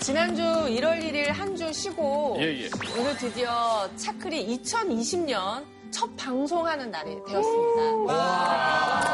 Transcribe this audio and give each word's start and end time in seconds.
지난주 0.00 0.42
1월 0.42 1.00
1일 1.02 1.26
한 1.28 1.54
주 1.56 1.70
쉬고 1.72 2.36
예, 2.40 2.62
예. 2.64 2.70
오늘 2.98 3.16
드디어 3.18 3.88
차클이 3.96 4.58
2020년 4.62 5.64
첫 5.90 6.08
방송하는 6.16 6.90
날이 6.90 7.10
되었습니다. 7.28 7.82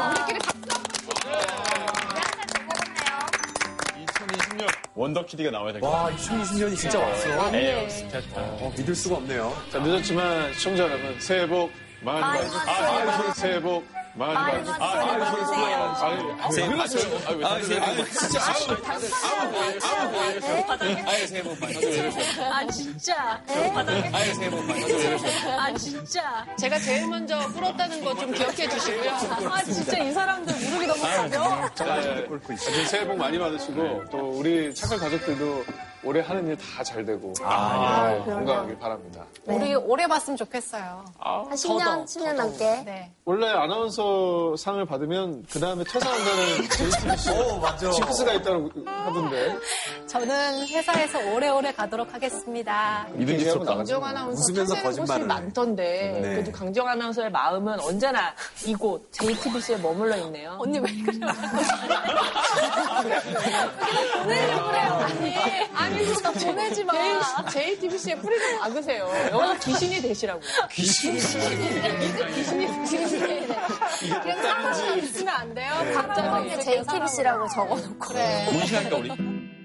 우리끼리 0.09 0.39
박수 0.39 0.69
한번 0.69 0.99
2020년 4.05 4.67
원더키디가 4.95 5.51
나와야 5.51 5.73
될것 5.73 5.91
같아요. 5.91 6.05
와, 6.05 6.11
2020년이 6.17 6.77
진짜 6.77 6.99
왔어. 6.99 7.51
진짜 7.89 8.21
좋다. 8.21 8.41
어, 8.41 8.71
믿을 8.77 8.95
수가 8.95 9.15
없네요. 9.17 9.53
자, 9.71 9.79
늦었지만 9.79 10.53
시청자 10.53 10.83
여러분, 10.83 11.19
새해 11.19 11.45
복 11.47 11.71
많이 12.01 12.21
받으세요. 12.21 12.59
아, 12.61 13.33
새해 13.33 13.59
복 13.61 13.85
많이 14.13 14.33
받으세요. 14.35 14.75
아, 14.79 14.85
아, 14.85 16.47
아, 16.47 16.51
새해 16.51 16.67
복 16.69 16.77
많이 16.77 16.89
받으세요. 16.89 17.19
아, 17.27 17.31
왜 17.31 17.45
아, 17.45 17.61
새해 17.61 17.79
복 17.79 17.87
많이 17.97 18.11
진짜 18.11 18.41
아우, 18.43 19.53
아우, 19.83 20.15
아우, 20.15 21.09
아예 21.09 21.27
새해 21.27 21.43
복 21.43 21.59
많이 21.59 21.73
받으세요. 21.75 22.11
아 22.51 22.67
진짜. 22.67 23.41
아예 24.13 24.33
새해 24.33 24.49
복 24.49 24.65
많이 24.65 24.81
받으세요. 24.81 25.59
아 25.59 25.73
진짜. 25.75 26.45
제가 26.59 26.79
제일 26.79 27.07
먼저 27.07 27.37
불었다는 27.49 28.03
거 28.03 28.09
좀 28.19 28.33
기억해 28.33 28.67
주시고요. 28.67 29.11
아 29.51 29.63
진짜 29.63 29.97
이 29.99 30.11
사람들 30.11 30.53
무릎이 30.53 30.87
너무 30.87 31.01
가벼워. 31.01 31.47
하여튼 31.77 32.57
새해 32.87 33.05
복 33.07 33.17
많이 33.17 33.37
받으시고 33.39 34.05
또 34.11 34.17
우리 34.31 34.73
착한 34.73 34.97
가족들도 34.99 35.63
올해 36.03 36.21
하는 36.21 36.47
일 36.47 36.55
다 36.57 36.81
잘 36.83 37.03
되고 37.05 37.33
아, 37.43 38.17
건강하길 38.25 38.79
바랍니다. 38.79 39.25
우리 39.45 39.75
오래 39.75 40.07
봤으면 40.07 40.37
좋겠어요. 40.37 41.03
한 41.19 41.49
10년, 41.49 42.05
10년 42.05 42.33
넘게. 42.35 42.83
네. 42.85 43.11
원래 43.25 43.47
아나운서 43.49 44.55
상을 44.55 44.83
받으면 44.85 45.45
그 45.51 45.59
다음에 45.59 45.83
퇴사한다는 45.83 46.69
JTBC 46.69 47.31
오, 47.31 47.59
맞아. 47.59 47.91
징크스가 47.91 48.33
있다고 48.33 48.69
하던데 48.85 49.55
저는 50.07 50.67
회사에서 50.67 51.19
오래오래 51.33 51.73
가도록 51.73 52.13
하겠습니다. 52.13 53.05
믿음직스럽다. 53.11 53.75
강정 53.75 54.03
아나운서 54.03 54.41
웃으면서 54.41 54.75
거짓말을 54.81 55.23
해. 55.23 55.27
많던데 55.27 56.19
네. 56.21 56.29
그래도 56.35 56.51
강정 56.53 56.87
아나운서의 56.87 57.29
마음은 57.31 57.79
언제나 57.81 58.33
이곳 58.65 59.11
JTBC에 59.11 59.77
머물러 59.77 60.15
있네요. 60.17 60.55
언니 60.59 60.79
왜 60.79 60.89
그래요? 61.03 61.27
보내려고 64.23 64.67
그래요. 64.67 64.99
아니, 65.75 65.88
아니, 65.89 66.45
보내지 66.45 66.83
마. 66.83 66.93
JTBC에 67.49 68.15
뿌리 68.15 68.37
좀 68.39 68.59
막으세요. 68.59 69.09
여기 69.31 69.59
귀신이 69.59 70.01
되시라고. 70.01 70.41
귀신이? 70.71 71.19
귀신이 71.19 73.09
되시라고. 73.09 74.21
그냥 74.21 74.41
사람만 74.41 74.99
있으면 74.99 75.33
안 75.35 75.53
돼요? 75.53 75.73
있을게요, 76.45 76.83
JTBC라고 76.83 77.47
적어놓고. 77.49 77.99
그래. 77.99 78.47
문신하니까 78.51 78.95
우리. 78.97 79.58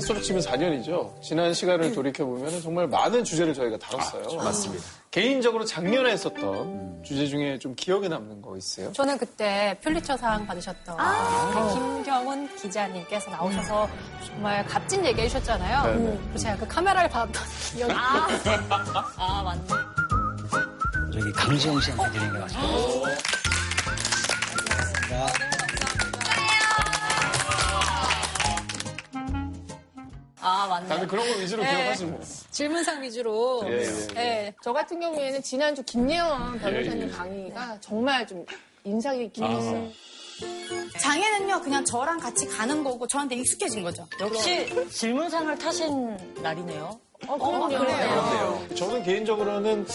횟수로 0.00 0.20
치면 0.22 0.42
4년이죠. 0.42 1.20
지난 1.20 1.52
시간을 1.52 1.92
돌이켜보면 1.92 2.62
정말 2.62 2.86
많은 2.88 3.22
주제를 3.22 3.52
저희가 3.52 3.76
다뤘어요. 3.78 4.42
맞습니다. 4.42 4.82
개인적으로 5.10 5.64
작년에 5.66 6.12
했었던 6.12 7.02
주제 7.04 7.26
중에 7.26 7.58
좀 7.58 7.74
기억에 7.74 8.08
남는 8.08 8.40
거 8.40 8.56
있어요? 8.56 8.90
저는 8.92 9.18
그때 9.18 9.76
퓰리처상 9.82 10.46
받으셨던 10.46 10.96
그 10.96 11.74
김경훈 11.74 12.56
기자님께서 12.56 13.30
나오셔서 13.30 13.88
정말 14.26 14.64
값진 14.64 15.04
얘기 15.04 15.20
해주셨잖아요. 15.20 15.94
네, 15.94 16.02
네. 16.02 16.18
그래서 16.28 16.44
제가 16.44 16.56
그 16.56 16.66
카메라를 16.66 17.10
받았던 17.10 17.42
기억이 17.74 17.92
아, 17.94 19.42
맞네. 19.44 19.62
저기 21.12 21.32
강지영 21.32 21.80
씨한테 21.80 22.10
드리는 22.12 22.32
게 22.32 22.38
맞아요. 22.38 23.02
아, 30.40 30.66
맞네. 30.68 30.88
다들 30.88 31.06
그런 31.06 31.26
거 31.30 31.38
위주로 31.38 31.62
기억하시는 31.62 32.12
거예요. 32.12 32.26
질문상 32.50 33.02
위주로. 33.02 33.62
예, 33.66 33.82
예. 33.82 34.06
네. 34.14 34.54
저 34.62 34.72
같은 34.72 34.98
경우에는 35.00 35.42
지난주 35.42 35.82
김예원 35.82 36.58
변호사님 36.58 37.02
예, 37.02 37.06
예. 37.06 37.10
강의가 37.10 37.78
정말 37.80 38.26
좀 38.26 38.44
인상이 38.84 39.30
깊었어요. 39.32 39.88
장애는요 40.98 41.60
그냥 41.60 41.84
저랑 41.84 42.18
같이 42.18 42.46
가는 42.46 42.82
거고 42.82 43.06
저한테 43.06 43.36
익숙해진 43.36 43.82
거죠. 43.82 44.06
역시 44.20 44.66
질문상을 44.90 45.58
타신 45.58 46.16
날이네요. 46.42 46.98
어, 47.26 47.36
그럼요. 47.36 48.74
저는 48.74 49.02
개인적으로는 49.02 49.86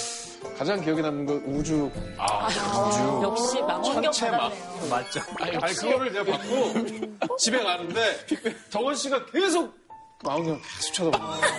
가장 0.59 0.79
기억에 0.81 1.01
남는 1.01 1.25
건 1.25 1.37
우주. 1.47 1.89
아, 2.17 2.47
역시 3.23 3.59
망원경 3.61 4.03
천체 4.11 4.29
막. 4.29 4.37
받았네요. 4.49 4.89
맞죠. 4.89 5.19
아니, 5.39 5.57
아니, 5.57 5.73
그거를 5.73 6.13
내가 6.13 6.37
받고 6.37 7.37
집에 7.37 7.63
가는데 7.63 8.17
정원 8.69 8.95
씨가 8.95 9.25
계속 9.25 9.73
망원경 10.23 10.59
계속 10.77 10.93
쳐다보는 10.93 11.41
거예요. 11.41 11.55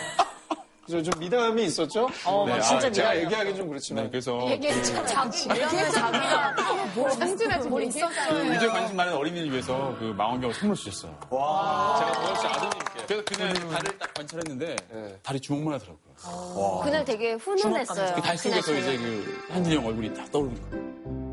그래서 0.87 1.11
좀 1.11 1.19
미담이 1.21 1.65
있었죠? 1.65 2.09
어, 2.25 2.47
막 2.47 2.61
진짜 2.61 2.87
아, 2.87 2.91
제가. 2.93 3.17
얘기하기는 3.19 3.57
좀 3.57 3.69
그렇지만. 3.69 4.09
그래서 4.09 4.39
이게 4.49 4.71
참 4.83 5.05
자기, 5.05 5.43
이게 5.43 5.67
자기가 5.91 6.55
뭐 6.95 7.11
상진하지 7.11 7.69
뭐 7.69 7.81
있었어요. 7.81 8.45
문제 8.45 8.69
관심 8.69 8.97
많은 8.97 9.13
어린이를 9.15 9.51
위해서 9.51 9.97
그 9.99 10.05
망원경을 10.17 10.55
선물 10.55 10.77
주셨어요. 10.77 11.13
제가 11.23 12.13
정원 12.13 12.37
씨 12.41 12.47
아드님께. 12.47 13.05
그래서 13.05 13.25
그날 13.25 13.55
달을 13.55 13.99
딱 13.99 14.15
관찰했는데 14.15 14.77
네. 14.93 15.19
달이 15.25 15.41
주먹만 15.41 15.75
하더라고요. 15.75 16.81
그날 16.85 17.05
되게 17.05 17.33
훈훈했어요. 17.33 18.15
그 18.15 18.21
달 18.23 18.39
속에서 18.39 18.73
이제 18.75 18.97
그 18.97 19.45
한진이 19.51 19.77
형 19.77 19.87
얼굴이 19.87 20.15
딱 20.15 20.31
떠오르는 20.31 20.71
거예요. 20.71 21.26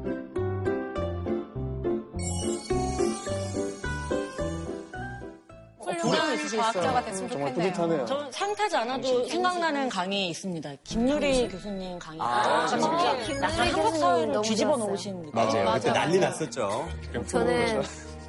훌륭한 6.04 6.38
과학자가 6.58 7.06
됐으면 7.06 7.30
정말 7.32 7.50
좋겠네요. 7.54 7.72
뿌듯하네요. 7.74 8.06
저 8.06 8.32
상타지 8.32 8.76
않아도 8.78 9.28
생각나는 9.28 9.90
강의 9.90 10.28
있습니다. 10.30 10.72
김유리 10.84 11.48
교수님 11.50 12.00
강의. 12.00 12.20
아, 12.22 12.66
진짜 12.68 12.88
김유리 12.88 13.42
약간 13.42 13.52
한국 13.52 13.98
사회를 13.98 14.34
너무 14.34 14.46
뒤집어 14.48 14.72
좋았어요. 14.72 14.88
놓으신 14.90 15.16
느낌. 15.22 15.32
맞아요. 15.34 15.72
그때 15.74 15.92
난리 15.92 16.20
났었죠. 16.20 16.88
저는 17.28 17.84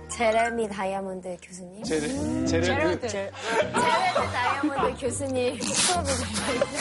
제레미 0.08 0.68
다이아몬드 0.68 1.36
교수님. 1.42 1.82
제레, 1.82 2.06
제레, 2.46 2.96
그, 2.98 3.08
제레미 3.08 3.32
다이아몬드 4.32 5.00
교수님 5.00 5.60
수업이 5.60 6.08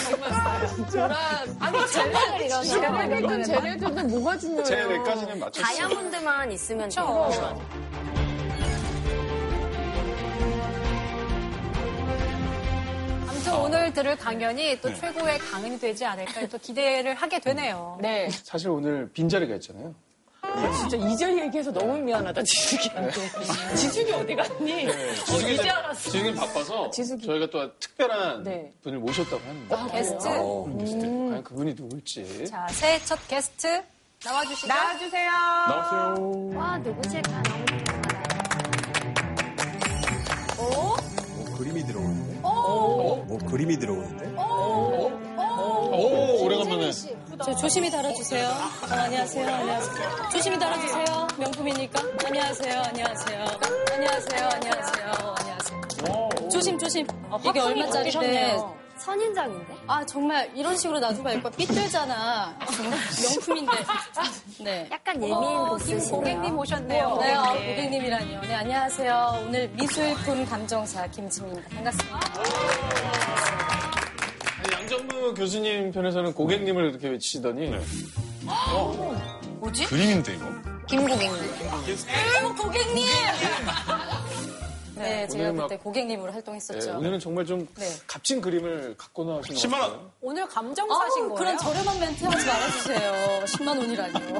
정말 0.09 0.89
저랑 0.91 1.17
아니 1.59 1.87
생각을 1.87 2.39
제레드는 2.67 3.17
이러면 3.17 3.43
제레드는 3.43 4.07
뭐가 4.11 4.37
중요해요? 4.37 4.63
제레까지는 4.65 5.39
맞췄어요. 5.39 5.65
다이아몬드만 5.65 6.51
있으면 6.51 6.89
돼요. 6.89 7.59
오늘 13.61 13.93
들을 13.93 14.15
강연이 14.17 14.79
또 14.81 14.93
최고의 14.93 15.39
강연이 15.39 15.79
되지 15.79 16.05
않을까 16.05 16.47
또 16.47 16.57
기대를 16.57 17.13
하게 17.15 17.39
되네요. 17.39 17.97
네. 18.01 18.29
사실 18.29 18.69
오늘 18.69 19.09
빈자리가 19.13 19.55
있잖아요. 19.55 19.93
진짜 20.89 20.97
이제 21.07 21.37
얘기해서 21.45 21.71
너무 21.71 21.97
미안하다, 21.97 22.43
지숙이한테. 22.43 23.11
지숙이 23.75 24.11
어디 24.11 24.35
갔니? 24.35 24.87
어, 24.87 25.49
이제 25.49 25.69
알았어. 25.69 26.11
지금 26.11 26.35
바빠서 26.35 26.89
지숙이. 26.91 27.25
저희가 27.25 27.47
또 27.49 27.71
특별한 27.79 28.43
네. 28.43 28.71
분을 28.83 28.99
모셨다고 28.99 29.41
하는데. 29.41 29.75
게스트. 29.97 30.27
어, 30.27 30.77
게스트. 30.79 30.99
과연 31.01 31.43
그분이 31.43 31.73
누굴지. 31.75 32.45
자, 32.47 32.67
새해 32.69 32.99
첫 32.99 33.17
게스트 33.27 33.81
나와주시죠. 34.23 34.67
나와주세요. 34.67 35.31
나왔어요. 35.31 36.49
와, 36.55 36.77
누구실까? 36.77 37.43
너무 37.43 37.65
궁금하다. 37.65 38.33
뭐 40.57 41.57
그림이 41.57 41.83
들어오는데? 41.83 42.12
뭐 42.67 43.37
그림이 43.49 43.77
들어오는데? 43.77 44.33
오, 45.95 46.43
오래간만에. 46.45 46.91
저 47.43 47.55
조심히 47.55 47.89
달아주세요. 47.91 48.47
어, 48.47 48.95
안녕하세요. 48.95 49.47
안녕하세요. 49.53 50.29
조심히 50.31 50.57
달아주세요. 50.59 51.27
명품이니까. 51.37 52.01
안녕하세요. 52.25 52.81
안녕하세요. 52.87 53.45
안녕하세요. 53.91 54.49
안녕하세요. 54.53 55.35
안녕하세요. 55.39 56.49
조심, 56.49 56.77
조심. 56.77 57.05
이게 57.45 57.59
얼마짜리인데. 57.59 58.82
선인장인데? 59.03 59.75
아 59.87 60.05
정말 60.05 60.49
이런 60.55 60.77
식으로 60.77 60.99
놔두고 60.99 61.23
갈 61.23 61.41
거야. 61.43 61.51
삐뚤잖아. 61.53 62.57
명품인데. 63.21 63.71
네. 64.63 64.87
약간 64.91 65.15
예민 65.21 65.33
어, 65.35 65.75
김 65.77 65.95
보스시네요. 65.95 66.09
고객님 66.19 66.57
오셨네요. 66.57 67.17
네, 67.19 67.33
아, 67.33 67.43
고객님이라니요. 67.53 68.41
네, 68.41 68.53
안녕하세요. 68.55 69.43
오늘 69.45 69.67
미술품 69.69 70.45
감정사 70.45 71.05
김지민입니다. 71.07 71.69
반갑습니다. 71.75 72.19
양정부 74.73 75.33
교수님 75.33 75.91
편에서는 75.91 76.33
고객님을 76.33 76.89
이렇게 76.91 77.09
외치시더니. 77.09 77.73
그림인데 79.87 80.33
이거? 80.35 80.45
김고객님. 80.87 81.31
어, 82.43 82.53
고객님! 82.55 83.05
네, 85.03 85.27
제가 85.27 85.43
오늘 85.43 85.53
막- 85.53 85.67
그때 85.67 85.81
고객님으로 85.81 86.27
네, 86.27 86.33
활동했었죠. 86.33 86.97
오늘은 86.97 87.19
정말 87.19 87.45
좀 87.45 87.67
네. 87.77 87.85
값진 88.07 88.41
그림을 88.41 88.95
갖고 88.97 89.23
나오신 89.23 89.55
것 89.55 89.61
10만 89.61 89.79
원. 89.81 90.11
오늘 90.21 90.47
감정 90.47 90.87
사신 90.89 91.23
아우, 91.23 91.29
거예요? 91.29 91.35
그런 91.35 91.57
저렴한 91.57 91.99
멘트 91.99 92.25
하지 92.25 92.45
말아주세요. 92.47 93.11
10만 93.45 93.67
원이라니요. 93.77 94.39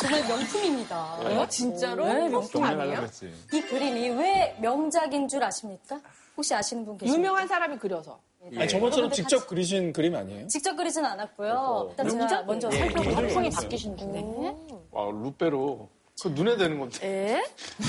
정말 0.00 0.26
명품입니다. 0.28 0.96
아, 0.96 1.46
진짜로? 1.48 2.06
네, 2.06 2.28
명품 2.28 2.64
아니에요? 2.64 3.06
이 3.52 3.60
그림이 3.60 4.08
왜 4.10 4.56
명작인 4.60 5.28
줄 5.28 5.42
아십니까? 5.44 6.00
혹시 6.36 6.54
아시는 6.54 6.84
분 6.86 6.96
계십니까? 6.96 7.18
유명한 7.18 7.46
사람이 7.46 7.76
그려서. 7.78 8.18
아니, 8.56 8.66
저번처럼 8.66 9.10
직접 9.10 9.46
그리신 9.46 9.92
그림 9.92 10.14
아니에요? 10.14 10.46
직접 10.48 10.74
그리진 10.74 11.04
않았고요. 11.04 11.88
일단 11.90 12.08
제가 12.08 12.42
먼저 12.44 12.70
살펴보도록 12.70 13.30
성이 13.30 13.48
하겠습니다. 13.50 13.60
바뀌신데. 13.60 14.56
와, 14.90 15.10
루페로. 15.10 15.88
그 16.22 16.28
눈에 16.28 16.56
되는 16.56 16.78
건데. 16.78 16.98
에? 17.06 17.42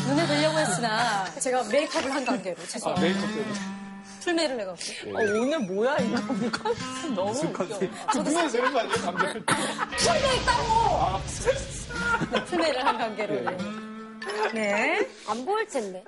눈에 0.08 0.26
들려고 0.26 0.58
했으나 0.58 1.26
제가 1.40 1.64
메이크업을 1.64 2.12
한 2.12 2.26
관계로 2.26 2.56
아, 2.62 2.66
죄송합니다. 2.66 3.08
메이크업 3.08 3.30
때문에. 3.36 3.54
풀메이를 4.22 4.60
해갖고. 4.62 4.82
어, 5.10 5.42
오늘 5.42 5.60
뭐야, 5.60 5.98
이거. 5.98 6.16
컨셉 6.52 7.14
너무 7.14 7.32
웃겨. 7.32 7.64
눈에 8.24 8.48
되는 8.50 8.72
거 8.72 8.80
아니에요, 8.80 8.96
감독님? 9.02 9.46
네, 12.32 12.46
풀메이를 12.46 12.86
한 12.86 12.98
관계로. 12.98 13.34
네. 13.42 13.58
네. 14.54 15.10
안 15.28 15.44
보일 15.44 15.66
텐데. 15.68 16.04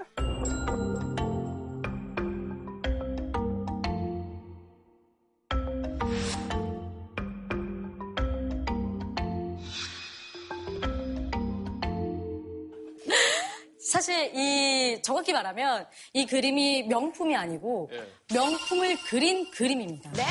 사실 13.93 14.31
이 14.33 14.99
정확히 15.03 15.31
말하면 15.33 15.85
이 16.13 16.25
그림이 16.25 16.87
명품이 16.87 17.35
아니고 17.35 17.91
예. 17.93 18.35
명품을 18.35 18.97
그린 19.07 19.51
그림입니다. 19.51 20.11
네? 20.13 20.23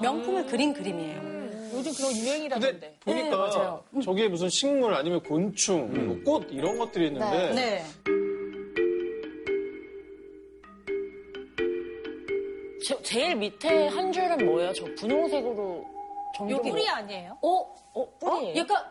명품을 0.00 0.46
그린 0.46 0.72
그림이에요. 0.72 1.20
요즘 1.74 1.92
그런 1.92 2.16
유행이라던데. 2.16 2.98
근데 3.04 3.20
보니까 3.20 3.36
맞아요. 3.36 3.84
저기에 4.02 4.28
무슨 4.28 4.48
식물 4.48 4.94
아니면 4.94 5.22
곤충, 5.22 6.22
뭐꽃 6.24 6.48
이런 6.50 6.78
것들이 6.78 7.08
있는데 7.08 7.52
네. 7.52 7.84
제, 12.86 13.02
제일 13.02 13.36
밑에 13.36 13.88
한 13.88 14.12
줄은 14.12 14.46
뭐예요? 14.46 14.72
저 14.72 14.86
분홍색으로 14.94 15.84
정리 16.34 16.54
여기 16.54 16.70
뿌리 16.70 16.88
아니에요? 16.88 17.36
어? 17.42 17.74
어, 17.92 18.18
뿌리예요? 18.18 18.56
약간 18.56 18.82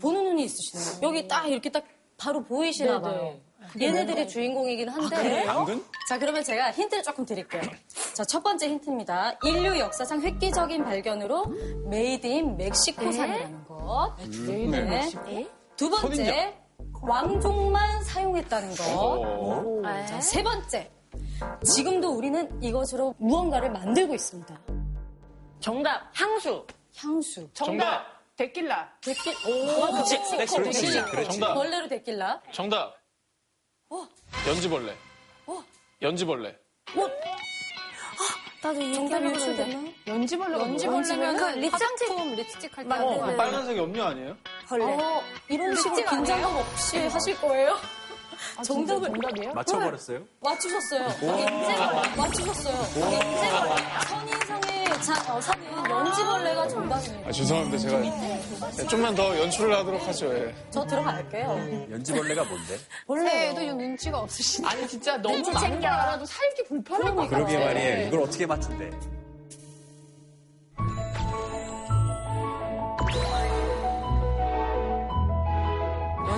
보는 0.00 0.24
눈이 0.24 0.44
있으시네요. 0.44 1.00
여기 1.02 1.28
딱 1.28 1.46
이렇게 1.46 1.68
딱 1.68 1.84
바로 2.16 2.42
보이시나 2.42 3.02
봐요. 3.02 3.38
얘네들이 3.80 4.28
주인공이긴 4.28 4.88
한데. 4.88 5.44
당근? 5.44 5.84
자, 6.08 6.18
그러면 6.18 6.42
제가 6.44 6.70
힌트를 6.72 7.02
조금 7.02 7.24
드릴게요. 7.26 7.62
자, 8.14 8.24
첫 8.24 8.42
번째 8.42 8.68
힌트입니다. 8.68 9.38
인류 9.44 9.78
역사상 9.78 10.22
획기적인 10.22 10.84
발견으로 10.84 11.46
made 11.86 12.26
in 12.26 12.56
멕시코산이라는 12.56 13.64
것. 13.64 14.16
네. 14.46 15.48
두 15.76 15.90
번째, 15.90 16.56
왕족만 17.02 18.04
사용했다는 18.04 18.70
것. 18.70 19.82
자, 20.06 20.20
세 20.20 20.42
번째, 20.42 20.90
지금도 21.64 22.10
우리는 22.10 22.62
이것으로 22.62 23.14
무언가를 23.18 23.70
만들고 23.70 24.14
있습니다. 24.14 24.58
정답, 25.60 26.10
향수. 26.14 26.66
향수. 26.96 27.48
정답. 27.52 28.18
데킬라. 28.36 28.88
데끼, 29.00 29.34
그치, 29.34 30.36
멕시코, 30.36 30.36
그렇지, 30.62 30.82
멕시코. 30.86 31.10
그렇지. 31.10 31.30
정답. 31.40 31.54
벌레로 31.54 31.88
데킬라. 31.88 32.40
정답. 32.52 32.97
연지벌레. 34.46 34.96
연지벌레. 36.02 36.56
나도 38.60 38.80
이 38.82 38.96
얘기하려고 38.96 39.34
유출됐나? 39.36 39.92
연지벌레가 40.06 40.60
연지벌레면 40.60 41.36
그 41.36 41.44
립스틱 41.58 41.72
화장품 41.72 42.34
립스틱 42.34 42.76
할 42.78 42.88
때. 42.88 42.94
어, 42.94 43.26
그 43.26 43.36
빨간색 43.36 43.76
염료 43.76 44.02
아니에요? 44.04 44.36
벌레. 44.68 44.84
어, 44.84 45.22
이런 45.48 45.76
식으로 45.76 46.04
긴장감 46.08 46.56
없이 46.56 46.98
하실 47.06 47.40
거예요? 47.40 47.76
정답을 48.64 49.08
정답이에요? 49.10 49.52
맞춰버렸어요? 49.52 50.24
맞추셨어요. 50.40 51.08
인재벌레. 51.22 52.16
맞추셨어요. 52.16 52.76
인재벌레. 52.94 54.17
어, 55.12 55.40
상은 55.40 55.90
연지벌레가 55.90 56.68
정답입니다. 56.68 57.28
아, 57.28 57.32
죄송합니다. 57.32 57.78
제가 57.78 57.98
네, 57.98 58.86
좀만 58.88 59.14
더 59.14 59.38
연출을 59.38 59.74
하도록 59.76 60.06
하죠. 60.08 60.34
예. 60.34 60.54
저 60.70 60.84
들어갈게요. 60.86 61.86
연지벌레가 61.90 62.44
뭔데? 62.44 62.78
벌레요. 63.06 63.74
눈치가 63.74 64.18
없으시네. 64.20 64.68
아니, 64.68 64.86
진짜 64.88 65.16
너무 65.16 65.38
많은 65.38 65.60
챙겨. 65.60 65.80
걸 65.80 65.86
알아도 65.88 66.24
살기 66.26 66.64
불편하니까. 66.64 67.28
그러게 67.28 67.58
말이에요. 67.58 68.08
이걸 68.08 68.20
어떻게 68.20 68.46
맞춘대? 68.46 68.90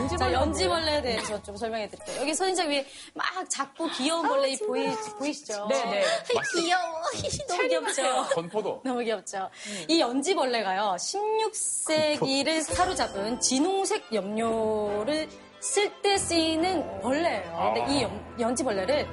자, 0.09 0.33
연지벌레에 0.33 1.03
대해서 1.03 1.43
좀 1.43 1.57
설명해 1.57 1.89
드릴게요. 1.89 2.21
여기 2.21 2.35
선인장 2.35 2.69
위에 2.71 2.87
막 3.15 3.27
작고 3.49 3.89
귀여운 3.91 4.27
벌레 4.29 4.51
이 4.51 4.57
보이, 4.59 4.87
보이시죠? 5.19 5.67
네네. 5.69 6.05
귀여워. 6.55 7.03
너무 7.49 7.69
귀엽죠? 7.69 8.03
건포도. 8.35 8.81
너무 8.85 9.01
귀엽죠. 9.01 9.49
이 9.89 10.01
연지벌레가요, 10.01 10.97
16세기를 10.99 12.63
사로잡은 12.63 13.41
진홍색 13.41 14.13
염료를 14.13 15.29
쓸 15.61 15.91
때 16.01 16.17
쓰이는 16.17 17.01
벌레예요. 17.01 17.73
근데 17.75 17.93
이 17.93 18.03
연, 18.03 18.35
연지벌레를 18.41 19.07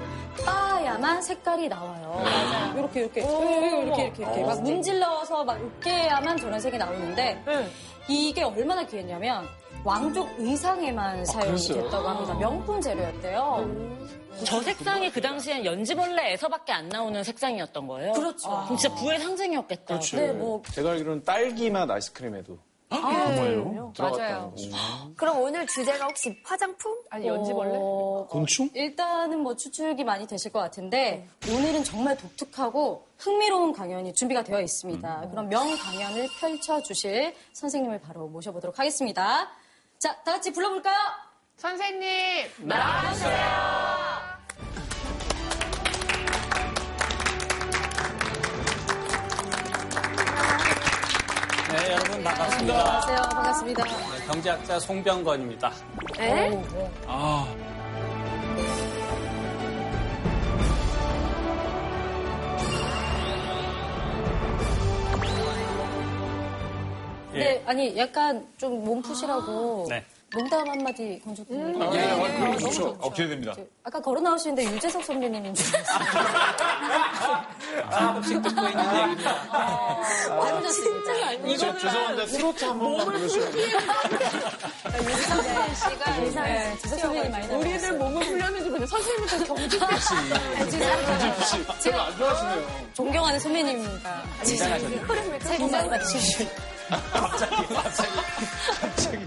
빠야만 0.46 1.22
색깔이 1.22 1.68
나와요. 1.68 2.22
맞아요. 2.24 2.80
이렇게, 2.80 3.02
이렇게, 3.02 3.22
이렇게, 3.22 3.82
이렇게, 3.82 4.04
이렇게, 4.04 4.24
이렇게. 4.24 4.44
막 4.46 4.62
문질러서 4.62 5.44
막 5.44 5.60
으깨야만 5.62 6.38
저런 6.38 6.60
색이 6.60 6.78
나오는데, 6.78 7.44
네. 7.46 7.70
이게 8.08 8.44
얼마나 8.44 8.86
귀했냐면, 8.86 9.46
왕족 9.84 10.30
의상에만 10.38 11.26
사용이 11.26 11.48
그랬어요? 11.52 11.84
됐다고 11.84 12.08
합니다. 12.08 12.34
명품 12.36 12.82
재료였대요. 12.82 13.98
저 14.44 14.62
색상이 14.62 15.12
그 15.12 15.22
당시엔 15.22 15.66
연지벌레에서밖에 15.66 16.72
안 16.72 16.90
나오는 16.90 17.24
색상이었던 17.24 17.88
거예요? 17.88 18.14
그렇죠. 18.14 18.50
그럼 18.50 18.78
진짜 18.78 18.94
부의 18.96 19.20
상징이었겠다. 19.20 19.86
그렇죠. 19.86 20.18
네, 20.18 20.32
뭐. 20.34 20.62
제가 20.74 20.92
알기로는 20.92 21.24
딸기 21.24 21.70
맛 21.72 21.90
아이스크림에도 21.90 22.58
맞아요. 22.90 23.92
들어갔다는 23.96 24.52
거. 24.52 24.56
그럼 25.16 25.42
오늘 25.42 25.66
주제가 25.66 26.06
혹시 26.06 26.38
화장품? 26.44 26.96
아니, 27.10 27.28
연지벌레? 27.28 27.72
어, 27.76 28.28
곤충? 28.30 28.70
일단은 28.76 29.40
뭐 29.40 29.56
추측이 29.56 30.04
많이 30.04 30.28
되실 30.28 30.52
것 30.52 30.60
같은데 30.60 31.28
오늘은 31.50 31.84
정말 31.84 32.16
독특하고 32.18 33.06
흥미로운 33.18 33.74
강연이 33.74 34.14
준비가 34.14 34.44
되어 34.44 34.62
있습니다. 34.62 35.30
그럼 35.32 35.50
명 35.50 35.76
강연을 35.76 36.28
펼쳐 36.40 36.82
주실 36.84 37.34
선생님을 37.54 38.00
바로 38.02 38.28
모셔보도록 38.28 38.78
하겠습니다. 38.80 39.50
자, 40.00 40.14
다 40.24 40.34
같이 40.34 40.52
불러볼까요? 40.52 40.96
선생님, 41.58 42.02
네, 51.72 51.92
여러분 51.94 52.24
반갑습니다. 52.24 52.74
안녕하세요. 52.80 53.22
반갑습니다. 53.30 53.84
네, 53.84 54.26
경제학자 54.28 54.80
송병건입니다. 54.80 55.72
에? 56.20 56.52
아, 57.08 57.54
아니 67.68 67.96
약간 67.98 68.46
좀 68.58 68.84
몸 68.84 69.02
푸시라고 69.02 69.88
네. 69.90 70.04
농담 70.30 70.68
한마디 70.70 71.20
건졌거든요. 71.24 71.96
예, 71.96 72.12
어, 72.12 72.18
그럼 72.20 72.58
좋죠. 72.60 72.98
어, 73.00 73.10
기대됩니다. 73.12 73.56
아까 73.84 74.00
걸어 74.02 74.20
나오시는데 74.22 74.64
유재석 74.76 75.04
선배님인 75.04 75.54
줄 75.56 75.76
알았어요. 75.76 75.98
조금씩 78.14 78.42
듣고 78.42 78.68
있는 78.68 78.96
얘기입니다. 78.96 79.30
완전 80.38 80.72
진짜 80.72 81.14
저, 81.58 81.78
죄송한데 81.78 82.26
트로트 82.26 82.66
한 82.66 82.80
번만 82.80 83.06
부르시면 83.06 83.54
유재석 83.58 83.82
씨가 85.76 86.18
네, 86.44 86.78
재석 86.78 87.00
선배님 87.00 87.32
많이 87.32 87.48
나오셨어요. 87.48 87.60
우리들 87.60 87.94
몸을 87.98 88.26
훈련해주고 88.26 88.66
있는데 88.76 88.86
선생님부터 88.88 89.44
경기 89.46 89.70
제가 91.80 92.06
안 92.06 92.18
좋아하시네요. 92.18 92.68
존경하는 92.94 93.40
선배님입니다. 93.40 94.24
긴장하셨네요. 94.46 95.08
새 95.40 95.58
해복 96.92 97.40
많이 97.52 97.68
받으십시오. 97.68 99.20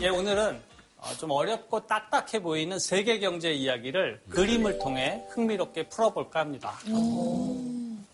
예, 0.00 0.08
오늘은 0.08 0.60
어, 0.98 1.08
좀 1.18 1.30
어렵고 1.30 1.86
딱딱해 1.86 2.40
보이는 2.42 2.78
세계 2.78 3.18
경제 3.18 3.52
이야기를 3.52 4.20
그림을 4.30 4.78
통해 4.78 5.24
흥미롭게 5.30 5.88
풀어볼까 5.88 6.40
합니다. 6.40 6.72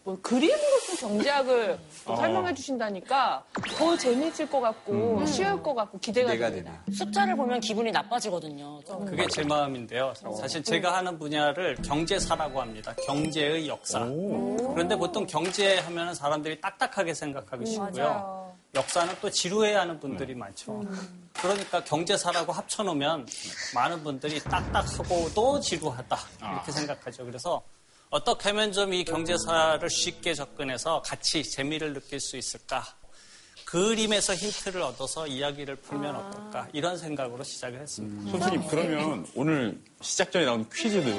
뭐 0.05 0.19
그림으로 0.21 0.59
또 0.87 0.97
경제학을 0.97 1.79
또 2.05 2.17
설명해 2.17 2.53
주신다니까 2.53 3.43
더 3.79 3.97
재미있을 3.97 4.49
것 4.51 4.61
같고 4.61 5.25
쉬울 5.25 5.63
것 5.63 5.75
같고 5.75 5.99
기대가, 5.99 6.33
기대가 6.33 6.51
됩니다. 6.51 6.83
되네. 6.85 6.97
숫자를 6.97 7.35
보면 7.35 7.61
기분이 7.61 7.91
나빠지거든요. 7.91 8.81
그게 9.07 9.27
제 9.29 9.43
마음인데요. 9.45 10.13
사실 10.39 10.63
제가 10.63 10.95
하는 10.95 11.19
분야를 11.19 11.77
경제사라고 11.77 12.61
합니다. 12.61 12.95
경제의 13.07 13.67
역사. 13.67 14.01
그런데 14.01 14.95
보통 14.95 15.27
경제하면 15.27 16.15
사람들이 16.15 16.61
딱딱하게 16.61 17.15
생각하기 17.15 17.65
쉽고요. 17.65 18.53
역사는 18.75 19.15
또 19.23 19.31
지루해 19.31 19.73
하는 19.75 19.99
분들이 19.99 20.35
많죠. 20.35 20.83
그러니까 21.41 21.83
경제사라고 21.83 22.53
합쳐놓으면 22.53 23.27
많은 23.75 24.03
분들이 24.05 24.39
딱딱하고도 24.41 25.61
지루하다. 25.61 26.19
이렇게 26.41 26.73
생각하죠. 26.73 27.25
그래서 27.25 27.63
어떻게 28.15 28.51
하면 28.51 28.71
좀 28.71 28.93
이 28.93 29.03
경제사를 29.03 29.91
쉽게 29.91 30.35
접근해서 30.35 31.03
같이 31.03 31.43
재미를 31.43 31.93
느낄 31.95 32.21
수 32.21 32.37
있을까? 32.37 32.85
그림에서 33.65 34.37
힌트를 34.37 34.83
얻어서 34.83 35.27
이야기를 35.27 35.75
풀면 35.77 36.15
어떨까? 36.15 36.69
이런 36.73 36.97
생각으로 36.97 37.43
시작을 37.43 37.81
했습니다. 37.81 38.31
선생님, 38.31 38.69
그러면 38.69 39.27
오늘 39.35 39.81
시작 40.01 40.31
전에 40.31 40.45
나온 40.45 40.65
퀴즈도 40.73 41.11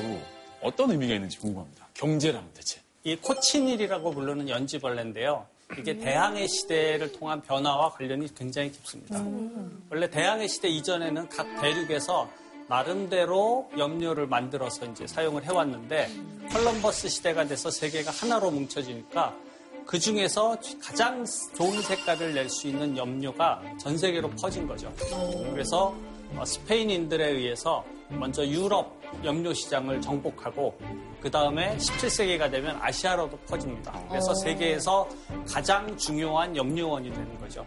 어떤 0.62 0.90
의미가 0.92 1.16
있는지 1.16 1.38
궁금합니다. 1.40 1.86
경제라면 1.96 2.50
대체. 2.54 2.80
이 3.04 3.18
코치닐이라고 3.18 4.12
부르는 4.12 4.48
연지벌레인데요. 4.48 5.46
이게 5.78 5.98
대항해 5.98 6.48
시대를 6.48 7.12
통한 7.12 7.42
변화와 7.42 7.90
관련이 7.90 8.34
굉장히 8.36 8.72
깊습니다. 8.72 9.22
원래 9.90 10.10
대항해 10.10 10.48
시대 10.48 10.70
이전에는 10.70 11.28
각 11.28 11.44
대륙에서 11.60 12.30
나름대로 12.68 13.70
염료를 13.78 14.28
만들어서 14.28 14.86
이제 14.86 15.06
사용을 15.08 15.44
해왔는데 15.46 16.10
컬럼버스 16.52 17.10
시대가 17.10 17.46
돼서 17.46 17.70
세계가 17.70 18.12
하나로 18.12 18.52
뭉쳐지니까 18.52 19.36
그 19.86 20.00
중에서 20.00 20.58
가장 20.82 21.24
좋은 21.56 21.80
색깔을 21.82 22.34
낼 22.34 22.50
수 22.50 22.68
있는 22.68 22.98
염료가 22.98 23.62
전 23.80 23.98
세계로 23.98 24.30
퍼진 24.32 24.68
거죠. 24.68 24.92
그래서 25.52 25.96
어, 26.36 26.44
스페인인들에 26.44 27.30
의해서 27.30 27.86
먼저 28.10 28.46
유럽 28.46 29.00
염료 29.24 29.54
시장을 29.54 30.02
정복하고 30.02 30.76
그 31.22 31.30
다음에 31.30 31.78
17세기가 31.78 32.50
되면 32.52 32.78
아시아로도 32.82 33.38
퍼집니다. 33.48 33.94
그래서 34.10 34.34
세계에서 34.34 35.08
가장 35.48 35.96
중요한 35.98 36.56
염료원이 36.56 37.12
되는 37.12 37.40
거죠. 37.40 37.64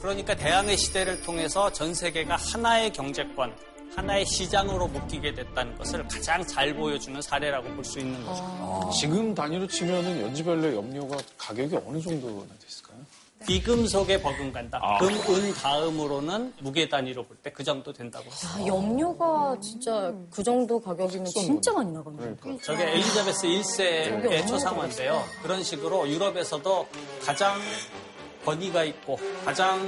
그러니까 0.00 0.34
대항해 0.34 0.76
시대를 0.76 1.22
통해서 1.22 1.70
전 1.70 1.94
세계가 1.94 2.36
하나의 2.36 2.92
경제권, 2.92 3.54
하나의 3.96 4.26
시장으로 4.26 4.86
묶이게 4.88 5.32
됐다는 5.34 5.76
것을 5.78 6.06
가장 6.06 6.46
잘 6.46 6.74
보여주는 6.74 7.20
사례라고 7.22 7.68
볼 7.70 7.84
수 7.84 7.98
있는 7.98 8.24
거죠. 8.26 8.90
지금 8.98 9.34
단위로 9.34 9.66
치면은 9.68 10.20
연지별로 10.22 10.74
염료가 10.74 11.16
가격이 11.38 11.76
어느 11.86 12.00
정도나 12.00 12.44
됐을까요? 12.62 12.96
비금속에 13.46 14.20
버금간다. 14.20 14.78
아. 14.82 14.98
금, 14.98 15.08
은 15.14 15.52
다음으로는 15.54 16.52
무게 16.60 16.88
단위로 16.88 17.24
볼 17.24 17.36
때 17.42 17.50
그 17.52 17.62
정도 17.64 17.92
된다고 17.92 18.28
합니다. 18.28 18.48
아, 18.54 18.66
염료가 18.66 19.56
진짜 19.62 20.12
그 20.30 20.42
정도 20.42 20.78
가격이면 20.80 21.26
진짜 21.26 21.72
많이 21.72 21.90
나가네요. 21.92 22.36
그러니까. 22.40 22.64
저게 22.64 22.90
엘리자베스 22.92 23.46
1세의 23.46 24.46
초상화인데요. 24.48 25.22
그런 25.42 25.62
식으로 25.62 26.08
유럽에서도 26.08 26.86
가장 27.24 27.58
권위가 28.44 28.84
있고 28.84 29.16
가장 29.44 29.80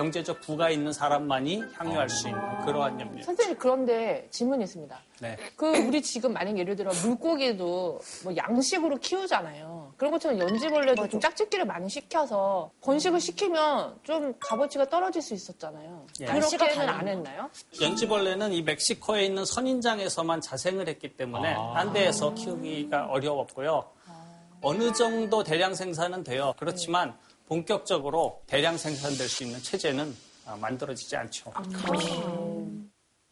경제적 0.00 0.40
부가 0.40 0.70
있는 0.70 0.94
사람만이 0.94 1.62
향유할 1.74 2.08
수 2.08 2.28
있는 2.28 2.40
그러한 2.64 2.98
염료. 2.98 3.22
선생님 3.22 3.58
그런데 3.58 4.26
질문이 4.30 4.64
있습니다. 4.64 4.98
네. 5.20 5.36
그 5.56 5.76
우리 5.76 6.00
지금 6.00 6.32
만약 6.32 6.56
예를 6.56 6.74
들어 6.74 6.90
물고기도 7.04 8.00
뭐 8.24 8.34
양식으로 8.34 8.96
키우잖아요. 8.96 9.92
그런 9.98 10.10
것처럼 10.12 10.38
연지벌레도 10.38 11.06
좀 11.08 11.20
짝짓기를 11.20 11.66
많이 11.66 11.90
시켜서 11.90 12.70
번식을 12.80 13.20
시키면 13.20 13.98
좀 14.02 14.32
값어치가 14.40 14.88
떨어질 14.88 15.20
수 15.20 15.34
있었잖아요. 15.34 16.06
예. 16.22 16.24
그렇게는 16.24 16.88
안 16.88 17.06
했나요? 17.06 17.50
연지벌레는 17.78 18.54
이 18.54 18.62
멕시코에 18.62 19.26
있는 19.26 19.44
선인장에서만 19.44 20.40
자생을 20.40 20.88
했기 20.88 21.14
때문에 21.14 21.54
딴 21.74 21.92
데에서 21.92 22.32
키우기가 22.32 23.08
어려웠고요. 23.10 23.84
어느 24.62 24.92
정도 24.92 25.42
대량 25.42 25.74
생산은 25.74 26.24
돼요. 26.24 26.54
그렇지만 26.58 27.16
본격적으로 27.60 28.40
대량 28.46 28.78
생산될 28.78 29.28
수 29.28 29.42
있는 29.42 29.60
체제는 29.60 30.14
아, 30.46 30.54
만들어지지 30.54 31.16
않죠. 31.16 31.52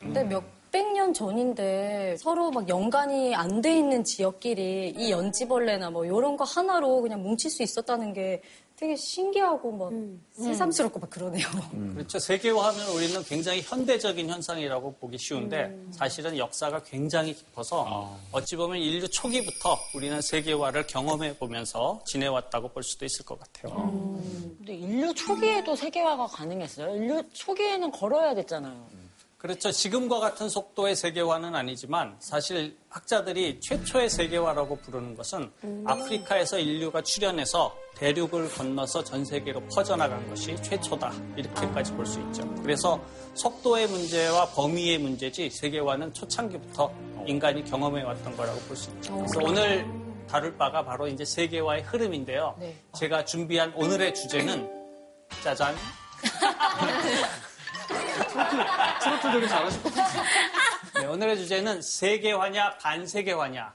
근데 0.01 0.25
몇백 0.25 0.93
년 0.93 1.15
전인데 1.15 2.17
서로 2.19 2.51
막 2.51 2.69
연관이 2.69 3.33
안 3.37 3.63
돼 3.63 3.79
있는 3.79 4.03
지역끼리 4.03 4.95
이 4.97 5.11
연지벌레나 5.13 5.91
뭐 5.91 6.05
이런 6.05 6.37
거 6.37 6.43
하나로 6.43 7.01
그냥 7.03 7.23
뭉칠 7.23 7.49
수 7.49 7.63
있었다는 7.63 8.13
게 8.13 8.43
되게 8.79 8.95
신기하고 8.95 9.73
막 9.73 9.93
새삼스럽고 10.31 11.01
막 11.01 11.11
그러네요. 11.11 11.45
그렇죠. 11.95 12.21
세계화하면 12.21 12.89
우리는 12.95 13.23
굉장히 13.25 13.61
현대적인 13.61 14.31
현상이라고 14.31 14.95
보기 15.01 15.19
쉬운데 15.19 15.77
사실은 15.91 16.39
역사가 16.39 16.85
굉장히 16.85 17.35
깊어서 17.35 18.17
어찌 18.31 18.55
보면 18.55 18.79
인류 18.79 19.09
초기부터 19.09 19.77
우리는 19.97 20.21
세계화를 20.21 20.87
경험해 20.87 21.39
보면서 21.39 22.01
지내왔다고 22.07 22.69
볼 22.69 22.85
수도 22.85 23.05
있을 23.05 23.25
것 23.25 23.41
같아요. 23.41 24.17
근데 24.59 24.75
인류 24.75 25.13
초기에도 25.13 25.75
세계화가 25.75 26.27
가능했어요. 26.29 26.95
인류 26.95 27.25
초기에는 27.33 27.91
걸어야 27.91 28.33
됐잖아요. 28.37 29.08
그렇죠. 29.39 29.71
지금과 29.71 30.19
같은 30.19 30.49
속도의 30.49 30.97
세계화는 30.97 31.55
아니지만 31.55 32.17
사실 32.19 32.77
학자들이 32.89 33.61
최초의 33.61 34.11
세계화라고 34.11 34.77
부르는 34.81 35.15
것은 35.15 35.53
아프리카에서 35.87 36.59
인류가 36.59 37.03
출현해서 37.03 37.73
대륙을 37.95 38.49
건너서 38.51 39.05
전 39.05 39.25
세계로 39.25 39.61
퍼져나간 39.69 40.29
것이 40.29 40.61
최초다. 40.61 41.13
이렇게까지 41.37 41.93
볼 41.93 42.05
수 42.05 42.19
있죠. 42.21 42.53
그래서 42.63 43.01
속도의 43.35 43.87
문제와 43.87 44.47
범위의 44.49 44.99
문제지 44.99 45.51
세계화는 45.51 46.13
초창기부터 46.15 46.93
인간이 47.27 47.65
경험해왔던 47.65 48.37
거라고 48.37 48.59
볼 48.63 48.77
수 48.77 48.91
있죠. 48.91 49.15
그래서 49.15 49.39
오늘 49.41 49.87
다룰 50.29 50.57
바가 50.57 50.85
바로 50.85 51.07
이제 51.07 51.25
세계화의 51.25 51.83
흐름인데요. 51.83 52.57
네. 52.59 52.77
제가 52.97 53.25
준비한 53.25 53.73
오늘의 53.77 54.15
주제는 54.17 54.69
짜잔. 55.45 55.77
트로트 58.27 59.33
되게 59.33 59.49
잘하실 59.49 59.83
것 59.83 59.95
같아요. 59.95 60.23
네, 61.01 61.07
오늘의 61.07 61.37
주제는 61.39 61.81
세계화냐 61.83 62.79
반세계화냐 62.79 63.73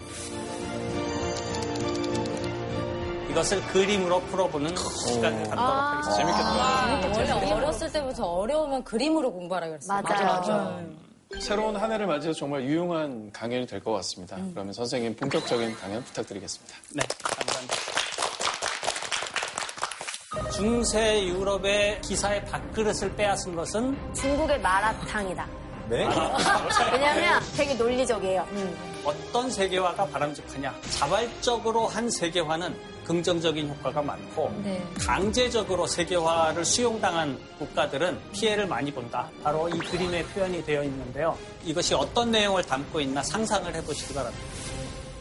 이것을 3.29 3.61
그림으로 3.67 4.21
풀어보는 4.21 4.75
시간을 4.75 5.49
갖도록 5.49 5.59
하겠습니다. 5.59 6.17
재밌겠다. 6.17 7.35
원래 7.39 7.51
어렸을 7.51 7.91
때부터 7.91 8.25
어려우면 8.25 8.83
그림으로 8.83 9.31
공부하라 9.33 9.67
그랬어요. 9.69 10.01
맞아요. 10.03 10.85
새로운 11.39 11.75
한 11.75 11.91
해를 11.91 12.05
맞이해서 12.05 12.37
정말 12.37 12.63
유용한 12.63 13.31
강연이 13.31 13.65
될 13.65 13.79
것 13.79 13.91
같습니다. 13.93 14.35
음. 14.35 14.51
그러면 14.53 14.71
선생님 14.73 15.15
본격적인 15.15 15.75
강연 15.77 16.03
부탁드리겠습니다. 16.03 16.75
네, 16.91 17.01
감사합니다. 17.23 17.75
중세 20.55 21.25
유럽의 21.25 21.99
기사의 22.01 22.45
밥그릇을 22.45 23.15
빼앗은 23.15 23.55
것은 23.55 23.97
중국의 24.13 24.61
마라탕이다. 24.61 25.47
네? 25.89 26.07
왜냐면 26.93 27.41
되게 27.57 27.73
논리적이에요. 27.73 28.45
어떤 29.03 29.49
세계화가 29.49 30.05
바람직하냐. 30.05 30.73
자발적으로 30.91 31.87
한 31.87 32.09
세계화는 32.09 32.93
긍정적인 33.03 33.67
효과가 33.69 34.01
많고 34.03 34.53
강제적으로 34.99 35.87
세계화를 35.87 36.63
수용당한 36.63 37.37
국가들은 37.57 38.19
피해를 38.31 38.67
많이 38.67 38.91
본다. 38.91 39.29
바로 39.43 39.67
이 39.67 39.77
그림에 39.79 40.23
표현이 40.23 40.63
되어 40.63 40.83
있는데요. 40.83 41.37
이것이 41.65 41.95
어떤 41.95 42.31
내용을 42.31 42.63
담고 42.63 43.01
있나 43.01 43.23
상상을 43.23 43.73
해보시기 43.73 44.13
바랍니다. 44.13 44.45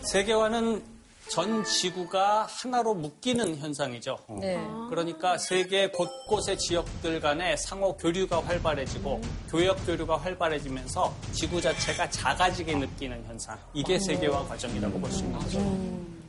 세계화는 0.03 0.93
전 1.29 1.64
지구가 1.64 2.47
하나로 2.49 2.95
묶이는 2.95 3.57
현상이죠. 3.57 4.19
네. 4.41 4.59
그러니까 4.91 5.38
세계 5.38 5.88
곳곳의 5.91 6.59
지역들 6.59 7.21
간의 7.21 7.57
상호 7.57 7.97
교류가 7.97 8.43
활발해지고 8.43 9.21
교역 9.49 9.87
교류가 9.87 10.19
활발해지면서 10.19 11.14
지구 11.33 11.61
자체가 11.61 12.11
작아지게 12.11 12.76
느끼는 12.76 13.25
현상. 13.25 13.59
이게 13.73 13.99
세계화 13.99 14.45
과정이라고 14.45 14.99
볼 15.00 15.11
수 15.11 15.25
있는 15.25 15.38
거죠. 15.38 15.59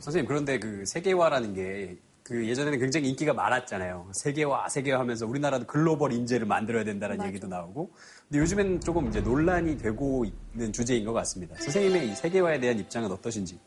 선생님 0.00 0.26
그런데 0.26 0.58
그 0.58 0.84
세계화라는 0.86 1.54
게 1.54 1.96
그 2.24 2.48
예전에는 2.48 2.78
굉장히 2.78 3.10
인기가 3.10 3.34
많았잖아요. 3.34 4.08
세계화, 4.12 4.70
세계화 4.70 4.98
하면서 4.98 5.26
우리나라도 5.26 5.66
글로벌 5.66 6.10
인재를 6.14 6.46
만들어야 6.46 6.82
된다는 6.82 7.22
얘기도 7.26 7.46
나오고. 7.48 7.90
근데 8.26 8.38
요즘엔 8.40 8.80
조금 8.80 9.08
이제 9.08 9.20
논란이 9.20 9.76
되고 9.76 10.24
있는 10.24 10.72
주제인 10.72 11.04
것 11.04 11.12
같습니다. 11.12 11.54
선생님의 11.56 12.08
이 12.08 12.14
세계화에 12.14 12.58
대한 12.60 12.78
입장은 12.78 13.12
어떠신지? 13.12 13.58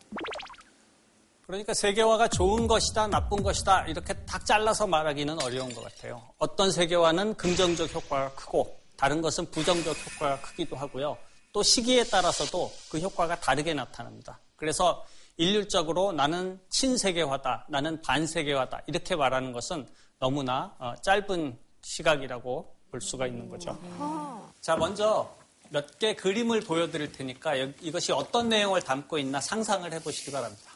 그러니까 1.48 1.72
세계화가 1.72 2.28
좋은 2.28 2.66
것이다, 2.66 3.06
나쁜 3.06 3.42
것이다, 3.42 3.86
이렇게 3.86 4.12
딱 4.26 4.44
잘라서 4.44 4.86
말하기는 4.86 5.42
어려운 5.42 5.74
것 5.74 5.82
같아요. 5.82 6.22
어떤 6.36 6.70
세계화는 6.70 7.36
긍정적 7.36 7.94
효과가 7.94 8.34
크고, 8.34 8.76
다른 8.98 9.22
것은 9.22 9.50
부정적 9.50 9.96
효과가 9.96 10.42
크기도 10.42 10.76
하고요. 10.76 11.16
또 11.54 11.62
시기에 11.62 12.04
따라서도 12.04 12.70
그 12.90 12.98
효과가 12.98 13.40
다르게 13.40 13.72
나타납니다. 13.72 14.38
그래서 14.56 15.06
일률적으로 15.38 16.12
나는 16.12 16.60
친세계화다, 16.68 17.64
나는 17.70 18.02
반세계화다, 18.02 18.82
이렇게 18.86 19.16
말하는 19.16 19.52
것은 19.52 19.88
너무나 20.18 20.74
어, 20.78 20.92
짧은 21.00 21.58
시각이라고 21.80 22.74
볼 22.90 23.00
수가 23.00 23.26
있는 23.26 23.48
거죠. 23.48 23.74
자, 24.60 24.76
먼저 24.76 25.34
몇 25.70 25.86
개 25.98 26.14
그림을 26.14 26.60
보여드릴 26.60 27.12
테니까 27.12 27.58
여- 27.60 27.72
이것이 27.80 28.12
어떤 28.12 28.50
내용을 28.50 28.82
담고 28.82 29.16
있나 29.18 29.40
상상을 29.40 29.90
해보시기 29.94 30.30
바랍니다. 30.30 30.67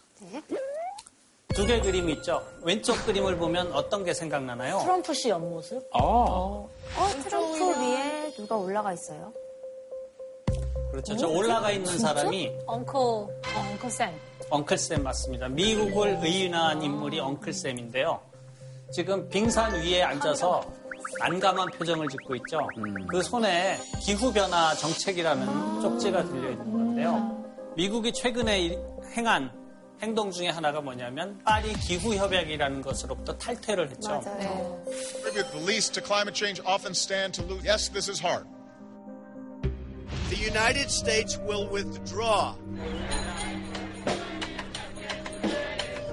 두 1.54 1.66
개 1.66 1.80
그림이 1.80 2.12
있죠. 2.14 2.42
왼쪽 2.62 2.94
그림을 3.04 3.36
보면 3.36 3.72
어떤 3.72 4.04
게 4.04 4.14
생각나나요? 4.14 4.78
트럼프 4.80 5.12
씨 5.12 5.28
옆모습? 5.28 5.86
아, 5.92 5.98
어, 6.02 6.68
트럼프 7.24 7.80
위에 7.80 8.32
누가 8.34 8.56
올라가 8.56 8.92
있어요? 8.94 9.32
그렇죠. 10.90 11.16
저 11.16 11.28
올라가 11.28 11.70
있는 11.70 11.98
사람이 11.98 12.50
엉클, 12.66 12.96
어, 12.96 13.28
엉클 13.70 13.90
쌤. 13.90 14.10
엉클쌤 14.50 15.02
맞습니다. 15.02 15.48
미국을 15.48 16.18
의인한 16.22 16.82
인물이 16.82 17.20
엉클쌤인데요. 17.20 18.20
지금 18.90 19.26
빙산 19.30 19.74
위에 19.74 20.02
앉아서 20.02 20.62
난감한 21.20 21.68
표정을 21.78 22.08
짓고 22.08 22.34
있죠. 22.36 22.66
그 23.10 23.22
손에 23.22 23.78
기후변화 24.04 24.74
정책이라는 24.74 25.80
쪽지가 25.82 26.24
들려있는 26.24 26.72
건데요. 26.72 27.44
미국이 27.76 28.12
최근에 28.12 28.60
이- 28.60 28.78
행한 29.16 29.50
행동 30.00 30.30
중에 30.30 30.49
하나가 30.49 30.80
뭐냐면 30.80 31.38
파리 31.44 31.72
기후 31.75 32.14
협약이라는 32.14 32.82
것으로부터 32.82 33.37
탈퇴를 33.37 33.90
했죠. 33.90 34.20
Contribute 34.22 35.50
the 35.52 35.64
least 35.64 35.94
to 35.94 36.02
climate 36.02 36.34
change 36.34 36.61
often 36.66 36.92
stand 36.92 37.34
to 37.40 37.46
lose. 37.46 37.64
Yes, 37.64 37.90
this 37.92 38.08
is 38.11 38.20
hard. 38.20 38.46
The 40.30 40.37
United 40.37 40.90
States 40.90 41.38
will 41.38 41.68
withdraw. 41.70 42.54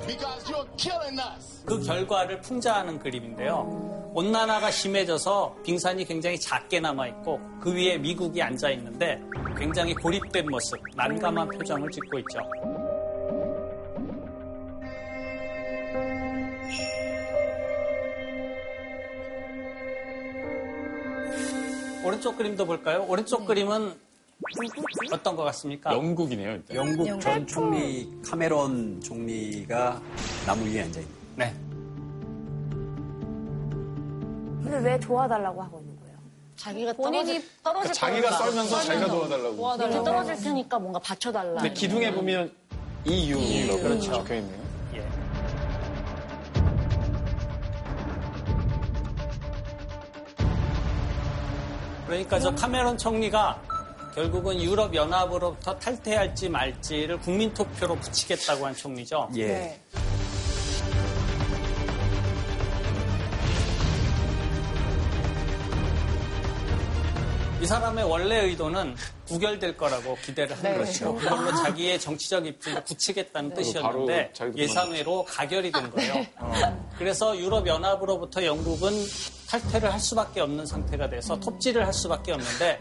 Because 0.05 0.49
you're 0.49 0.67
killing 0.77 1.19
us. 1.19 1.63
그 1.65 1.81
결과를 1.81 2.41
풍자하는 2.41 2.99
그림인데요. 2.99 4.11
온난화가 4.13 4.71
심해져서 4.71 5.57
빙산이 5.63 6.03
굉장히 6.05 6.39
작게 6.39 6.79
남아있고 6.79 7.39
그 7.61 7.71
위에 7.73 7.97
미국이 7.97 8.41
앉아있는데 8.41 9.21
굉장히 9.57 9.93
고립된 9.93 10.47
모습, 10.49 10.79
난감한 10.95 11.49
표정을 11.49 11.89
짓고 11.91 12.19
있죠. 12.19 12.39
오른쪽 22.03 22.37
그림도 22.37 22.65
볼까요? 22.65 23.05
오른쪽 23.07 23.45
그림은 23.45 23.93
어떤 25.11 25.35
것 25.35 25.43
같습니까? 25.43 25.91
영국이네요. 25.93 26.51
일단. 26.51 26.75
영국 26.75 27.19
전 27.19 27.45
총리 27.45 28.09
카메론 28.25 29.01
총리가 29.01 30.01
나무 30.45 30.65
위에 30.65 30.83
앉아 30.83 30.99
있는. 31.01 31.13
네. 31.35 31.53
근데 34.63 34.77
왜 34.91 34.99
도와달라고 34.99 35.61
하고 35.61 35.79
있는 35.79 35.99
거예요? 35.99 36.17
자기가 36.55 36.93
본인이 36.93 37.43
떨어질 37.63 37.93
자기가 37.93 38.29
거니까. 38.29 38.45
썰면서 38.45 38.81
자기가 38.81 39.07
도와달라고. 39.07 39.77
밑에 39.77 40.03
떨어질 40.03 40.35
테니까 40.37 40.79
뭔가 40.79 40.99
받쳐달라. 40.99 41.61
근데 41.61 41.73
기둥에 41.73 42.13
보면 42.13 42.51
EU 43.05 43.79
그렇죠. 43.81 44.11
적혀 44.13 44.35
있네요. 44.35 44.68
그러니까 52.09 52.39
저 52.39 52.49
카메론 52.55 52.97
총리가 52.97 53.61
결국은 54.15 54.59
유럽 54.59 54.95
연합으로부터 54.95 55.77
탈퇴할지 55.77 56.49
말지를 56.49 57.19
국민 57.19 57.53
투표로 57.53 57.95
붙이겠다고 57.97 58.65
한 58.65 58.75
총리죠. 58.75 59.29
예. 59.37 59.79
이 67.61 67.65
사람의 67.65 68.05
원래 68.05 68.45
의도는 68.45 68.95
구결될 69.27 69.75
거라고 69.75 70.15
기대를 70.23 70.55
한 70.55 70.63
네. 70.63 70.77
거죠. 70.77 71.15
그걸로 71.19 71.53
자기의 71.55 71.99
정치적 71.99 72.45
입지를 72.45 72.83
굳히겠다는 72.83 73.53
뜻이었는데 73.53 74.15
바로 74.15 74.33
자기도 74.33 74.57
예상외로 74.57 75.25
가결이 75.25 75.71
된 75.71 75.91
거예요. 75.91 76.25
그래서 76.97 77.37
유럽 77.37 77.67
연합으로부터 77.67 78.45
영국은 78.45 78.91
탈퇴를 79.49 79.91
할 79.91 79.99
수밖에 79.99 80.41
없는 80.41 80.65
상태가 80.65 81.09
돼서 81.09 81.39
톱질을 81.39 81.85
할 81.85 81.91
수밖에 81.93 82.31
없는데 82.33 82.79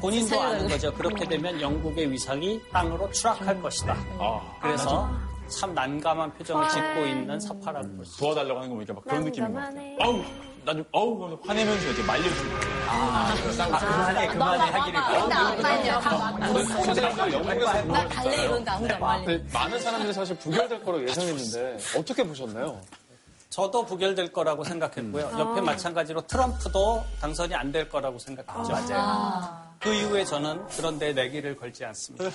본인도 0.00 0.40
아는 0.40 0.68
거죠. 0.68 0.92
그렇게 0.94 1.26
되면 1.26 1.60
영국의 1.60 2.10
위상이 2.10 2.60
땅으로 2.72 3.10
추락할 3.10 3.60
것이다. 3.62 3.96
아, 4.18 4.58
그래서 4.60 5.08
참 5.48 5.74
난감한 5.74 6.34
표정을 6.34 6.68
짓고 6.68 7.06
있는 7.06 7.38
사파라고 7.40 7.88
볼 7.96 8.04
수. 8.04 8.18
도와달라고 8.18 8.58
하는 8.58 8.68
거 8.70 8.74
보니까 8.76 8.92
막 8.94 9.04
그런 9.04 9.24
느낌인 9.24 9.52
것 9.54 9.60
같아요. 9.60 9.96
아우, 10.00 10.22
나 10.64 10.74
좀, 10.74 10.84
아우, 10.92 11.38
화내면서 11.46 11.90
이제 11.90 12.02
말려주는 12.02 12.52
거예요. 12.60 12.76
아, 12.88 13.34
그만해, 13.78 14.26
그만해 14.28 14.70
하기를. 14.70 15.00
나 17.86 18.08
갈래 18.08 18.42
이러는데 18.44 18.70
아무도 18.70 19.06
안. 19.06 19.24
근데 19.24 19.44
많은 19.52 19.80
사람들이 19.80 20.12
사실 20.12 20.36
부결될 20.38 20.82
거라고 20.82 21.08
예상했는데 21.08 21.78
어떻게 21.98 22.24
보셨나요? 22.26 22.80
저도 23.50 23.86
부결될 23.86 24.32
거라고 24.32 24.64
생각했고요. 24.64 25.30
옆에 25.38 25.60
마찬가지로 25.60 26.26
트럼프도 26.26 27.02
당선이 27.20 27.54
안 27.54 27.70
될 27.72 27.88
거라고 27.88 28.18
생각했죠. 28.18 28.74
그 29.80 29.92
이후에 29.92 30.24
저는 30.24 30.66
그런데 30.76 31.12
내기를 31.12 31.56
걸지 31.56 31.84
않습니다. 31.84 32.28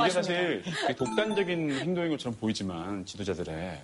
이게 0.00 0.10
사실 0.10 0.62
독단적인 0.96 1.72
행동인 1.72 2.10
것처럼 2.10 2.36
보이지만 2.38 3.04
지도자들의 3.04 3.80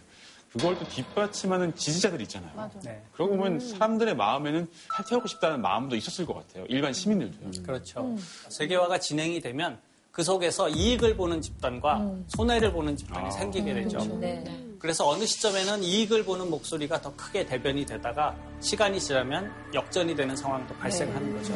그걸 0.53 0.79
또 0.79 0.87
뒷받침하는 0.87 1.75
지지자들이 1.75 2.25
있잖아요. 2.25 2.71
네. 2.85 3.03
그러고 3.15 3.37
보면 3.37 3.59
사람들의 3.59 4.15
마음에는 4.17 4.69
탈퇴하고 4.95 5.27
싶다는 5.27 5.63
마음도 5.63 5.97
있었을 5.97 6.27
것 6.27 6.35
같아요. 6.35 6.67
일반 6.69 6.93
시민들도요. 6.93 7.63
그렇죠. 7.65 8.17
세계화가 8.49 8.99
진행이 8.99 9.41
되면 9.41 9.79
그 10.11 10.23
속에서 10.23 10.69
이익을 10.69 11.17
보는 11.17 11.41
집단과 11.41 12.17
손해를 12.29 12.73
보는 12.73 12.97
집단이 12.97 13.31
생기게 13.33 13.73
되죠. 13.73 13.99
네. 14.21 14.45
그래서 14.79 15.09
어느 15.09 15.25
시점에는 15.25 15.83
이익을 15.83 16.25
보는 16.25 16.51
목소리가 16.51 17.01
더 17.01 17.17
크게 17.17 17.47
대변이 17.47 17.87
되다가 17.87 18.37
시간이 18.61 19.01
지나면 19.01 19.51
역전이 19.73 20.15
되는 20.15 20.37
상황도 20.37 20.75
발생하는 20.75 21.35
거죠. 21.35 21.55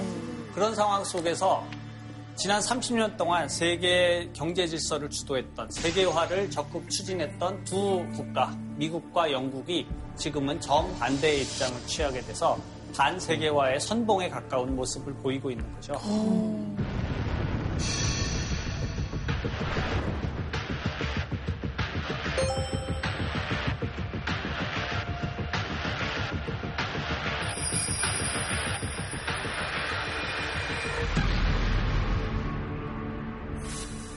그런 0.56 0.74
상황 0.74 1.04
속에서 1.04 1.62
지난 2.34 2.62
30년 2.62 3.18
동안 3.18 3.46
세계 3.46 4.26
경제 4.32 4.66
질서를 4.66 5.10
주도했던 5.10 5.70
세계화를 5.70 6.50
적극 6.50 6.88
추진했던 6.88 7.64
두 7.64 8.06
국가, 8.16 8.56
미국과 8.76 9.30
영국이 9.30 9.86
지금은 10.16 10.58
정반대의 10.58 11.42
입장을 11.42 11.78
취하게 11.86 12.22
돼서 12.22 12.58
반세계화의 12.96 13.80
선봉에 13.80 14.30
가까운 14.30 14.74
모습을 14.74 15.12
보이고 15.16 15.50
있는 15.50 15.70
거죠. 15.74 16.00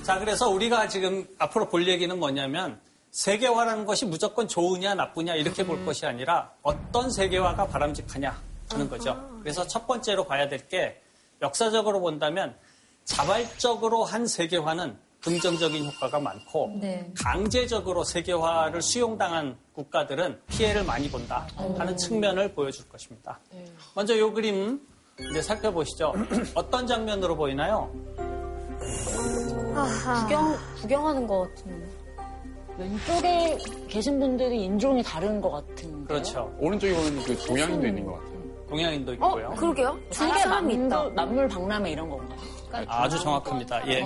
자, 0.10 0.18
그래서 0.18 0.50
우리가 0.50 0.88
지금 0.88 1.28
앞으로 1.38 1.70
볼 1.70 1.88
얘기는 1.88 2.18
뭐냐면 2.18 2.82
세계화라는 3.12 3.86
것이 3.86 4.08
무조건 4.08 4.48
좋으냐 4.48 4.96
나쁘냐 4.96 5.36
이렇게 5.36 5.64
볼 5.64 5.86
것이 5.86 6.08
아니라 6.08 6.52
어떤 6.64 7.12
세계화가 7.12 7.68
바람직하냐 7.68 8.36
하는 8.72 8.90
거죠. 8.90 9.16
그래서 9.40 9.68
첫 9.68 9.86
번째로 9.86 10.26
봐야 10.26 10.50
될 10.50 10.68
게 10.68 11.00
역사적으로 11.44 12.02
본다면 12.02 12.56
자발적으로 13.06 14.04
한 14.04 14.26
세계화는 14.26 14.98
긍정적인 15.22 15.86
효과가 15.86 16.20
많고 16.20 16.80
네. 16.82 17.14
강제적으로 17.16 18.04
세계화를 18.04 18.82
수용당한 18.82 19.58
국가들은 19.76 20.42
피해를 20.48 20.86
많이 20.86 21.08
본다 21.12 21.46
하는 21.78 21.96
측면을 21.96 22.56
보여줄 22.56 22.90
것입니다. 22.90 23.40
먼저 23.94 24.16
이 24.16 24.22
그림 24.32 24.82
이제 25.30 25.40
살펴보시죠. 25.44 26.16
어떤 26.56 26.88
장면으로 26.88 27.36
보이나요? 27.36 27.94
구경, 30.22 30.56
구경하는 30.82 31.28
것 31.28 31.42
같은. 31.56 32.00
왼쪽에 32.78 33.58
계신 33.90 34.20
분들이 34.20 34.64
인종이 34.64 35.04
다른 35.04 35.42
것 35.42 35.52
같은. 35.52 36.06
그렇죠. 36.06 36.54
오른쪽에 36.60 36.94
보면 36.94 37.24
그 37.24 37.38
동양인도 37.46 37.88
있는 37.88 38.06
것 38.06 38.14
같아요. 38.14 38.40
동양인도 38.70 39.12
어, 39.12 39.14
있고요. 39.16 39.50
그러게요. 39.58 40.00
중계 40.12 40.40
사람이 40.40 40.74
있다. 40.76 41.10
남물, 41.10 41.48
박람회 41.48 41.92
이런 41.92 42.10
건가요? 42.10 42.40
아주 42.88 43.20
정확합니다. 43.20 43.86
예. 43.88 44.02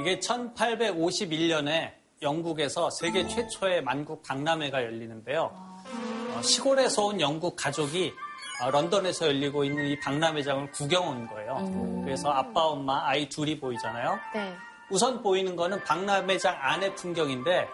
이게 0.00 0.18
1851년에 0.20 1.90
영국에서 2.22 2.88
세계 2.90 3.26
최초의 3.26 3.82
만국 3.82 4.22
박람회가 4.22 4.82
열리는데요. 4.82 5.50
어, 5.52 6.40
시골에서 6.42 7.06
온 7.06 7.20
영국 7.20 7.56
가족이 7.56 8.08
어, 8.08 8.29
런던에서 8.68 9.26
열리고 9.28 9.64
있는 9.64 9.86
이 9.86 9.98
박람회장을 10.00 10.70
구경 10.72 11.08
온 11.08 11.26
거예요. 11.26 12.02
그래서 12.04 12.30
아빠, 12.30 12.64
엄마, 12.64 13.06
아이 13.06 13.28
둘이 13.28 13.58
보이잖아요. 13.58 14.18
네. 14.34 14.54
우선 14.90 15.22
보이는 15.22 15.54
거는 15.56 15.82
박람회장 15.84 16.56
안의 16.60 16.94
풍경인데 16.96 17.68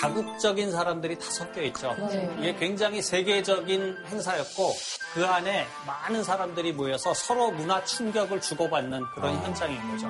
다국적인 0.00 0.72
사람들이 0.72 1.18
다 1.18 1.24
섞여 1.30 1.62
있죠. 1.62 1.94
이게 2.38 2.54
굉장히 2.56 3.00
세계적인 3.02 3.96
행사였고 4.06 4.72
그 5.14 5.24
안에 5.26 5.66
많은 5.86 6.24
사람들이 6.24 6.72
모여서 6.72 7.12
서로 7.14 7.50
문화 7.52 7.82
충격을 7.84 8.40
주고받는 8.40 9.04
그런 9.14 9.34
현장인 9.44 9.78
거죠. 9.90 10.08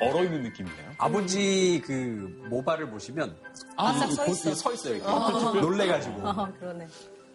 얼어 0.00 0.24
있는 0.24 0.42
느낌이에요. 0.42 0.90
아버지 0.98 1.80
그 1.84 1.92
모발을 2.50 2.90
보시면 2.90 3.36
아, 3.76 3.92
이- 4.08 4.12
서 4.12 4.26
이- 4.26 4.30
있어. 4.30 4.54
서 4.54 4.72
있어요. 4.72 4.94
이렇게. 4.96 5.10
어. 5.10 5.54
놀래가지고. 5.54 6.28
아, 6.28 6.52
그러네. 6.58 6.86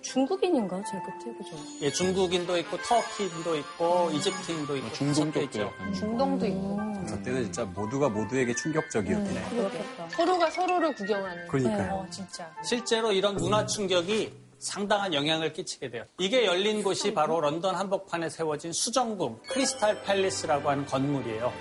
중국인인가? 0.01 0.81
제일 0.83 1.03
끝에, 1.03 1.33
그죠? 1.35 1.55
예, 1.81 1.91
중국인도 1.91 2.57
있고 2.57 2.77
터키인도 2.77 3.55
있고 3.57 4.09
이집트인도 4.13 4.77
있고 4.77 4.91
중동 4.93 5.25
섞여 5.25 5.41
있죠. 5.41 5.71
중동도 5.93 6.45
있고. 6.47 6.77
그때는 7.07 7.43
진짜 7.43 7.65
모두가 7.65 8.09
모두에게 8.09 8.53
충격적이었네. 8.55 9.49
그렇겠다. 9.49 10.09
서로가 10.09 10.49
서로를 10.49 10.93
구경하는. 10.95 11.47
그러니까요. 11.47 11.93
어, 11.93 12.07
진짜. 12.09 12.51
실제로 12.63 13.11
이런 13.11 13.35
문화 13.35 13.65
충격이 13.65 14.33
상당한 14.59 15.11
영향을 15.13 15.53
끼치게 15.53 15.89
돼요. 15.89 16.03
이게 16.19 16.45
열린 16.45 16.83
곳이 16.83 17.13
바로 17.13 17.41
런던 17.41 17.73
한복판에 17.75 18.29
세워진 18.29 18.71
수정궁 18.71 19.39
크리스탈 19.47 20.01
팰리스라고 20.03 20.69
하는 20.69 20.85
건물이에요. 20.85 21.51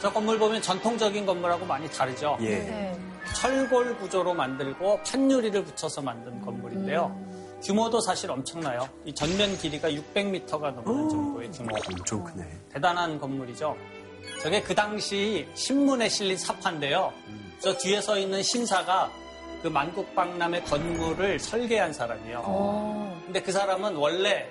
저 0.00 0.10
건물 0.10 0.38
보면 0.38 0.62
전통적인 0.62 1.26
건물하고 1.26 1.66
많이 1.66 1.90
다르죠. 1.90 2.38
예. 2.40 2.48
네. 2.58 2.98
철골 3.34 3.98
구조로 3.98 4.34
만들고 4.34 5.00
판유리를 5.04 5.62
붙여서 5.64 6.00
만든 6.02 6.40
건물인데요. 6.40 7.31
규모도 7.62 8.00
사실 8.00 8.30
엄청나요. 8.30 8.88
이 9.04 9.14
전면 9.14 9.56
길이가 9.56 9.88
600m가 9.88 10.74
넘는 10.74 11.08
정도의 11.08 11.50
규모. 11.52 11.76
엄청 11.76 12.24
크네. 12.24 12.44
대단한 12.72 13.18
건물이죠. 13.20 13.76
저게 14.42 14.60
그 14.62 14.74
당시 14.74 15.48
신문에 15.54 16.08
실린 16.08 16.36
사파인데요. 16.36 17.12
저 17.60 17.76
뒤에 17.76 18.00
서 18.00 18.18
있는 18.18 18.42
신사가 18.42 19.10
그 19.62 19.68
만국박람회 19.68 20.62
건물을 20.62 21.38
설계한 21.38 21.92
사람이에요. 21.92 23.20
근데 23.24 23.40
그 23.40 23.52
사람은 23.52 23.94
원래 23.94 24.48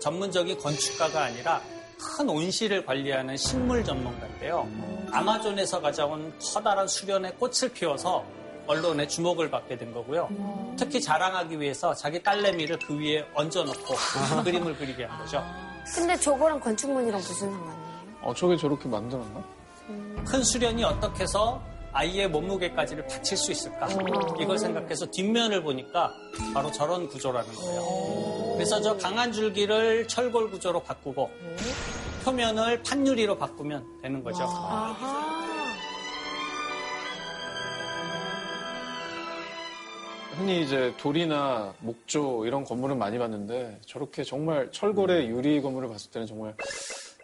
전문적인 0.00 0.58
건축가가 0.58 1.24
아니라 1.24 1.62
큰 1.96 2.28
온실을 2.28 2.84
관리하는 2.84 3.36
식물 3.36 3.84
전문가인데요. 3.84 4.68
아마존에서 5.12 5.80
가져온 5.80 6.32
커다란 6.40 6.88
수련의 6.88 7.36
꽃을 7.36 7.72
피워서 7.72 8.24
언론의 8.66 9.08
주목을 9.08 9.50
받게 9.50 9.76
된 9.76 9.92
거고요. 9.92 10.28
특히 10.78 11.00
자랑하기 11.00 11.60
위해서 11.60 11.94
자기 11.94 12.22
딸내미를 12.22 12.78
그 12.80 12.98
위에 12.98 13.24
얹어놓고 13.34 13.94
그림을 14.44 14.76
그리게 14.76 15.04
한 15.04 15.18
거죠. 15.18 15.42
근데 15.94 16.16
저거랑 16.16 16.60
건축물이랑 16.60 17.18
무슨 17.18 17.50
상관이에요? 17.50 17.82
어, 18.22 18.34
저게 18.34 18.56
저렇게 18.56 18.88
만들었나? 18.88 19.42
큰 20.24 20.42
수련이 20.42 20.84
어떻게 20.84 21.24
해서 21.24 21.60
아이의 21.92 22.28
몸무게까지를 22.30 23.06
받칠 23.06 23.36
수 23.36 23.52
있을까? 23.52 23.86
이걸 24.40 24.56
생각해서 24.58 25.06
뒷면을 25.06 25.62
보니까 25.62 26.10
바로 26.54 26.70
저런 26.70 27.06
구조라는 27.08 27.52
거예요. 27.52 28.54
그래서 28.54 28.80
저 28.80 28.96
강한 28.96 29.32
줄기를 29.32 30.08
철골 30.08 30.50
구조로 30.50 30.80
바꾸고 30.84 31.30
표면을 32.24 32.82
판유리로 32.82 33.36
바꾸면 33.36 33.84
되는 34.00 34.22
거죠. 34.22 34.46
흔히 40.36 40.62
이제 40.62 40.94
돌이나 40.98 41.74
목조 41.80 42.46
이런 42.46 42.64
건물은 42.64 42.98
많이 42.98 43.18
봤는데 43.18 43.80
저렇게 43.86 44.24
정말 44.24 44.70
철골의 44.72 45.28
유리 45.28 45.60
건물을 45.60 45.88
봤을 45.88 46.10
때는 46.10 46.26
정말 46.26 46.54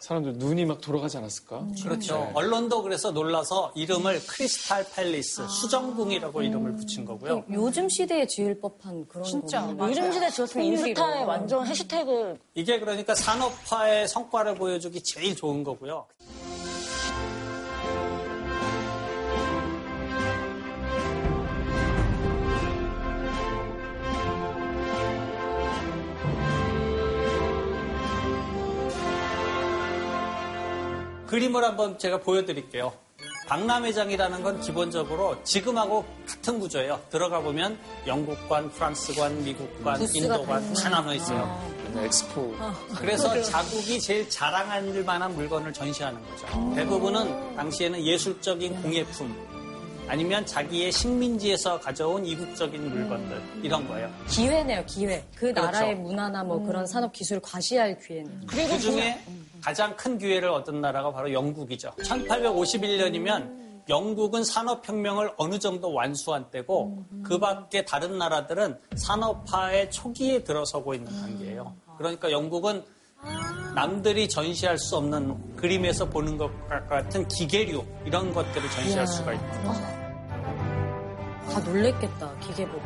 사람들 0.00 0.34
눈이 0.34 0.64
막 0.64 0.80
돌아가지 0.80 1.18
않았을까? 1.18 1.66
그렇죠. 1.82 2.14
네. 2.18 2.30
언론도 2.32 2.82
그래서 2.82 3.10
놀라서 3.10 3.72
이름을 3.74 4.20
크리스탈 4.26 4.86
팰리스, 4.94 5.46
수정궁이라고 5.48 6.42
이름을 6.42 6.76
붙인 6.76 7.04
거고요. 7.04 7.44
요즘 7.52 7.88
시대에 7.88 8.26
지을 8.26 8.58
법한 8.60 9.06
그런 9.08 9.24
진짜. 9.24 9.60
건물. 9.62 9.90
요즘 9.90 10.10
시대 10.12 10.30
지었으면 10.30 10.66
인스타에 10.66 11.24
완전 11.24 11.66
해시태그 11.66 12.38
이게 12.54 12.78
그러니까 12.80 13.14
산업화의 13.14 14.08
성과를 14.08 14.54
보여주기 14.54 15.02
제일 15.02 15.36
좋은 15.36 15.62
거고요. 15.62 16.06
그림을 31.28 31.62
한번 31.62 31.98
제가 31.98 32.18
보여드릴게요. 32.20 32.92
박람회장이라는 33.46 34.42
건 34.42 34.60
기본적으로 34.60 35.42
지금하고 35.42 36.04
같은 36.26 36.58
구조예요. 36.58 37.00
들어가 37.10 37.40
보면 37.40 37.78
영국관, 38.06 38.70
프랑스관, 38.70 39.42
미국관, 39.44 40.06
인도관 40.14 40.74
다 40.74 40.88
나눠 40.88 41.14
있어요. 41.14 41.60
네, 41.94 42.04
엑스포. 42.04 42.54
그래서 42.98 43.40
자국이 43.42 44.00
제일 44.00 44.28
자랑할 44.28 44.82
만한 45.04 45.34
물건을 45.34 45.72
전시하는 45.72 46.20
거죠. 46.28 46.74
대부분은 46.74 47.56
당시에는 47.56 48.04
예술적인 48.04 48.82
공예품 48.82 49.57
아니면 50.08 50.44
자기의 50.46 50.90
식민지에서 50.90 51.78
가져온 51.78 52.24
이국적인 52.24 52.88
물건들 52.88 53.40
이런 53.62 53.86
거예요. 53.86 54.10
기회네요, 54.28 54.84
기회. 54.86 55.22
그 55.34 55.52
그렇죠. 55.52 55.62
나라의 55.62 55.94
문화나 55.96 56.42
뭐 56.42 56.62
그런 56.62 56.86
산업 56.86 57.12
기술을 57.12 57.42
과시할 57.42 57.98
기회네요. 57.98 58.40
그 58.46 58.78
중에 58.78 59.20
가장 59.62 59.94
큰 59.96 60.18
기회를 60.18 60.48
얻은 60.48 60.80
나라가 60.80 61.12
바로 61.12 61.32
영국이죠. 61.32 61.90
1851년이면 61.98 63.68
영국은 63.88 64.44
산업혁명을 64.44 65.32
어느 65.36 65.58
정도 65.58 65.92
완수한 65.92 66.50
때고 66.50 67.04
그 67.22 67.38
밖에 67.38 67.84
다른 67.84 68.18
나라들은 68.18 68.78
산업화의 68.96 69.90
초기에 69.90 70.44
들어서고 70.44 70.94
있는 70.94 71.10
단계예요. 71.20 71.74
그러니까 71.96 72.30
영국은 72.30 72.82
남들이 73.74 74.28
전시할 74.28 74.78
수 74.78 74.96
없는 74.96 75.56
그림에서 75.56 76.08
보는 76.08 76.36
것 76.36 76.50
같은 76.88 77.26
기계류 77.28 77.84
이런 78.04 78.32
것들을 78.32 78.70
전시할. 78.70 79.06
수가 79.06 79.32
있는 79.32 79.64
거죠. 79.64 79.97
다 81.52 81.60
놀랬겠다, 81.60 82.34
기계 82.40 82.66
보고. 82.66 82.82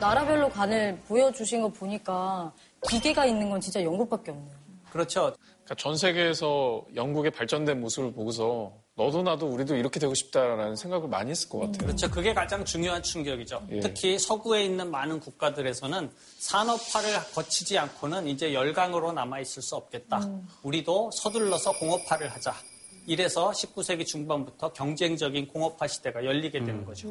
나라별로 0.00 0.48
간을 0.48 0.98
보여주신 1.06 1.60
거 1.60 1.68
보니까 1.68 2.52
기계가 2.88 3.26
있는 3.26 3.50
건 3.50 3.60
진짜 3.60 3.82
영국밖에 3.82 4.30
없네요. 4.30 4.56
그렇죠. 4.90 5.34
그러니까 5.68 5.74
전 5.76 5.96
세계에서 5.98 6.82
영국의 6.94 7.30
발전된 7.30 7.78
모습을 7.80 8.12
보고서 8.12 8.72
너도 8.94 9.22
나도 9.22 9.46
우리도 9.48 9.76
이렇게 9.76 10.00
되고 10.00 10.14
싶다라는 10.14 10.76
생각을 10.76 11.08
많이 11.08 11.30
했을 11.30 11.50
것 11.50 11.58
같아요. 11.58 11.78
그렇죠. 11.86 12.10
그게 12.10 12.32
가장 12.32 12.64
중요한 12.64 13.02
충격이죠. 13.02 13.66
예. 13.72 13.80
특히 13.80 14.18
서구에 14.18 14.64
있는 14.64 14.90
많은 14.90 15.20
국가들에서는 15.20 16.10
산업화를 16.38 17.10
거치지 17.34 17.76
않고는 17.78 18.28
이제 18.28 18.54
열강으로 18.54 19.12
남아있을 19.12 19.62
수 19.62 19.76
없겠다. 19.76 20.26
우리도 20.62 21.10
서둘러서 21.12 21.72
공업화를 21.72 22.32
하자. 22.32 22.54
이래서 23.06 23.50
19세기 23.50 24.06
중반부터 24.06 24.72
경쟁적인 24.72 25.48
공업화 25.48 25.86
시대가 25.86 26.24
열리게 26.24 26.60
되는 26.60 26.84
거죠. 26.86 27.08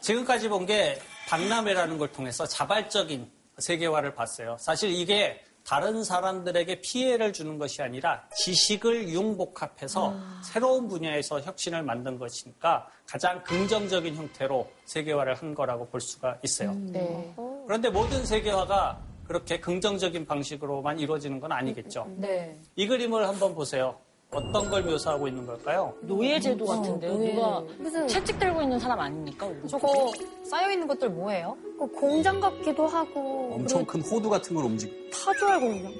지금까지 0.00 0.48
본 0.48 0.66
게 0.66 0.98
박람회라는 1.28 1.96
걸 1.98 2.10
통해서 2.10 2.44
자발적인 2.44 3.30
세계화를 3.58 4.14
봤어요. 4.14 4.56
사실 4.58 4.90
이게 4.90 5.40
다른 5.70 6.02
사람들에게 6.02 6.80
피해를 6.80 7.32
주는 7.32 7.56
것이 7.56 7.80
아니라 7.80 8.24
지식을 8.34 9.08
융복합해서 9.10 10.16
새로운 10.42 10.88
분야에서 10.88 11.40
혁신을 11.40 11.84
만든 11.84 12.18
것이니까 12.18 12.88
가장 13.06 13.40
긍정적인 13.44 14.16
형태로 14.16 14.68
세계화를 14.86 15.36
한 15.36 15.54
거라고 15.54 15.86
볼 15.86 16.00
수가 16.00 16.38
있어요. 16.42 16.74
네. 16.74 17.32
그런데 17.66 17.88
모든 17.88 18.26
세계화가 18.26 18.98
그렇게 19.28 19.60
긍정적인 19.60 20.26
방식으로만 20.26 20.98
이루어지는 20.98 21.38
건 21.38 21.52
아니겠죠. 21.52 22.04
네. 22.16 22.58
이 22.74 22.88
그림을 22.88 23.28
한번 23.28 23.54
보세요. 23.54 23.96
어떤 24.32 24.70
걸 24.70 24.82
묘사하고 24.84 25.26
있는 25.26 25.44
걸까요? 25.44 25.92
노예제도 26.02 26.64
같은데요. 26.64 27.12
노예. 27.12 27.32
누가 27.34 27.60
무슨 27.78 28.06
채찍 28.06 28.38
들고 28.38 28.62
있는 28.62 28.78
사람 28.78 29.00
아닙니까? 29.00 29.46
우리? 29.46 29.68
저거 29.68 30.12
쌓여 30.48 30.70
있는 30.70 30.86
것들 30.86 31.10
뭐예요? 31.10 31.56
그 31.78 31.86
공장 31.88 32.38
같기도 32.40 32.86
하고 32.86 33.54
엄청 33.54 33.84
큰 33.84 34.00
호두 34.02 34.30
같은 34.30 34.54
걸 34.54 34.64
움직. 34.66 35.10
타조알 35.10 35.58
공장. 35.58 35.92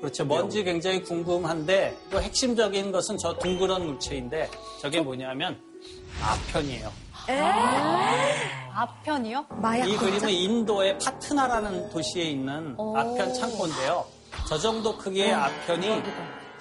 그렇죠. 0.00 0.24
뭔지 0.24 0.64
굉장히 0.64 1.02
궁금한데 1.02 1.94
또 2.10 2.18
핵심적인 2.22 2.90
것은 2.90 3.18
저 3.18 3.34
둥그런 3.34 3.84
물체인데 3.84 4.50
저게 4.80 5.02
뭐냐면 5.02 5.60
아편이에요. 6.22 6.90
아편이요? 8.74 9.44
마약 9.50 9.86
이. 9.86 9.96
그림은 9.98 10.30
인도의 10.30 10.98
파트나라는 10.98 11.90
도시에 11.90 12.24
있는 12.24 12.74
아편 12.96 13.34
창고인데요. 13.34 14.06
저 14.48 14.56
정도 14.56 14.96
크기의 14.96 15.34
아편이 15.34 16.02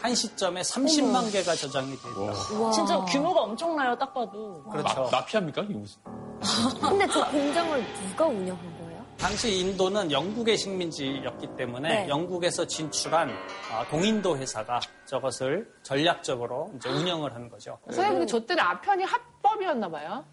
한 0.02 0.16
시점에 0.16 0.62
30만 0.62 1.32
개가 1.32 1.56
저장이 1.56 1.96
돼요. 1.98 2.72
진짜 2.74 3.00
규모가 3.06 3.42
엄청나요, 3.42 3.98
딱 3.98 4.14
봐도. 4.14 4.64
그렇죠. 4.72 5.10
마, 5.12 5.24
피아입니까 5.26 5.62
이게 5.64 5.74
무슨? 5.74 6.02
근데 6.82 7.06
저 7.08 7.26
공장을 7.30 7.86
누가 8.10 8.26
운영한 8.28 8.78
거예요? 8.80 9.06
당시 9.18 9.60
인도는 9.60 10.10
영국의 10.10 10.58
식민지였기 10.58 11.56
때문에 11.58 11.90
네. 12.04 12.08
영국에서 12.08 12.66
진출한 12.66 13.30
아, 13.72 13.86
동인도 13.90 14.38
회사가 14.38 14.80
저것을 15.06 15.70
전략적으로 15.84 16.72
이제 16.78 16.88
운영을 16.88 17.36
한 17.36 17.50
거죠. 17.50 17.78
선생님, 17.88 18.14
근데 18.14 18.26
저 18.26 18.40
때는 18.40 18.64
아편이 18.64 19.04
합법이었나 19.04 19.90
봐요. 19.90 20.24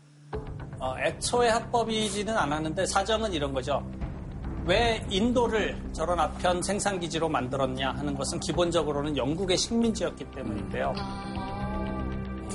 어, 0.79 0.94
애초에 1.00 1.48
합법이지는 1.48 2.37
않았는데 2.37 2.87
사정은 2.87 3.33
이런 3.33 3.52
거죠. 3.52 3.83
왜 4.66 5.07
인도를 5.09 5.81
저런 5.92 6.18
아편 6.18 6.61
생산기지로 6.61 7.29
만들었냐 7.29 7.92
하는 7.92 8.14
것은 8.16 8.40
기본적으로는 8.40 9.16
영국의 9.16 9.57
식민지였기 9.57 10.24
때문인데요. 10.33 10.92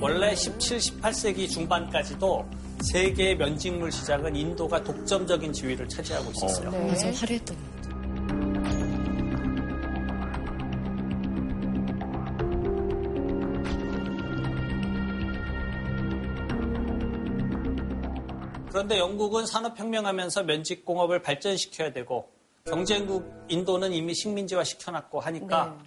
원래 0.02 0.36
17, 0.36 0.78
18세기 0.78 1.50
중반까지도 1.50 2.46
세계 2.82 3.36
면직물 3.36 3.92
시장은 3.92 4.36
인도가 4.36 4.84
독점적인 4.84 5.54
지위를 5.54 5.88
차지하고 5.88 6.32
있었어요. 6.32 6.72
맞아, 6.72 7.12
화려했던. 7.12 7.81
그런데 18.72 18.98
영국은 18.98 19.46
산업혁명하면서 19.46 20.44
면직공업을 20.44 21.22
발전시켜야 21.22 21.92
되고 21.92 22.30
경쟁국 22.66 23.30
인도는 23.50 23.92
이미 23.92 24.14
식민지화 24.14 24.64
시켜놨고 24.64 25.20
하니까 25.20 25.78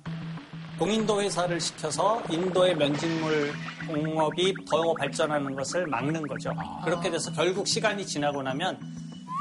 동인도 0.79 1.23
회사를 1.23 1.61
시켜서 1.61 2.23
인도의 2.29 2.77
면직물 2.77 3.53
공업이 3.87 4.55
더 4.69 4.93
발전하는 4.95 5.55
것을 5.55 5.87
막는 5.87 6.27
거죠. 6.27 6.53
그렇게 6.85 7.11
돼서 7.11 7.33
결국 7.33 7.67
시간이 7.67 8.05
지나고 8.05 8.43
나면 8.43 8.79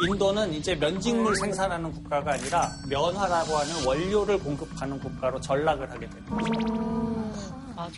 인도는 0.08 0.53
이제 0.53 0.75
면직물 0.75 1.36
생산하는 1.36 1.91
국가가 1.91 2.34
아니라 2.34 2.69
면화라고 2.89 3.58
하는 3.58 3.86
원료를 3.86 4.39
공급하는 4.39 4.97
국가로 4.99 5.41
전락을 5.41 5.91
하게 5.91 6.08
됩니다. 6.10 6.38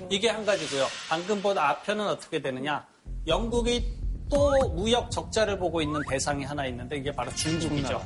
이게 0.10 0.30
한 0.30 0.44
가지고요. 0.44 0.88
방금 1.08 1.40
본 1.44 1.56
아편은 1.56 2.08
어떻게 2.08 2.42
되느냐? 2.42 2.84
영국이 3.28 4.05
또 4.30 4.52
무역 4.70 5.12
적자를 5.12 5.58
보고 5.58 5.82
있는 5.82 6.02
대상이 6.10 6.44
하나 6.44 6.66
있는데 6.68 6.98
이게 6.98 7.12
바로 7.12 7.32
중국이죠. 7.34 8.02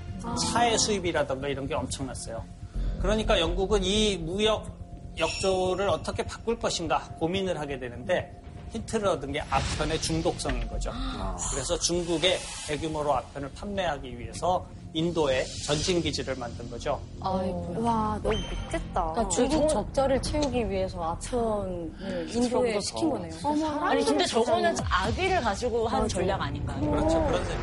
차의 0.52 0.78
수입이라든가 0.78 1.48
이런 1.48 1.68
게 1.68 1.74
엄청났어요. 1.74 2.44
그러니까 3.02 3.40
영국은 3.40 3.84
이 3.84 4.18
무역 4.18 4.78
역조를 5.18 5.90
어떻게 5.90 6.24
바꿀 6.24 6.58
것인가 6.60 7.00
고민을 7.20 7.60
하게 7.60 7.80
되는데 7.80 8.34
힌트를 8.72 9.08
얻은 9.08 9.32
게 9.32 9.42
아편의 9.42 10.02
중독성인 10.02 10.68
거죠. 10.68 10.92
그래서 11.52 11.78
중국에 11.80 12.38
대규모로 12.68 13.16
아편을 13.16 13.52
판매하기 13.54 14.20
위해서 14.20 14.68
인도에 14.94 15.46
전진 15.66 16.02
기지를 16.02 16.36
만든 16.36 16.70
거죠. 16.70 17.00
아이고. 17.22 17.76
와, 17.80 18.20
너무 18.24 18.36
못됐다. 18.38 19.12
그러니까 19.12 19.30
중국 19.30 19.68
적자를 19.70 20.22
채우기 20.22 20.70
위해서 20.70 21.04
아편을 21.04 21.92
인도에 22.34 22.80
시킨 22.82 23.10
거네요. 23.10 23.34
아니 23.82 24.04
근데 24.04 24.26
저거는 24.26 24.76
아기를 24.90 25.42
가지고 25.42 25.88
한 25.88 26.08
전략 26.08 26.42
아닌가요? 26.42 26.90
그렇죠. 26.90 27.24
그런 27.28 27.46
셈. 27.46 27.58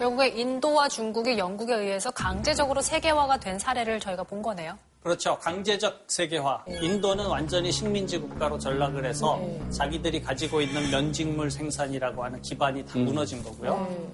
결국에 0.00 0.28
인도와 0.28 0.88
중국이 0.88 1.36
영국에 1.36 1.74
의해서 1.74 2.10
강제적으로 2.10 2.80
세계화가 2.80 3.38
된 3.38 3.58
사례를 3.58 4.00
저희가 4.00 4.22
본 4.22 4.40
거네요. 4.40 4.78
그렇죠. 5.02 5.38
강제적 5.38 6.04
세계화. 6.06 6.64
인도는 6.80 7.26
완전히 7.26 7.70
식민지 7.70 8.16
국가로 8.16 8.58
전락을 8.58 9.04
해서 9.04 9.38
자기들이 9.68 10.22
가지고 10.22 10.62
있는 10.62 10.90
면직물 10.90 11.50
생산이라고 11.50 12.24
하는 12.24 12.40
기반이 12.40 12.86
다 12.86 12.98
무너진 12.98 13.42
거고요. 13.42 14.10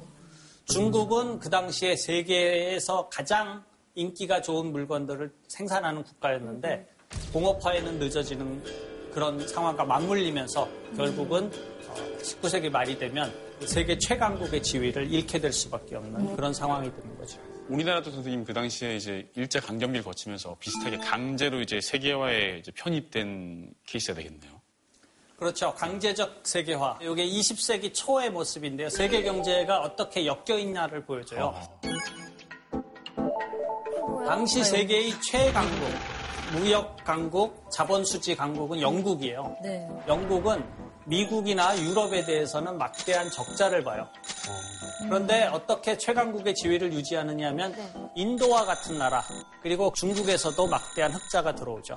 중국은 0.64 1.38
그 1.38 1.48
당시에 1.50 1.94
세계에서 1.94 3.08
가장 3.08 3.62
인기가 3.94 4.42
좋은 4.42 4.72
물건들을 4.72 5.32
생산하는 5.46 6.02
국가였는데 6.02 6.84
공업화에는 7.32 8.00
늦어지는 8.00 8.95
그런 9.16 9.48
상황과 9.48 9.82
맞물리면서 9.82 10.68
결국은 10.94 11.50
19세기 12.20 12.68
말이 12.68 12.98
되면 12.98 13.32
세계 13.60 13.96
최강국의 13.96 14.62
지위를 14.62 15.10
잃게 15.10 15.40
될 15.40 15.50
수밖에 15.54 15.96
없는 15.96 16.36
그런 16.36 16.52
상황이 16.52 16.94
되는 16.94 17.16
거죠. 17.16 17.40
우리나라도 17.70 18.10
선생님 18.10 18.44
그 18.44 18.52
당시에 18.52 18.96
이제 18.96 19.26
일제 19.34 19.58
강점기를 19.58 20.04
거치면서 20.04 20.54
비슷하게 20.60 20.98
강제로 20.98 21.62
이제 21.62 21.80
세계화에 21.80 22.58
이제 22.58 22.70
편입된 22.72 23.72
케이스가 23.86 24.16
되겠네요. 24.16 24.60
그렇죠. 25.38 25.72
강제적 25.72 26.40
세계화. 26.42 26.98
이게 27.00 27.26
20세기 27.26 27.94
초의 27.94 28.28
모습인데요. 28.28 28.90
세계 28.90 29.22
경제가 29.22 29.78
어떻게 29.80 30.26
엮여 30.26 30.58
있냐를 30.58 31.02
보여줘요. 31.06 31.54
당시 34.26 34.62
세계의 34.62 35.18
최강국, 35.22 35.88
무역 36.52 36.96
강국, 37.04 37.70
자본 37.70 38.04
수지 38.04 38.36
강국은 38.36 38.80
영국이에요. 38.80 39.56
네. 39.62 39.88
영국은 40.06 40.64
미국이나 41.04 41.78
유럽에 41.78 42.24
대해서는 42.24 42.78
막대한 42.78 43.30
적자를 43.30 43.84
봐요. 43.84 44.08
그런데 45.02 45.44
어떻게 45.46 45.96
최강국의 45.96 46.54
지위를 46.54 46.92
유지하느냐 46.92 47.48
하면 47.48 47.74
인도와 48.16 48.64
같은 48.64 48.98
나라, 48.98 49.22
그리고 49.62 49.92
중국에서도 49.94 50.66
막대한 50.66 51.12
흑자가 51.12 51.54
들어오죠. 51.54 51.94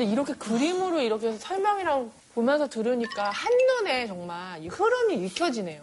근데 0.00 0.12
이렇게 0.12 0.32
그림으로 0.32 1.02
이렇게 1.02 1.36
설명이랑 1.36 2.10
보면서 2.34 2.66
들으니까 2.66 3.28
한눈에 3.28 4.06
정말 4.06 4.64
이 4.64 4.68
흐름이 4.68 5.26
읽혀지네요. 5.26 5.82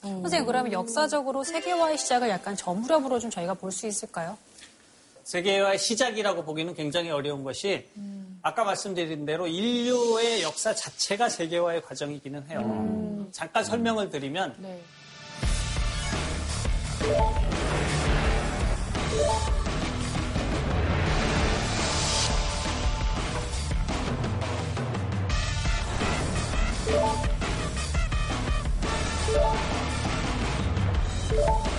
선생님, 0.00 0.46
그러면 0.46 0.72
역사적으로 0.72 1.44
세계화의 1.44 1.98
시작을 1.98 2.30
약간 2.30 2.56
저 2.56 2.72
무렵으로 2.72 3.18
좀 3.18 3.28
저희가 3.28 3.52
볼 3.52 3.70
수 3.70 3.86
있을까요? 3.86 4.38
세계화의 5.24 5.78
시작이라고 5.78 6.44
보기는 6.44 6.74
굉장히 6.74 7.10
어려운 7.10 7.44
것이 7.44 7.86
아까 8.40 8.64
말씀드린 8.64 9.26
대로 9.26 9.46
인류의 9.46 10.40
역사 10.42 10.74
자체가 10.74 11.28
세계화의 11.28 11.82
과정이기는 11.82 12.48
해요. 12.48 13.28
잠깐 13.30 13.62
설명을 13.62 14.08
드리면 14.08 14.54
네. 14.56 14.80
그 31.30 31.73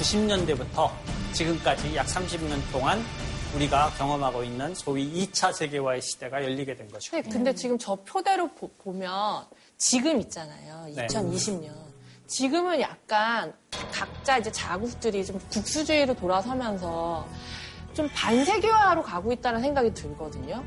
1990년대부터 0.00 0.90
지금까지 1.32 1.94
약 1.96 2.06
30년 2.06 2.58
동안 2.72 3.02
우리가 3.54 3.90
경험하고 3.98 4.44
있는 4.44 4.74
소위 4.74 5.26
2차 5.26 5.52
세계화의 5.52 6.00
시대가 6.00 6.42
열리게 6.42 6.74
된 6.76 6.88
거죠. 6.88 7.10
근데, 7.10 7.28
근데 7.28 7.54
지금 7.54 7.78
저 7.78 7.96
표대로 7.96 8.48
보, 8.48 8.92
면 8.92 9.44
지금 9.76 10.20
있잖아요. 10.20 10.86
네. 10.94 11.06
2020년. 11.06 11.70
지금은 12.26 12.80
약간 12.80 13.52
각자 13.92 14.38
이제 14.38 14.52
자국들이 14.52 15.26
좀 15.26 15.40
국수주의로 15.50 16.14
돌아서면서 16.14 17.26
좀 17.92 18.08
반세계화로 18.14 19.02
가고 19.02 19.32
있다는 19.32 19.60
생각이 19.60 19.92
들거든요. 19.92 20.64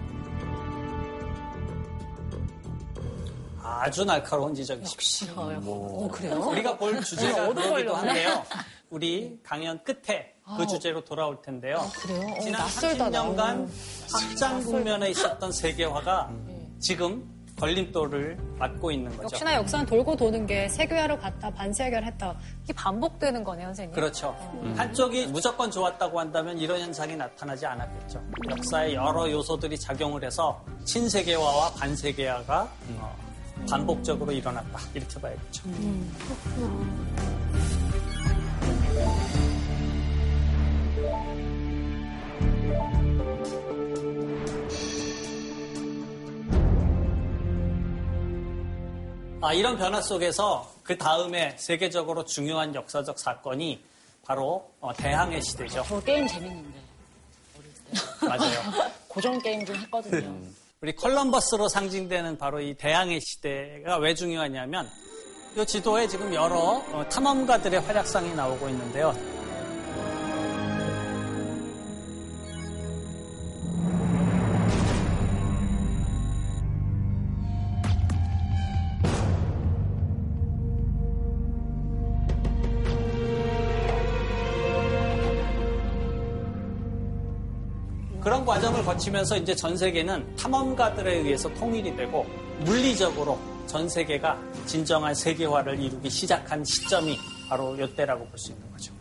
아주 3.62 4.04
날카로운 4.04 4.54
지적이십니다. 4.54 5.42
어, 5.42 6.10
그래요? 6.12 6.36
우리가 6.50 6.78
볼 6.78 7.02
주제가 7.02 7.54
걸렸네. 7.54 7.92
한데요. 7.92 8.46
우리 8.98 9.40
강연 9.42 9.84
끝에 9.84 10.36
그 10.46 10.62
아, 10.64 10.68
주제로 10.68 11.04
돌아올 11.04 11.42
텐데요. 11.42 11.80
그래요? 11.96 12.28
어, 12.38 12.40
지난 12.42 12.62
낯설다, 12.62 13.10
30년간 13.10 13.36
나. 13.36 13.68
확장 14.12 14.64
국면에 14.64 15.10
있었던 15.10 15.52
세계화가 15.52 16.30
지금 16.80 17.28
걸림돌을 17.60 18.38
맞고 18.60 18.92
있는 18.92 19.10
거죠. 19.18 19.24
역시나 19.24 19.56
역사는 19.56 19.88
돌고 19.88 20.16
도는 20.16 20.46
게 20.46 20.70
세계화로 20.70 21.18
갔다 21.18 21.50
반세계화를 21.50 22.08
했다. 22.10 22.38
이게 22.64 22.74
반복되는 22.74 23.44
거네요, 23.44 23.68
선생님. 23.70 23.96
그렇죠. 23.96 24.36
한쪽이 24.76 25.28
무조건 25.28 25.72
좋았다고 25.72 26.20
한다면 26.20 26.60
이런 26.60 26.80
현상이 26.80 27.16
나타나지 27.16 27.66
않았겠죠. 27.66 28.22
역사의 28.52 28.94
여러 28.94 29.32
요소들이 29.32 29.80
작용을 29.80 30.24
해서 30.24 30.64
친세계화와 30.86 31.74
반세계화가 31.80 32.70
어, 33.00 33.16
반복적으로 33.68 34.32
일어났다. 34.32 34.80
이렇게 34.94 35.20
봐야겠죠. 35.20 35.64
아, 49.42 49.52
이런 49.52 49.78
변화 49.78 50.02
속에서 50.02 50.74
그 50.84 50.98
다음에 50.98 51.54
세계적으로 51.58 52.24
중요한 52.24 52.74
역사적 52.74 53.20
사건이 53.20 53.84
바로 54.26 54.72
어, 54.80 54.94
대항해 54.94 55.42
시대죠. 55.42 55.84
저 55.86 56.00
게임 56.02 56.26
재밌는데. 56.26 56.80
맞아요. 58.22 58.60
고전 59.10 59.40
게임 59.42 59.66
좀 59.66 59.76
했거든요. 59.76 60.34
우리 60.80 60.96
컬럼버스로 60.96 61.68
상징되는 61.68 62.38
바로 62.38 62.62
이 62.62 62.74
대항해 62.74 63.20
시대가 63.20 63.98
왜 63.98 64.16
중요하냐면 64.16 64.90
이 65.56 65.64
지도에 65.64 66.08
지금 66.08 66.34
여러 66.34 66.84
어, 66.92 67.08
탐험가들의 67.10 67.82
활약상이 67.82 68.34
나오고 68.34 68.70
있는데요. 68.70 69.14
그런 88.20 88.44
과정을 88.44 88.84
거치면서 88.84 89.38
이제 89.38 89.54
전 89.54 89.78
세계는 89.78 90.36
탐험가들에 90.36 91.18
의해서 91.20 91.54
통일이 91.54 91.96
되고 91.96 92.26
물리적으로 92.62 93.53
전 93.68 93.88
세계가 93.90 94.40
진정한 94.66 95.16
세계화를 95.16 95.80
이루기 95.80 96.10
시작한 96.10 96.64
시점이 96.64 97.18
바로 97.50 97.76
이때라고 97.76 98.26
볼 98.28 98.38
수 98.38 98.52
있는 98.52 98.72
거죠. 98.72 98.94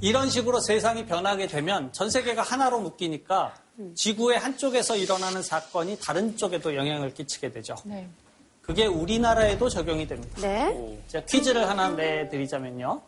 이런 0.00 0.30
식으로 0.30 0.60
세상이 0.60 1.04
변하게 1.06 1.46
되면 1.46 1.92
전 1.92 2.08
세계가 2.10 2.42
하나로 2.42 2.80
묶이니까 2.80 3.54
지구의 3.94 4.38
한쪽에서 4.38 4.96
일어나는 4.96 5.42
사건이 5.42 5.98
다른 6.00 6.36
쪽에도 6.36 6.74
영향을 6.74 7.12
끼치게 7.12 7.52
되죠. 7.52 7.74
네. 7.84 8.08
그게 8.62 8.86
우리나라에도 8.86 9.68
적용이 9.68 10.06
됩니다. 10.06 10.40
네? 10.40 10.98
제가 11.08 11.26
퀴즈를 11.26 11.68
하나 11.68 11.88
내드리자면요. 11.90 13.02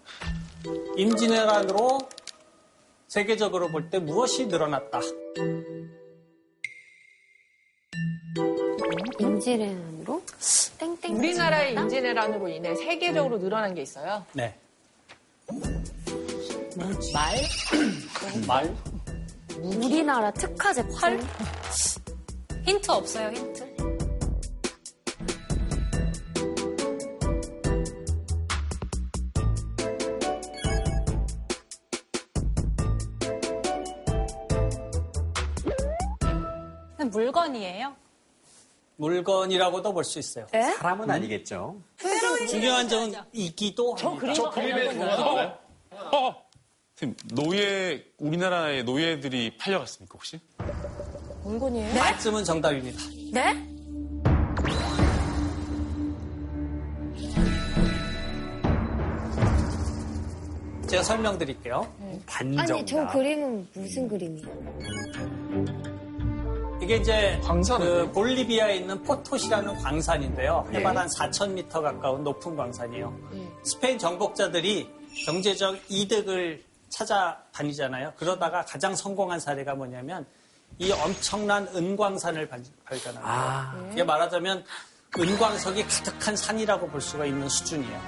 임진왜란으로 0.97 2.01
세계적으로 3.09 3.69
볼 3.69 3.89
때 3.91 3.99
무엇이 3.99 4.47
늘어났다? 4.47 5.01
임진왜란으로 9.19 10.23
땡땡. 10.79 11.17
우리나라의 11.17 11.75
임진왜란으로 11.75 12.49
인해 12.49 12.75
세계적으로 12.75 13.39
늘어난 13.39 13.75
게 13.75 13.83
있어요. 13.83 14.25
네. 14.33 14.55
말? 17.13 17.37
말? 18.47 18.75
우리나라 19.59 20.31
특화제 20.31 20.87
팔? 20.99 21.21
힌트 22.65 22.91
없어요, 22.91 23.29
힌트? 23.31 23.73
물건이에요? 37.11 38.02
물건이라고도 39.07 39.93
볼 39.93 40.05
수 40.05 40.19
있어요. 40.21 40.47
사람은 40.53 41.11
아니겠죠. 41.11 41.77
중요한 42.49 42.89
점은 42.89 43.13
이기도 43.33 43.97
저 43.97 44.11
합니다. 44.11 44.51
그림 44.51 44.75
그림에 44.77 44.93
나와요? 44.93 45.59
어! 46.13 46.37
선생님, 46.95 47.17
노예, 47.35 48.05
우리나라의 48.19 48.85
노예들이 48.85 49.57
팔려갔습니까, 49.59 50.13
혹시? 50.15 50.41
물건이에요? 51.43 51.95
말씀은 51.95 52.45
정답입니다. 52.45 53.01
네? 53.33 53.69
제가 60.89 61.03
설명드릴게요. 61.03 61.87
반정. 62.27 62.77
아니 62.77 62.87
저 62.87 63.07
그림은 63.09 63.67
무슨 63.75 64.09
그림이에요? 64.09 65.92
이게 66.83 66.97
이제 66.97 67.41
광산은 67.45 67.87
그 68.07 68.13
볼리비아에 68.13 68.75
있는 68.77 69.01
포토시라는 69.05 69.77
광산인데요. 69.77 70.67
네. 70.73 70.79
해발 70.81 70.99
한 70.99 71.07
4,000m 71.07 71.71
가까운 71.81 72.25
높은 72.25 72.57
광산이에요. 72.57 73.17
스페인 73.63 73.97
정복자들이 73.99 74.91
경제적 75.25 75.79
이득을 75.89 76.65
찾아다니잖아요. 76.89 78.15
그러다가 78.17 78.65
가장 78.65 78.97
성공한 78.97 79.39
사례가 79.39 79.75
뭐냐면 79.77 80.27
이 80.79 80.91
엄청난 80.91 81.69
은광산을 81.73 82.49
발- 82.49 82.63
발견합니다. 82.85 83.23
아. 83.33 83.89
이게 83.93 84.03
말하자면 84.03 84.65
은광석이 85.17 85.85
가득한 85.87 86.35
산이라고 86.35 86.89
볼 86.89 87.01
수가 87.01 87.27
있는 87.27 87.49
수준이에요. 87.49 88.01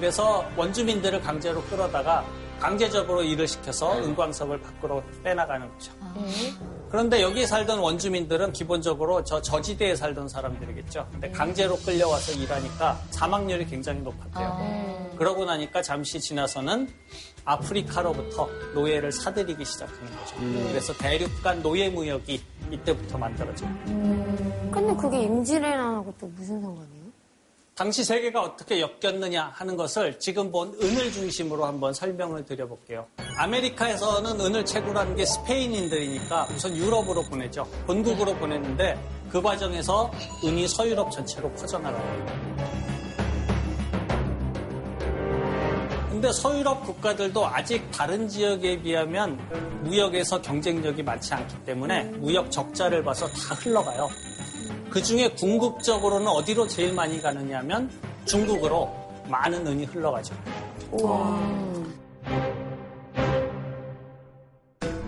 그래서 0.00 0.44
원주민들을 0.56 1.20
강제로 1.20 1.62
끌어다가 1.64 2.24
강제적으로 2.60 3.22
일을 3.22 3.46
시켜서 3.46 3.96
은광석을 3.98 4.60
밖으로 4.60 5.02
빼나가는 5.22 5.68
거죠. 5.70 5.92
그런데 6.90 7.22
여기 7.22 7.46
살던 7.46 7.78
원주민들은 7.80 8.52
기본적으로 8.52 9.24
저 9.24 9.42
저지대에 9.42 9.96
살던 9.96 10.28
사람들이겠죠. 10.28 11.08
근데 11.10 11.30
강제로 11.30 11.76
끌려와서 11.76 12.32
일하니까 12.32 13.00
사망률이 13.10 13.66
굉장히 13.66 14.00
높았대요. 14.00 15.14
그러고 15.16 15.44
나니까 15.44 15.82
잠시 15.82 16.20
지나서는 16.20 16.88
아프리카로부터 17.44 18.48
노예를 18.74 19.12
사들이기 19.12 19.64
시작하는 19.64 20.04
거죠. 20.16 20.36
그래서 20.68 20.92
대륙 20.94 21.42
간 21.42 21.62
노예 21.62 21.88
무역이 21.88 22.42
이때부터 22.70 23.18
만들어져요. 23.18 23.70
근데 23.84 24.94
그게 24.96 25.22
임진왜란하고 25.22 26.14
또 26.18 26.26
무슨 26.28 26.60
상관이에요? 26.62 26.93
당시 27.74 28.04
세계가 28.04 28.40
어떻게 28.40 28.80
엮였느냐 28.80 29.50
하는 29.52 29.76
것을 29.76 30.20
지금 30.20 30.52
본 30.52 30.72
은을 30.80 31.10
중심으로 31.10 31.64
한번 31.64 31.92
설명을 31.92 32.44
드려볼게요. 32.44 33.04
아메리카에서는 33.36 34.40
은을 34.40 34.64
채굴하는 34.64 35.16
게 35.16 35.26
스페인인들이니까 35.26 36.46
우선 36.54 36.76
유럽으로 36.76 37.22
보내죠. 37.24 37.66
본국으로 37.86 38.36
보냈는데 38.36 38.96
그 39.28 39.42
과정에서 39.42 40.08
은이 40.44 40.68
서유럽 40.68 41.10
전체로 41.10 41.50
퍼져나가요. 41.50 42.54
근데 46.10 46.30
서유럽 46.30 46.84
국가들도 46.84 47.44
아직 47.44 47.90
다른 47.90 48.28
지역에 48.28 48.80
비하면 48.80 49.36
무역에서 49.82 50.40
경쟁력이 50.40 51.02
많지 51.02 51.34
않기 51.34 51.64
때문에 51.64 52.04
무역 52.04 52.52
적자를 52.52 53.02
봐서 53.02 53.26
다 53.26 53.56
흘러가요. 53.56 54.08
그 54.94 55.02
중에 55.02 55.28
궁극적으로는 55.30 56.28
어디로 56.28 56.68
제일 56.68 56.92
많이 56.92 57.20
가느냐 57.20 57.58
하면 57.58 57.90
중국으로 58.26 58.94
많은 59.26 59.66
은이 59.66 59.86
흘러가죠. 59.86 60.36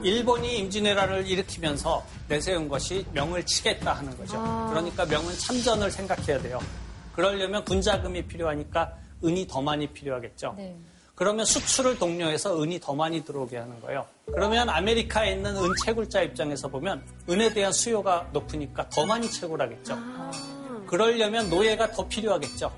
일본이 0.02 0.58
임진왜란을 0.58 1.28
일으키면서 1.28 2.04
내세운 2.26 2.68
것이 2.68 3.06
명을 3.12 3.46
치겠다 3.46 3.92
하는 3.92 4.16
거죠. 4.16 4.32
그러니까 4.70 5.06
명은 5.06 5.32
참전을 5.38 5.88
생각해야 5.92 6.42
돼요. 6.42 6.58
그러려면 7.12 7.64
군자금이 7.64 8.26
필요하니까 8.26 8.92
은이 9.22 9.46
더 9.46 9.62
많이 9.62 9.86
필요하겠죠. 9.86 10.56
그러면 11.16 11.46
수출을 11.46 11.98
독려해서 11.98 12.62
은이 12.62 12.78
더 12.78 12.94
많이 12.94 13.24
들어오게 13.24 13.56
하는 13.56 13.80
거예요. 13.80 14.04
그러면 14.26 14.68
아메리카에 14.68 15.32
있는 15.32 15.56
은 15.56 15.62
채굴자 15.82 16.20
입장에서 16.20 16.68
보면 16.68 17.02
은에 17.28 17.52
대한 17.54 17.72
수요가 17.72 18.28
높으니까 18.32 18.86
더 18.90 19.06
많이 19.06 19.28
채굴하겠죠. 19.30 19.98
그러려면 20.86 21.48
노예가 21.48 21.90
더 21.92 22.06
필요하겠죠. 22.06 22.70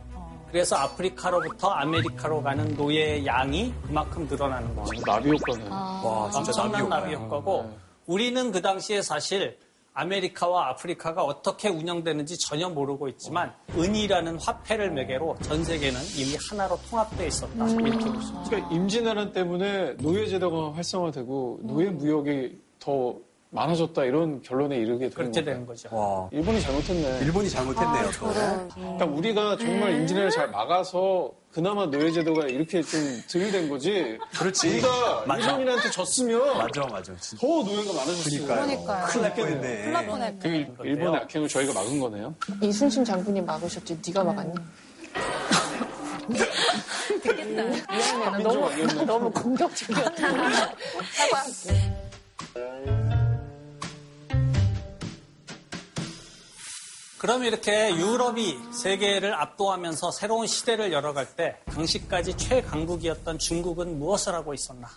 그래서 0.53 0.77
아프리카로부터 0.77 1.69
아메리카로 1.69 2.41
가는 2.43 2.77
노예의 2.77 3.27
양이 3.27 3.75
그만큼 3.85 4.27
늘어나는 4.29 4.75
거죠. 4.77 5.03
나비 5.05 5.31
효과네. 5.31 5.69
와, 5.69 6.31
진짜 6.31 6.63
엄청난. 6.63 6.89
나비 6.89 7.15
효과고 7.17 7.77
우리는 8.07 8.53
그 8.53 8.63
당시에 8.63 9.03
사실 9.03 9.59
아메리카와 9.95 10.69
아프리카가 10.71 11.25
어떻게 11.25 11.69
운영되는지 11.69 12.39
전혀 12.39 12.69
모르고 12.69 13.09
있지만 13.09 13.53
은이라는 13.77 14.39
화폐를 14.39 14.93
매개로 14.93 15.37
전 15.43 15.65
세계는 15.65 16.01
이미 16.17 16.37
하나로 16.51 16.79
통합되어 16.89 17.27
있었다 17.27 17.69
이렇게 17.69 18.05
볼수 18.05 18.29
있죠. 18.33 18.43
그러니까 18.49 18.71
임진왜란 18.75 19.33
때문에 19.33 19.95
노예제도가 19.99 20.75
활성화되고 20.75 21.61
노예 21.63 21.91
무역이 21.91 22.59
더 22.79 23.17
많아졌다 23.51 24.05
이런 24.05 24.43
결론에 24.43 24.77
이르게 24.77 25.09
되는 25.09 25.11
그렇게? 25.11 25.43
되는 25.43 25.67
거죠. 25.67 25.89
와, 25.91 26.29
일본이 26.33 26.61
잘못했네. 26.61 27.21
일본이 27.25 27.49
잘못했네요. 27.49 28.11
또. 28.21 28.27
그러니까 28.75 29.05
우리가 29.07 29.57
정말 29.57 29.95
임진왜란을 30.01 30.31
잘 30.31 30.51
막아서 30.51 31.33
그나마 31.53 31.87
노예 31.87 32.13
제도가 32.13 32.47
이렇게 32.47 32.83
좀 32.83 33.01
들이댄 33.27 33.69
거지. 33.69 34.19
그렇지. 34.39 34.69
우리가 34.69 35.25
맞아. 35.27 35.51
일본인한테 35.51 35.91
졌으면 35.91 36.59
맞아, 36.59 36.83
맞아. 36.83 37.17
진짜. 37.17 37.41
더 37.41 37.47
노예가. 37.65 38.05
그러니까요. 38.55 39.07
큰일 39.07 39.23
날 39.23 39.35
큰일 39.35 39.47
뻔했네. 39.49 39.77
큰일 39.79 39.93
날 39.93 40.07
뻔했네. 40.07 40.39
그 40.41 40.49
일- 40.49 40.75
일본의 40.85 41.21
악행을 41.23 41.49
저희가 41.49 41.73
막은 41.73 41.99
거네요. 41.99 42.35
이순신 42.63 43.05
장군이 43.05 43.41
막으셨지. 43.41 43.99
네가 44.07 44.25
막았니? 44.25 44.53
듣겠다. 47.23 47.43
미안해. 47.45 47.83
나 48.31 48.39
너무, 48.39 49.05
너무 49.07 49.31
공격적이었다. 49.33 50.15
사과 51.13 51.45
그럼 57.19 57.43
이렇게 57.45 57.91
유럽이 57.97 58.59
세계를 58.73 59.35
압도하면서 59.35 60.13
새로운 60.13 60.47
시대를 60.47 60.93
열어갈 60.93 61.27
때 61.27 61.57
당시까지 61.67 62.37
최강국이었던 62.37 63.39
중국은 63.39 63.99
무엇을 63.99 64.35
하고 64.35 64.55
있었나? 64.55 64.89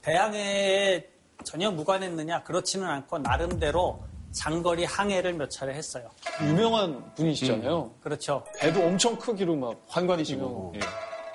대항해에 0.00 1.06
전혀 1.44 1.70
무관했느냐? 1.70 2.44
그렇지는 2.44 2.88
않고 2.88 3.18
나름대로 3.18 4.02
장거리 4.32 4.84
항해를 4.84 5.34
몇 5.34 5.50
차례 5.50 5.74
했어요. 5.74 6.10
유명한 6.42 7.14
분이시잖아요. 7.14 7.90
그렇죠. 8.02 8.42
배도 8.58 8.82
엄청 8.82 9.16
크기로 9.16 9.56
막 9.56 9.76
환관이시고. 9.88 10.72
예. 10.76 10.80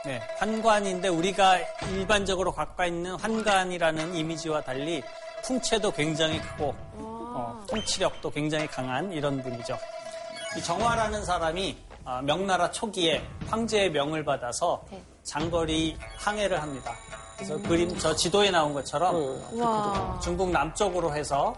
네, 0.04 0.20
환관인데 0.38 1.10
우리가 1.10 1.60
일반적으로 1.92 2.52
갖고 2.52 2.84
있는 2.84 3.14
환관이라는 3.16 4.16
이미지와 4.16 4.62
달리 4.62 5.04
풍채도 5.44 5.92
굉장히 5.92 6.42
크고 6.42 6.74
어, 6.94 7.64
통치력도 7.68 8.32
굉장히 8.32 8.66
강한 8.66 9.12
이런 9.14 9.42
분이죠. 9.44 9.78
이 10.58 10.62
정화라는 10.62 11.24
사람이 11.24 11.78
아, 12.04 12.22
명나라 12.22 12.72
초기에 12.72 13.24
황제의 13.48 13.92
명을 13.92 14.26
받아서 14.26 14.84
장거리 15.24 15.98
항해를 16.18 16.62
합니다. 16.62 16.94
그래서 17.36 17.58
그림 17.62 17.98
저 17.98 18.16
지도에 18.16 18.52
나온 18.52 18.74
것처럼 18.74 19.16
중국 20.22 20.52
남쪽으로 20.52 21.14
해서 21.16 21.56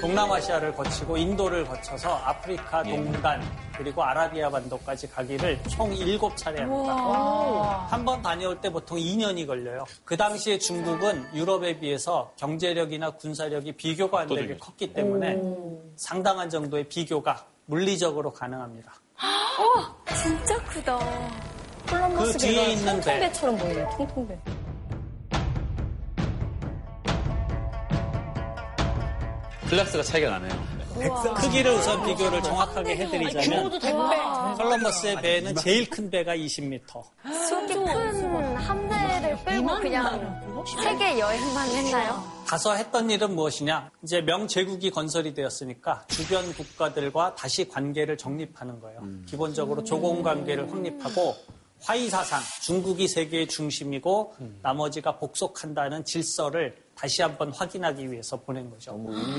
동남아시아를 0.00 0.74
거치고 0.74 1.16
인도를 1.16 1.64
거쳐서 1.66 2.16
아프리카 2.16 2.82
동단 2.82 3.40
그리고 3.82 4.04
아라비아 4.04 4.48
반도까지 4.48 5.10
가기를 5.10 5.60
총 5.68 5.90
7차례 5.92 6.58
합니다. 6.58 7.86
한 7.90 8.04
번 8.04 8.22
다녀올 8.22 8.60
때 8.60 8.70
보통 8.70 8.96
2년이 8.96 9.44
걸려요. 9.46 9.84
그 10.04 10.16
당시에 10.16 10.56
중국은 10.58 11.24
유럽에 11.34 11.78
비해서 11.80 12.32
경제력이나 12.36 13.10
군사력이 13.10 13.72
비교가 13.72 14.20
안 14.20 14.28
되게 14.28 14.56
컸기 14.56 14.92
때문에 14.92 15.36
상당한 15.96 16.48
정도의 16.48 16.84
비교가 16.84 17.44
물리적으로 17.66 18.32
가능합니다. 18.32 18.92
진짜 20.22 20.56
크다. 20.64 20.98
그 22.16 22.32
뒤에 22.38 22.72
있는 22.74 23.00
배, 23.00 23.18
통통배처럼 23.18 23.56
보이네, 23.58 23.86
통통배. 23.96 24.38
클래스가 29.68 30.02
차이가 30.02 30.30
나네요. 30.38 30.71
크기를 31.10 31.72
우선 31.72 32.04
비교를 32.04 32.42
정확하게 32.42 32.96
해드리자면. 32.96 33.80
컬럼버스의 34.56 35.16
배는 35.16 35.56
제일 35.56 35.88
큰 35.88 36.10
배가 36.10 36.36
20m. 36.36 36.80
저렇게 37.48 37.74
큰 37.74 38.56
함대를 38.56 39.38
빼고 39.44 39.66
그냥 39.80 40.64
세계 40.82 41.18
여행만 41.18 41.68
했나요? 41.70 42.42
가서 42.46 42.74
했던 42.74 43.10
일은 43.10 43.34
무엇이냐? 43.34 43.90
이제 44.02 44.20
명제국이 44.20 44.90
건설이 44.90 45.32
되었으니까 45.34 46.04
주변 46.08 46.52
국가들과 46.52 47.34
다시 47.34 47.66
관계를 47.68 48.18
정립하는 48.18 48.80
거예요. 48.80 49.02
기본적으로 49.26 49.82
조공 49.84 50.22
관계를 50.22 50.70
확립하고 50.70 51.34
화이 51.80 52.08
사상, 52.08 52.40
중국이 52.62 53.08
세계의 53.08 53.48
중심이고 53.48 54.34
나머지가 54.62 55.16
복속한다는 55.16 56.04
질서를 56.04 56.76
다시 57.02 57.20
한번 57.20 57.50
확인하기 57.50 58.12
위해서 58.12 58.36
보낸 58.36 58.70
거죠. 58.70 58.92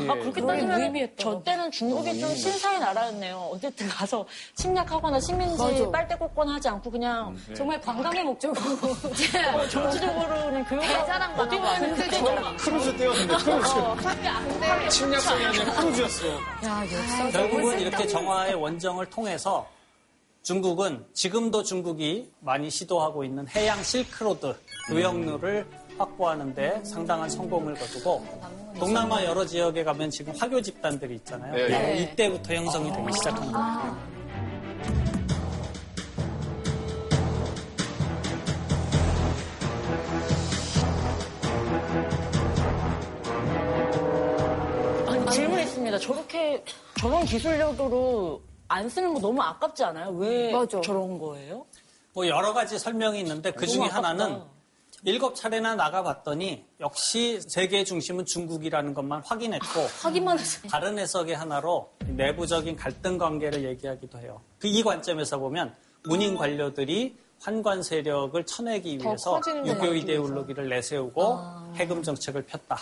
아, 0.09 0.13
그렇게 0.15 0.41
따지면 0.45 1.09
저 1.17 1.41
때는 1.41 1.71
중국이 1.71 2.19
좀 2.19 2.35
신사의 2.35 2.77
나라였네요. 2.81 3.37
어쨌든 3.53 3.87
가서 3.87 4.25
침략하거나 4.55 5.17
식민지 5.21 5.87
빨대 5.89 6.13
꽂거나 6.13 6.55
하지 6.55 6.67
않고 6.67 6.91
그냥 6.91 7.33
정말 7.55 7.79
관광의 7.79 8.25
목적으로. 8.25 8.61
정치적으로 9.69 10.45
그냥 10.47 10.65
교육을 10.65 10.85
대자랑 10.89 11.39
어디 11.39 11.57
가는 11.57 11.95
그때 11.95 12.21
크루즈 12.57 12.97
띄웠는데 12.97 13.33
크루즈. 13.37 14.89
침략성이 14.89 15.45
아니라 15.45 15.73
크루즈였어. 15.75 16.25
결국은 17.31 17.79
이렇게 17.79 18.05
정화의 18.05 18.55
원정을 18.55 19.05
통해서 19.09 19.65
중국은 20.41 21.05
지금도 21.13 21.63
중국이 21.63 22.29
많이 22.41 22.69
시도하고 22.69 23.23
있는 23.23 23.47
해양 23.47 23.81
실크로드 23.81 24.53
교역로를 24.89 25.65
확보하는데 25.97 26.83
상당한 26.83 27.29
성공을 27.29 27.75
거두고 27.75 28.25
동남아 28.79 29.23
여러 29.23 29.45
지역에 29.45 29.83
가면 29.83 30.09
지금 30.09 30.33
화교 30.35 30.61
집단들이 30.61 31.15
있잖아요. 31.15 31.53
네, 31.53 31.67
바로 31.71 31.93
이때부터 31.95 32.53
형성이 32.55 32.91
되기 32.91 33.13
시작한 33.13 33.51
거예요. 33.51 34.13
아니, 45.07 45.29
질문 45.31 45.59
있습니다. 45.59 45.99
저렇게 45.99 46.63
저런 46.99 47.25
기술력으로 47.25 48.41
안 48.67 48.89
쓰는 48.89 49.13
거 49.13 49.19
너무 49.19 49.41
아깝지 49.41 49.83
않아요? 49.83 50.09
왜 50.11 50.51
맞아. 50.51 50.81
저런 50.81 51.19
거예요? 51.19 51.65
뭐 52.13 52.27
여러 52.27 52.53
가지 52.53 52.77
설명이 52.79 53.19
있는데 53.19 53.51
그 53.51 53.67
중에 53.67 53.85
아깝다. 53.85 54.09
하나는 54.09 54.41
일곱 55.05 55.35
차례나 55.35 55.75
나가봤더니 55.75 56.65
역시 56.79 57.39
세계의 57.47 57.83
중심은 57.83 58.25
중국이라는 58.25 58.93
것만 58.93 59.21
확인했고 59.25 59.65
하기만 60.01 60.39
해서. 60.39 60.65
다른 60.69 60.97
해석의 60.97 61.35
하나로 61.35 61.91
내부적인 62.07 62.75
갈등 62.77 63.17
관계를 63.17 63.65
얘기하기도 63.65 64.17
해요. 64.19 64.41
그 64.59 64.67
이 64.67 64.81
관점에서 64.81 65.37
보면 65.39 65.75
문인 66.03 66.35
관료들이 66.37 67.17
환관 67.41 67.83
세력을 67.83 68.41
쳐내기 68.45 68.97
더 68.99 69.09
위해서 69.09 69.41
유교 69.65 69.77
것 69.87 69.93
이데올로기를 69.95 70.69
내세우고 70.69 71.39
해금 71.75 72.01
정책을 72.01 72.43
폈다. 72.45 72.79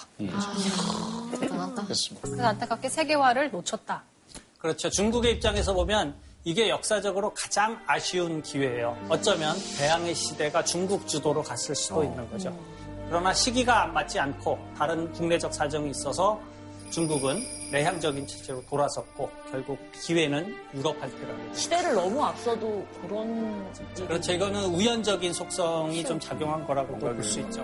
대단하다. 1.40 1.88
됐습니다. 1.88 2.28
그래서 2.28 2.44
안타깝게 2.46 2.88
세계화를 2.90 3.50
놓쳤다. 3.52 4.04
그렇죠. 4.60 4.90
중국의 4.92 5.34
입장에서 5.34 5.74
보면 5.74 6.14
이게 6.44 6.70
역사적으로 6.70 7.34
가장 7.34 7.80
아쉬운 7.86 8.42
기회예요. 8.42 8.98
어쩌면 9.10 9.56
대항해 9.78 10.14
시대가 10.14 10.64
중국 10.64 11.08
주도로 11.08 11.44
갔을 11.44 11.76
수도 11.76 12.04
있는 12.04 12.30
거죠. 12.32 12.56
그러나 13.08 13.34
시기가 13.34 13.88
맞지 13.88 14.20
않고 14.20 14.58
다른 14.78 15.12
국내적 15.12 15.54
사정이 15.54 15.92
있어서 15.92 16.40
중국은 16.90 17.42
내향적인 17.72 18.26
체제로 18.28 18.62
돌아섰고 18.66 19.30
결국 19.52 19.80
기회는 19.94 20.56
유럽한테 20.74 21.26
갑니다. 21.26 21.54
시대를 21.54 21.94
너무 21.94 22.24
앞서도 22.24 22.86
그런 23.02 23.72
그렇죠. 23.96 24.34
이거는 24.34 24.66
우연적인 24.66 25.32
속성이 25.34 26.04
좀 26.04 26.20
작용한 26.20 26.66
거라고도 26.66 27.00
볼 27.00 27.24
수 27.24 27.40
있죠. 27.42 27.64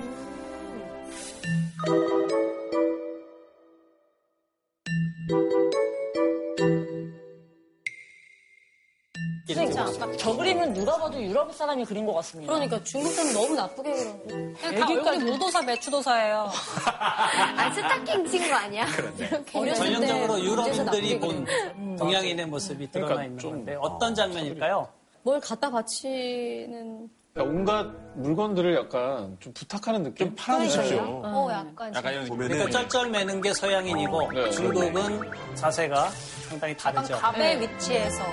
저 10.17 10.35
그림은 10.35 10.73
누가 10.73 10.97
봐도 10.97 11.21
유럽 11.21 11.53
사람이 11.53 11.85
그린 11.85 12.05
것 12.05 12.13
같습니다. 12.15 12.51
그러니까 12.51 12.83
중국은 12.83 13.33
너무 13.33 13.55
나쁘게 13.55 13.93
그려. 13.93 14.17
그냥 14.27 14.75
다 14.75 14.87
얼굴이 14.89 15.31
무도사 15.31 15.61
매추도사예요. 15.61 16.49
아, 17.57 17.71
스타킹 17.71 18.27
친구 18.27 18.53
아니야? 18.53 18.85
전형적으로 19.51 20.39
유럽인들이 20.39 21.19
본 21.19 21.45
그리는 21.45 21.95
동양인의 21.95 22.45
모습이 22.47 22.91
드러나 22.91 23.07
그러니까 23.07 23.23
있는 23.25 23.39
좀, 23.39 23.51
건데 23.51 23.77
어떤 23.79 24.13
장면일까요? 24.13 24.87
뭘 25.23 25.39
갖다 25.39 25.69
바치는. 25.71 27.09
그러니까 27.33 27.55
온갖 27.55 27.87
물건들을 28.15 28.75
약간 28.75 29.37
좀 29.39 29.53
부탁하는 29.53 30.03
느낌? 30.03 30.35
팔아주십시오. 30.35 31.21
어, 31.23 31.47
약간. 31.51 31.93
약간 31.93 32.13
이런 32.13 32.25
보면은 32.27 32.57
그러니까 32.57 32.79
쩔쩔매는 32.79 33.41
게 33.41 33.53
서양인이고 33.53 34.31
네. 34.33 34.49
중국은 34.51 35.21
자세가 35.55 36.09
상당히 36.49 36.75
다르죠. 36.75 37.15
갑의 37.17 37.61
위치에서 37.61 38.23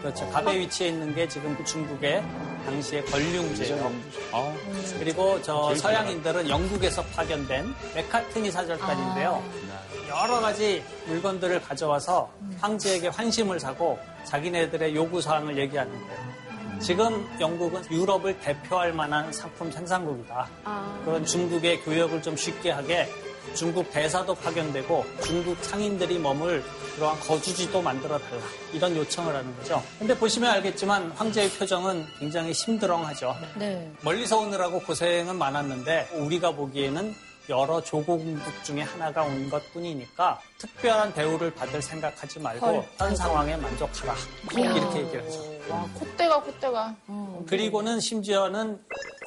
그렇죠. 0.00 0.28
갑에 0.30 0.58
위치해 0.58 0.90
있는 0.90 1.14
게 1.14 1.28
지금 1.28 1.56
중국의 1.64 2.22
당시의 2.64 3.04
권륭제예요. 3.06 3.92
아, 4.32 4.54
그리고 4.98 5.40
저 5.42 5.74
서양인들은 5.74 6.48
영국에서 6.48 7.02
파견된 7.04 7.74
메카트니 7.94 8.50
사절단인데요. 8.50 9.42
여러 10.08 10.40
가지 10.40 10.82
물건들을 11.06 11.60
가져와서 11.62 12.30
황제에게 12.60 13.08
환심을 13.08 13.60
사고 13.60 13.98
자기네들의 14.24 14.94
요구 14.96 15.20
사항을 15.20 15.56
얘기하는 15.58 15.92
거예요. 15.92 16.30
지금 16.80 17.28
영국은 17.38 17.82
유럽을 17.90 18.40
대표할 18.40 18.92
만한 18.92 19.30
상품 19.32 19.70
생산국이다. 19.70 20.48
그런 21.04 21.24
중국의 21.24 21.82
교역을 21.82 22.22
좀 22.22 22.36
쉽게 22.36 22.70
하게 22.70 23.08
중국 23.54 23.90
대사도 23.90 24.34
파견되고 24.34 25.04
중국 25.24 25.56
상인들이 25.64 26.18
머물 26.18 26.62
그러한 26.94 27.18
거주지도 27.20 27.80
만들어 27.82 28.18
달라. 28.18 28.42
이런 28.72 28.96
요청을 28.96 29.34
하는 29.34 29.56
거죠. 29.56 29.82
근데 29.98 30.16
보시면 30.16 30.50
알겠지만 30.50 31.10
황제의 31.12 31.50
표정은 31.50 32.06
굉장히 32.18 32.52
심드렁하죠. 32.54 33.36
네. 33.56 33.90
멀리서 34.02 34.38
오느라고 34.38 34.80
고생은 34.80 35.36
많았는데 35.36 36.10
우리가 36.14 36.52
보기에는 36.52 37.14
여러 37.48 37.82
조공국 37.82 38.40
중에 38.62 38.82
하나가 38.82 39.22
온 39.24 39.50
것 39.50 39.60
뿐이니까 39.72 40.40
특별한 40.58 41.12
대우를 41.14 41.52
받을 41.52 41.82
생각하지 41.82 42.38
말고 42.38 42.64
헐. 42.66 42.84
현 42.98 43.16
상황에 43.16 43.56
만족하라. 43.56 44.14
이렇게 44.52 45.00
얘기를 45.00 45.24
하죠. 45.26 45.44
와, 45.68 45.88
콧대가 45.94 46.40
콧대가. 46.42 46.94
그리고는 47.48 47.98
심지어는 47.98 48.78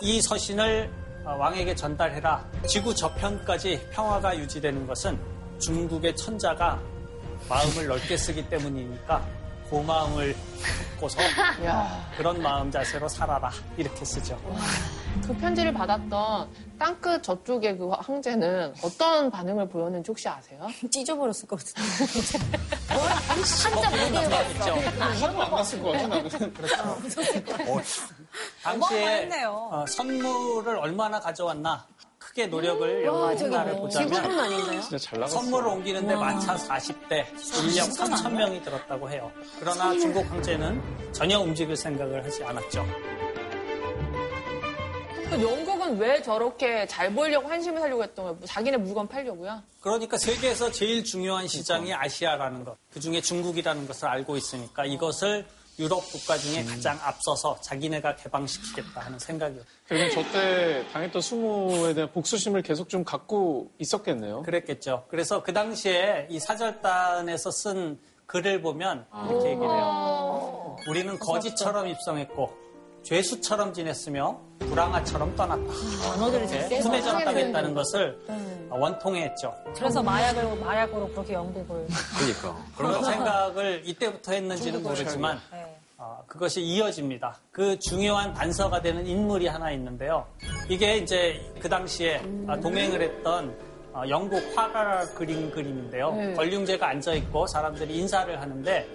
이 0.01 0.21
서신을 0.21 0.89
어, 0.89 1.02
왕에게 1.25 1.73
전달해라. 1.75 2.43
지구 2.67 2.93
저편까지 2.93 3.87
평화가 3.91 4.37
유지되는 4.37 4.85
것은 4.87 5.19
중국의 5.59 6.15
천자가 6.15 6.79
마음을 7.49 7.87
넓게 7.87 8.17
쓰기 8.17 8.47
때문이니까 8.49 9.25
고마움을 9.69 10.35
갖고서 10.93 11.19
야. 11.65 12.05
그런 12.17 12.41
마음 12.41 12.69
자세로 12.69 13.07
살아라. 13.07 13.49
이렇게 13.77 14.03
쓰죠. 14.05 14.39
그 15.25 15.33
편지를 15.37 15.73
받았던 15.73 16.49
땅끝 16.77 17.23
저쪽의 17.23 17.77
그 17.77 17.89
황제는 17.89 18.73
어떤 18.83 19.31
반응을 19.31 19.69
보였는지 19.69 20.09
혹시 20.11 20.27
아세요? 20.27 20.67
찢어버렸을 20.91 21.47
것 21.47 21.59
같은데. 21.59 22.57
한자 22.87 23.89
못 23.89 23.95
읽었죠. 23.97 24.73
화는 24.99 25.41
안 25.41 25.51
났을 25.51 25.81
것 25.81 25.91
같아, 25.91 26.07
나는. 26.07 26.29
당시에 28.63 28.97
어마어마했네요. 29.01 29.69
어, 29.71 29.85
선물을 29.87 30.75
얼마나 30.77 31.19
가져왔나 31.19 31.85
크게 32.17 32.47
노력을 32.47 33.05
저기 33.05 33.37
생각을 33.37 33.73
뭐 33.73 33.81
보자면 33.83 34.39
아닌가요? 34.39 34.81
진짜 34.81 34.97
잘 34.97 35.19
나갔어. 35.19 35.39
선물을 35.39 35.67
옮기는데 35.67 36.15
마차 36.15 36.55
40대, 36.55 37.25
인력 37.63 37.89
3천 37.89 38.31
명이 38.31 38.63
들었다고 38.63 39.09
해요. 39.09 39.31
그러나 39.59 39.91
중국 39.93 40.29
황제는 40.31 41.11
전혀 41.11 41.39
움직일 41.39 41.75
생각을 41.75 42.23
하지 42.23 42.43
않았죠. 42.43 42.85
그 45.29 45.41
영국은 45.41 45.97
왜 45.97 46.21
저렇게 46.21 46.85
잘 46.87 47.11
보이려고 47.13 47.47
한심을 47.49 47.81
살려고 47.81 48.03
했던 48.03 48.25
거예요? 48.25 48.39
자기네 48.45 48.77
물건 48.77 49.07
팔려고요? 49.07 49.61
그러니까 49.81 50.17
세계에서 50.17 50.71
제일 50.71 51.03
중요한 51.03 51.47
시장이 51.47 51.93
아시아라는 51.93 52.63
것, 52.63 52.77
그 52.93 52.99
중에 52.99 53.19
중국이라는 53.19 53.87
것을 53.87 54.07
알고 54.07 54.37
있으니까 54.37 54.85
이것을 54.85 55.45
유럽 55.79 55.99
국가 56.11 56.37
중에 56.37 56.63
가장 56.63 56.99
앞서서 57.01 57.59
자기네가 57.61 58.15
개방시키겠다 58.15 59.01
하는 59.01 59.17
생각이었죠. 59.17 59.65
결국 59.87 60.13
저때 60.13 60.85
당했던 60.93 61.21
수모에 61.21 61.93
대한 61.93 62.11
복수심을 62.11 62.61
계속 62.61 62.89
좀 62.89 63.03
갖고 63.03 63.71
있었겠네요. 63.79 64.43
그랬겠죠. 64.43 65.05
그래서 65.09 65.41
그 65.41 65.51
당시에 65.51 66.27
이 66.29 66.39
사절단에서 66.39 67.51
쓴 67.51 67.99
글을 68.27 68.61
보면 68.61 69.05
이렇게 69.29 69.49
얘기를 69.49 69.67
해요. 69.67 70.77
우리는 70.87 71.17
거지처럼 71.19 71.87
입성했고 71.87 72.63
죄수처럼 73.03 73.73
지냈으며 73.73 74.39
불황아처럼 74.59 75.35
떠났다. 75.35 75.73
이렇게 76.29 76.47
세서 76.47 76.89
후매전당했다는 76.89 77.73
것을 77.73 78.17
원통해했죠. 78.69 79.53
그래서 79.75 80.01
마약을 80.01 80.55
마약으로 80.55 81.09
그렇게 81.09 81.33
영국을 81.33 81.85
그러니까. 82.17 82.65
그런 82.75 83.03
생각을 83.05 83.81
이때부터 83.85 84.31
했는지는 84.33 84.81
모르지만 84.81 85.39
네. 85.51 85.77
어, 85.97 86.23
그것이 86.27 86.61
이어집니다. 86.61 87.37
그 87.51 87.77
중요한 87.79 88.33
단서가 88.33 88.81
되는 88.81 89.05
인물이 89.05 89.47
하나 89.47 89.71
있는데요. 89.71 90.25
이게 90.69 90.97
이제 90.97 91.39
그 91.59 91.69
당시에 91.69 92.21
아, 92.47 92.57
동행을 92.59 93.01
했던 93.01 93.55
어, 93.93 94.01
영국 94.09 94.41
화가가 94.57 95.13
그린 95.13 95.51
그림인데요. 95.51 96.11
네. 96.13 96.33
권륭제가 96.33 96.89
앉아 96.89 97.13
있고 97.13 97.45
사람들이 97.47 97.95
인사를 97.99 98.41
하는데 98.41 98.87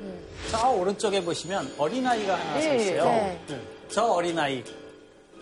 저 0.50 0.70
오른쪽에 0.70 1.22
보시면 1.22 1.72
어린아이가 1.78 2.34
하나 2.34 2.60
서 2.60 2.68
네, 2.68 2.76
있어요. 2.76 3.38
네. 3.88 3.94
저 3.94 4.04
어린아이. 4.04 4.62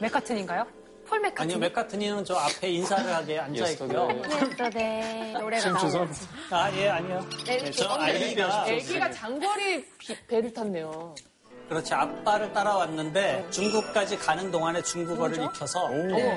맥카튼인가요? 0.01 0.67
폴 1.09 1.21
맥카튼. 1.21 1.43
아니요, 1.43 1.59
맥카트니는 1.59 2.25
저 2.25 2.35
앞에 2.35 2.69
인사를 2.69 3.15
하게 3.15 3.39
앉아 3.39 3.69
있고요. 3.71 4.09
Yesterday 4.25 5.33
노래가 5.35 5.71
나오죠. 5.71 6.09
아, 6.51 6.71
예, 6.73 6.89
아니요. 6.89 7.27
네, 7.47 7.71
저 7.71 7.89
아이가 7.91 8.67
애기가 8.69 9.11
장거리 9.13 9.85
비- 9.99 10.27
배를 10.27 10.53
탔네요. 10.53 11.15
그렇지 11.69 11.95
아빠를 11.95 12.53
따라왔는데 12.53 13.49
중국까지 13.51 14.19
가는 14.19 14.53
동안에 14.53 14.83
중국어를 14.83 15.43
익혀서 15.45 15.91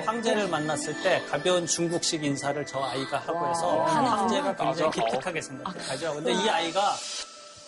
황제를 0.04 0.48
만났을 0.48 1.00
때 1.02 1.22
가벼운 1.30 1.66
중국식 1.66 2.24
인사를 2.24 2.64
저 2.66 2.80
아이가 2.80 3.18
하고 3.18 3.48
해서 3.48 3.84
황제가 3.84 4.56
굉장히 4.56 4.90
기특하게 4.90 5.40
생각하죠. 5.40 6.14
근데 6.14 6.32
이 6.32 6.48
아이가 6.48 6.80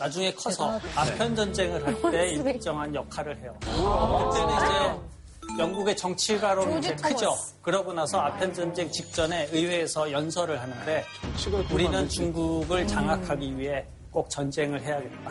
나중에 0.03 0.33
커서 0.35 0.81
아편 0.97 1.35
전쟁을 1.37 1.87
할 1.87 2.11
때 2.11 2.31
일정한 2.31 2.93
역할을 2.93 3.39
해요. 3.39 3.55
그때는 3.61 4.55
이제 4.57 5.59
영국의 5.63 5.97
정치가로 5.97 6.79
이제 6.79 6.95
크죠. 6.97 7.37
그러고 7.61 7.93
나서 7.93 8.19
아편 8.19 8.53
전쟁 8.53 8.91
직전에 8.91 9.49
의회에서 9.53 10.11
연설을 10.11 10.61
하는데 10.61 11.05
우리는 11.71 12.09
중국을 12.09 12.85
장악하기 12.87 13.57
위해 13.59 13.87
꼭 14.11 14.29
전쟁을 14.29 14.83
해야겠다. 14.83 15.31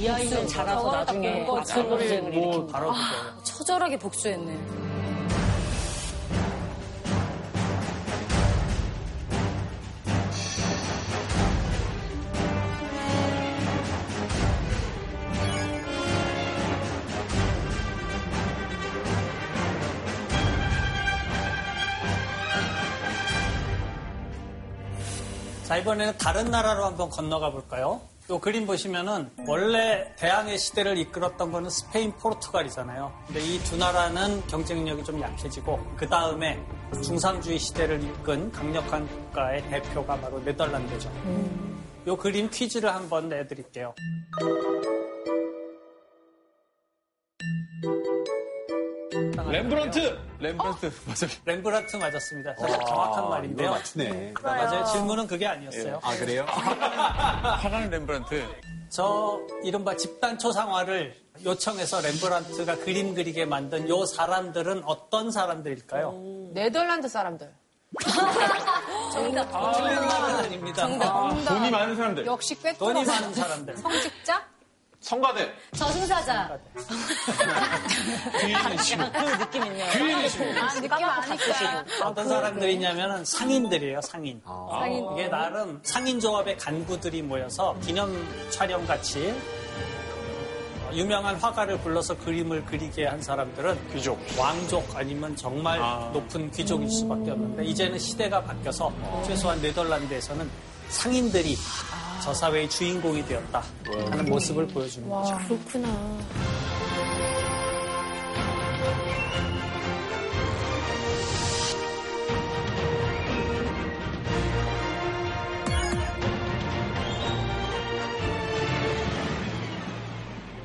이 0.00 0.08
아이는 0.08 0.46
자라서 0.48 0.90
나중에 0.90 1.46
박수를 1.46 2.22
뭐 2.32 2.66
바로 2.66 2.88
그거예요. 2.88 3.42
처절하게 3.44 3.98
복수했네. 3.98 4.89
자, 25.70 25.76
이번에는 25.76 26.18
다른 26.18 26.50
나라로 26.50 26.84
한번 26.84 27.10
건너가 27.10 27.52
볼까요? 27.52 28.00
이 28.28 28.36
그림 28.40 28.66
보시면은 28.66 29.30
원래 29.46 30.12
대항해 30.16 30.56
시대를 30.56 30.98
이끌었던 30.98 31.52
거는 31.52 31.70
스페인, 31.70 32.10
포르투갈이잖아요. 32.10 33.12
근데 33.28 33.40
이 33.40 33.60
두 33.62 33.76
나라는 33.76 34.44
경쟁력이 34.48 35.04
좀 35.04 35.20
약해지고 35.22 35.78
그 35.96 36.08
다음에 36.08 36.60
중상주의 37.04 37.60
시대를 37.60 38.02
이끈 38.02 38.50
강력한 38.50 39.06
국가의 39.06 39.62
대표가 39.70 40.18
바로 40.18 40.40
네덜란드죠. 40.40 41.08
이 42.04 42.16
그림 42.16 42.50
퀴즈를 42.50 42.92
한번 42.92 43.28
내드릴게요. 43.28 43.94
렘브란트! 49.50 50.18
렘브란트 50.38 50.86
맞아요. 51.06 51.34
렘브란트 51.44 51.96
맞았습니다. 51.96 52.54
사실 52.58 52.78
정확한 52.86 53.28
말인데요. 53.28 53.66
이걸 53.68 53.78
맞추네. 53.78 54.34
맞아요. 54.42 54.84
질문은 54.86 55.26
그게 55.26 55.46
아니었어요. 55.46 56.00
아, 56.02 56.16
그래요? 56.16 56.44
화가는 56.48 57.90
렘브란트. 57.90 58.46
저 58.88 59.40
이른바 59.62 59.96
집단 59.96 60.38
초상화를 60.38 61.14
요청해서 61.44 62.00
렘브란트가 62.00 62.76
그림 62.78 63.14
그리게 63.14 63.44
만든 63.44 63.88
요 63.88 64.04
사람들은 64.04 64.82
어떤 64.84 65.30
사람들일까요? 65.30 66.50
네덜란드 66.54 67.08
사람들. 67.08 67.52
정답. 69.12 69.54
아, 69.54 69.72
틀린 69.72 69.94
말은 69.96 70.34
아닙니다. 70.36 70.86
돈이 70.86 71.70
많은 71.70 71.96
사람들. 71.96 72.26
역시 72.26 72.60
꽤 72.62 72.72
돈이. 72.74 73.04
많은 73.04 73.34
사람들. 73.34 73.76
성직자? 73.76 74.44
성가대. 75.00 75.50
저승사자. 75.76 76.58
그 76.74 78.46
느낌 79.38 79.64
있네요. 79.66 79.86
아, 80.60 80.74
느낌 80.74 80.92
아니까. 80.92 81.84
어떤 82.04 82.28
사람들이냐면 82.28 83.24
상인들이에요, 83.24 84.00
상인. 84.02 84.42
상인. 84.44 85.04
이게 85.14 85.28
나름 85.28 85.80
상인조합의 85.82 86.58
간부들이 86.58 87.22
모여서 87.22 87.74
기념 87.80 88.12
촬영 88.50 88.86
같이 88.86 89.34
유명한 90.92 91.36
화가를 91.36 91.78
불러서 91.78 92.16
그림을 92.18 92.64
그리게 92.66 93.06
한 93.06 93.22
사람들은 93.22 93.92
귀족. 93.92 94.18
왕족 94.36 94.84
아니면 94.94 95.34
정말 95.36 95.80
아. 95.80 96.10
높은 96.12 96.50
귀족일 96.50 96.90
수밖에 96.90 97.30
없는데 97.30 97.64
이제는 97.64 97.98
시대가 97.98 98.42
바뀌어서 98.42 98.92
최소한 99.24 99.62
네덜란드에서는 99.62 100.50
상인들이 100.90 101.56
저 102.22 102.34
사회의 102.34 102.68
주인공이 102.68 103.24
되었다 103.26 103.62
하는 104.10 104.24
모습을 104.26 104.66
보여주는 104.66 105.08
거죠. 105.08 105.38
그렇구나. 105.48 106.18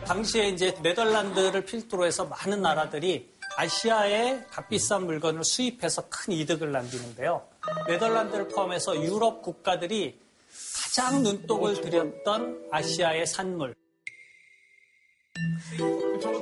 당시에 0.05 0.49
이제 0.49 0.78
네덜란드를 0.84 1.65
필두로 1.65 2.05
해서 2.05 2.26
많은 2.26 2.61
나라들이 2.61 3.34
아시아에 3.57 4.45
값비싼 4.51 5.05
물건을 5.05 5.43
수입해서 5.43 6.09
큰 6.09 6.34
이득을 6.34 6.71
남기는데요. 6.71 7.41
네덜란드를 7.88 8.47
포함해서 8.47 9.01
유럽 9.03 9.41
국가들이 9.41 10.20
가장 10.84 11.24
눈독을 11.24 11.82
들였던 11.82 12.68
아시아의 12.72 13.26
산물. 13.28 13.76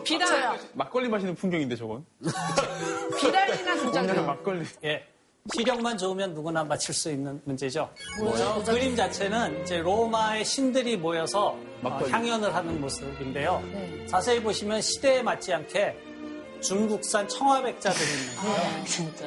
비단, 0.03 0.59
막걸리 0.73 1.09
마시는 1.09 1.35
풍경인데 1.35 1.75
저건. 1.75 2.05
비단이나 3.19 3.71
오늘은 3.73 3.85
도장. 4.07 4.25
막걸리. 4.25 4.65
예. 4.83 5.07
시력만 5.53 5.97
좋으면 5.97 6.33
누구나 6.33 6.63
맞힐 6.63 6.93
수 6.95 7.11
있는 7.11 7.41
문제죠. 7.43 7.89
저 8.37 8.63
그림 8.63 8.95
자체는 8.95 9.63
이제 9.63 9.79
로마의 9.79 10.45
신들이 10.45 10.95
모여서 10.95 11.47
어, 11.49 11.59
막걸리. 11.81 12.11
향연을 12.11 12.53
하는 12.55 12.79
모습인데요. 12.79 13.61
자세히 14.07 14.41
보시면 14.41 14.81
시대에 14.81 15.21
맞지 15.21 15.53
않게 15.53 15.97
중국산 16.61 17.27
청화백자들이 17.27 18.09
있는 18.09 18.35
거예요. 18.37 18.85
진짜. 18.85 19.25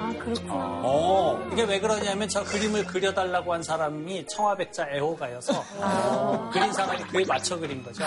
아, 0.00 0.12
그렇구나. 0.18 0.54
어, 0.84 1.48
이게 1.52 1.62
왜 1.64 1.78
그러냐면 1.80 2.28
저 2.28 2.42
그림을 2.44 2.84
그려달라고 2.86 3.52
한 3.52 3.62
사람이 3.62 4.26
청화백자 4.26 4.88
애호가여서 4.92 5.52
그린 6.52 6.72
사람이 6.72 7.04
그에 7.04 7.24
맞춰 7.24 7.58
그린 7.58 7.82
거죠. 7.82 8.04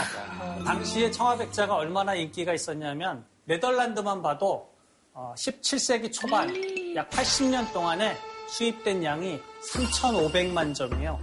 당시에 0.66 1.10
청화백자가 1.12 1.76
얼마나 1.76 2.16
인기가 2.16 2.54
있었냐면 2.54 3.26
네덜란드만 3.46 4.22
봐도 4.22 4.70
어, 5.14 5.34
17세기 5.38 6.12
초반 6.12 6.50
약 6.96 7.10
80년 7.10 7.72
동안에 7.72 8.18
수입된 8.48 9.04
양이 9.04 9.40
3,500만 9.74 10.76
점이에요. 10.76 11.20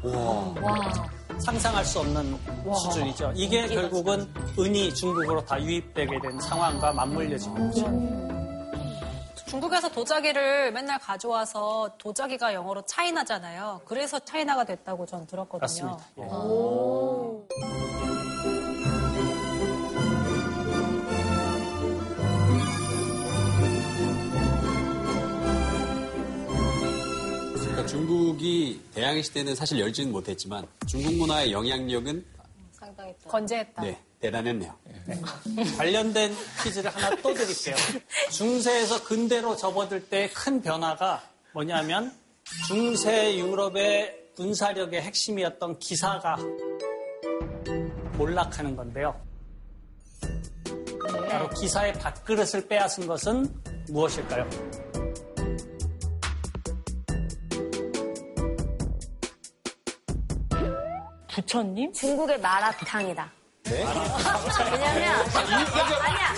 상상할 1.39 1.85
수 1.85 2.01
없는 2.01 2.39
수준이죠. 2.85 3.33
이게 3.37 3.67
결국은 3.67 4.27
은이 4.59 4.95
중국으로 4.95 5.45
다 5.45 5.61
유입되게 5.61 6.19
된 6.21 6.41
상황과 6.41 6.93
맞물려진 6.93 7.55
거죠. 7.55 7.87
중국에서 9.53 9.90
도자기를 9.90 10.72
맨날 10.72 10.98
가져와서 10.98 11.90
도자기가 11.98 12.55
영어로 12.55 12.86
차이나잖아요. 12.86 13.82
그래서 13.84 14.18
차이나가 14.18 14.64
됐다고 14.64 15.05
전 15.05 15.26
들었거든요. 15.26 15.61
맞습니다. 15.61 16.07
예. 16.16 16.22
그러니까 27.61 27.86
중국이 27.86 28.80
대항해 28.94 29.20
시대는 29.20 29.55
사실 29.55 29.78
열지는 29.78 30.12
못했지만 30.12 30.66
중국 30.86 31.14
문화의 31.14 31.53
영향력은 31.53 32.24
상당히 32.72 33.14
건재했다. 33.28 33.82
네, 33.82 34.03
대단했네요. 34.23 34.73
관련된 35.77 36.33
퀴즈를 36.62 36.95
하나 36.95 37.14
또 37.16 37.35
드릴게요. 37.35 37.75
중세에서 38.31 39.03
근대로 39.05 39.57
접어들 39.57 40.09
때 40.09 40.31
큰 40.33 40.62
변화가 40.62 41.23
뭐냐면 41.53 42.16
중세 42.68 43.37
유럽의 43.37 44.29
군사력의 44.37 45.03
핵심이었던 45.03 45.79
기사가 45.81 46.37
몰락하는 48.16 48.77
건데요. 48.77 49.20
바로 51.29 51.51
기사의 51.51 51.95
밥그릇을 51.95 52.68
빼앗은 52.68 53.07
것은 53.09 53.53
무엇일까요? 53.89 54.49
부처님? 61.29 61.93
중국의 61.93 62.41
마라탕이다. 62.41 63.33
네? 63.65 63.85
왜냐면 64.73 65.25
아니야. 66.03 66.35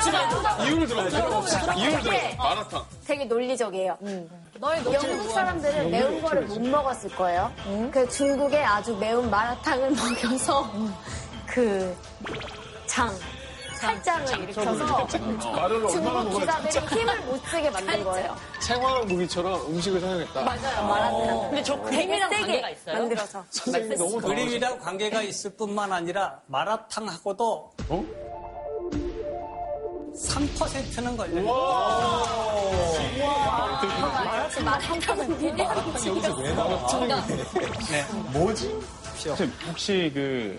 들어봐. 0.00 0.64
이유를 0.64 0.86
들어보세요. 0.86 1.72
이유를 1.76 2.00
들어. 2.00 2.12
네. 2.12 2.34
마라탕. 2.36 2.84
되게 3.06 3.24
논리적이에요. 3.24 3.96
너의 4.58 4.84
영국 4.92 5.30
사람들은 5.30 5.90
매운 5.90 6.20
거를 6.22 6.42
못 6.42 6.60
먹었을 6.60 7.10
거예요. 7.14 7.52
그 7.92 8.08
중국에 8.08 8.62
아주 8.64 8.96
매운 8.96 9.30
마라탕을 9.30 9.90
먹여서 9.94 10.70
그 11.46 11.96
장, 12.86 13.14
살장을 13.76 14.42
일으켜서 14.42 15.06
중국 15.06 15.38
기사들이 16.30 16.86
힘을 17.00 17.20
못 17.22 17.36
쓰게 17.46 17.70
만든 17.70 18.04
거예요. 18.04 18.36
생활 18.60 19.04
무기처럼 19.04 19.60
음식을 19.66 20.00
사용했다. 20.00 20.42
맞아요, 20.42 20.86
마라탕. 20.86 21.40
근데 21.50 21.62
저 21.62 21.80
그림이랑 21.80 22.30
세게 22.30 22.42
관계가 22.42 22.70
있어요? 22.70 22.98
만들어서. 22.98 23.44
선생님이 23.50 23.96
너무 23.96 24.20
그림이랑 24.20 24.78
관계가 24.78 25.22
있을 25.22 25.50
뿐만 25.56 25.92
아니라 25.92 26.40
마라탕하고도 26.46 27.72
3%는 30.16 31.16
걸려요. 31.16 31.44
마라탕 34.24 34.64
마라탕은 34.64 35.38
비리하는 35.38 36.06
여기서 36.06 36.34
왜 36.36 36.52
나왔지? 36.54 36.96
네. 37.90 38.04
뭐지? 38.32 38.80
선생님, 39.16 39.54
혹시 39.68 40.10
그 40.14 40.58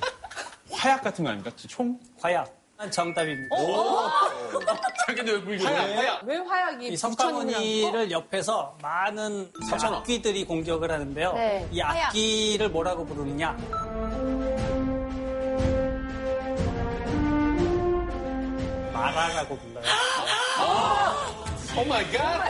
화약 0.71 1.01
같은 1.03 1.23
거 1.23 1.31
아닙니까? 1.31 1.55
총? 1.67 1.99
화약. 2.21 2.56
정답입니다. 2.91 3.55
자기도 5.07 5.31
왜 5.33 5.41
불교? 5.41 5.65
하야, 5.65 5.81
하야. 5.81 6.21
왜 6.25 6.37
화약이 6.37 6.87
이 6.89 6.97
석가모니를 6.97 8.11
옆에서 8.11 8.77
많은. 8.81 9.51
악귀들이 9.71 10.45
공격을 10.45 10.91
하는데요. 10.91 11.33
네. 11.33 11.67
이 11.71 11.81
악귀를 11.81 12.69
뭐라고 12.69 13.05
부르느냐? 13.05 13.57
마라라고 18.93 19.57
불러요. 19.57 19.83
Oh 21.77 21.85
my 21.85 22.11
god. 22.11 22.49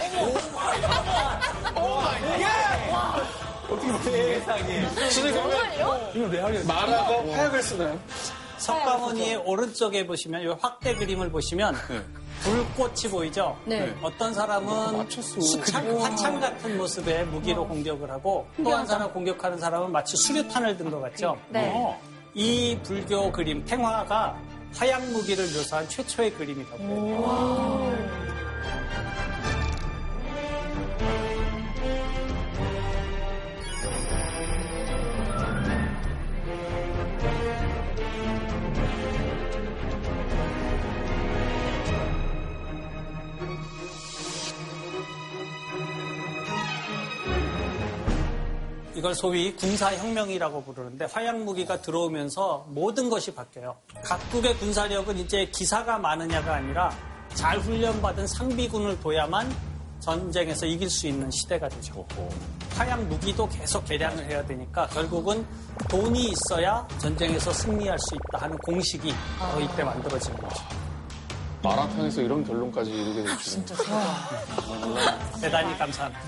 Oh 1.76 2.00
my 2.02 2.42
god. 2.42 3.24
어떻게 3.70 4.40
세상에. 4.40 4.90
정말요? 5.34 6.12
이걸 6.16 6.30
왜 6.30 6.40
하겠어? 6.40 6.68
마라가 6.74 7.20
화약을 7.34 7.62
쓰나요? 7.62 8.00
석가모니의 8.68 9.36
오른쪽에 9.46 10.06
보시면 10.06 10.42
이 10.42 10.48
확대 10.60 10.94
그림을 10.96 11.32
보시면 11.32 11.76
불꽃이 12.44 13.10
보이죠? 13.12 13.58
네. 13.66 13.96
어떤 14.02 14.34
사람은 14.34 15.10
수창, 15.10 16.00
화창 16.02 16.40
같은 16.40 16.78
모습의 16.78 17.26
무기로 17.28 17.68
공격을 17.68 18.10
하고 18.12 18.48
또 18.64 18.72
한 18.72 18.86
사람 18.86 19.12
공격하는 19.12 19.58
사람은 19.58 19.92
마치 19.92 20.16
수류탄을 20.18 20.78
든 20.78 20.92
것 20.92 21.00
같죠? 21.02 21.38
네. 21.50 21.72
어, 21.74 22.00
이 22.34 22.78
불교 22.84 23.32
그림 23.32 23.64
탱화가 23.66 24.38
화약 24.76 25.04
무기를 25.12 25.46
묘사한 25.46 25.88
최초의 25.90 26.34
그림이라고 26.34 26.78
해요. 26.84 27.98
이걸 48.98 49.14
소위 49.14 49.56
군사혁명이라고 49.56 50.64
부르는데 50.64 51.06
화약 51.06 51.38
무기가 51.44 51.80
들어오면서 51.80 52.66
모든 52.70 53.12
것이 53.12 53.32
바뀌어요. 53.32 53.76
각국의 54.04 54.58
군사력은 54.58 55.20
이제 55.20 55.46
기사가 55.54 56.00
많으냐가 56.00 56.56
아니라 56.56 56.92
잘 57.36 57.60
훈련받은 57.60 58.26
상비군을 58.26 59.00
둬야만 59.00 59.56
전쟁에서 60.00 60.66
이길 60.66 60.90
수 60.90 61.06
있는 61.06 61.30
시대가 61.30 61.70
되죠. 61.70 62.04
화약 62.76 63.04
무기도 63.04 63.48
계속 63.48 63.86
개량을 63.86 64.26
해야 64.26 64.44
되니까 64.44 64.88
결국은 64.88 65.46
돈이 65.88 66.32
있어야 66.32 66.88
전쟁에서 66.98 67.54
승리할 67.54 68.00
수 68.00 68.16
있다 68.16 68.46
하는 68.46 68.58
공식이 68.58 69.14
바로 69.38 69.62
이때 69.62 69.84
만들어지는 69.84 70.38
거죠. 70.38 70.64
마라탕에서 71.62 72.22
이런 72.22 72.44
결론까지 72.44 72.90
이르게 72.90 73.24
될 73.24 73.38
줄은. 73.38 73.66
대단히 75.40 75.78
감사합니다. 75.78 76.22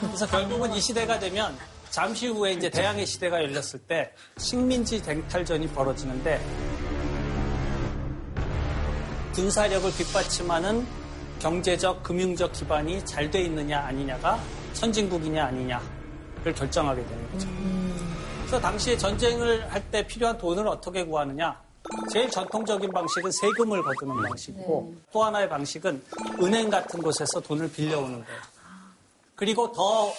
그래서 0.00 0.26
결국은 0.26 0.72
이 0.74 0.80
시대가 0.80 1.18
되면 1.18 1.56
잠시 1.90 2.28
후에 2.28 2.52
이제 2.52 2.70
대항해 2.70 3.04
시대가 3.04 3.42
열렸을 3.42 3.78
때 3.86 4.12
식민지 4.38 5.02
쟁탈전이 5.02 5.68
벌어지는데 5.68 6.40
군사력을 9.34 9.90
뒷받침하는 9.92 10.86
경제적, 11.40 12.02
금융적 12.02 12.52
기반이 12.52 13.04
잘 13.04 13.30
돼 13.30 13.42
있느냐 13.42 13.80
아니냐가 13.80 14.38
선진국이냐 14.74 15.44
아니냐를 15.46 16.54
결정하게 16.54 17.04
되는 17.04 17.32
거죠. 17.32 17.48
그래서 18.46 18.60
당시에 18.60 18.96
전쟁을 18.96 19.70
할 19.72 19.82
때 19.90 20.06
필요한 20.06 20.38
돈을 20.38 20.66
어떻게 20.68 21.04
구하느냐? 21.04 21.60
제일 22.12 22.30
전통적인 22.30 22.90
방식은 22.90 23.30
세금을 23.30 23.82
거두는 23.82 24.22
방식이고 24.22 24.94
또 25.12 25.24
하나의 25.24 25.48
방식은 25.48 26.02
은행 26.42 26.70
같은 26.70 27.00
곳에서 27.02 27.40
돈을 27.40 27.70
빌려오는 27.72 28.24
거예요. 28.24 28.40
그리고 29.34 29.72
더 29.72 30.12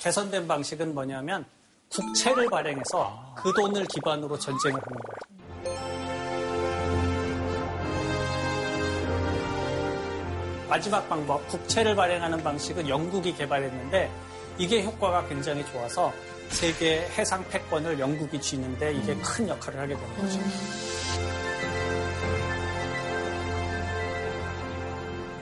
개선된 0.00 0.46
방식은 0.48 0.94
뭐냐면 0.94 1.44
국채를 1.90 2.48
발행해서 2.50 3.34
그 3.36 3.52
돈을 3.52 3.84
기반으로 3.86 4.38
전쟁을 4.38 4.80
하는 4.80 4.98
거예요. 4.98 5.34
마지막 10.68 11.08
방법, 11.08 11.46
국채를 11.48 11.94
발행하는 11.94 12.42
방식은 12.42 12.88
영국이 12.88 13.34
개발했는데 13.34 14.10
이게 14.58 14.82
효과가 14.82 15.26
굉장히 15.28 15.64
좋아서 15.66 16.12
세계 16.54 17.00
해상 17.18 17.46
패권을 17.48 17.98
영국이 17.98 18.40
쥐는데 18.40 18.94
이게 18.94 19.14
큰 19.16 19.48
역할을 19.48 19.80
하게 19.80 19.94
되는 19.94 20.16
거죠. 20.16 20.38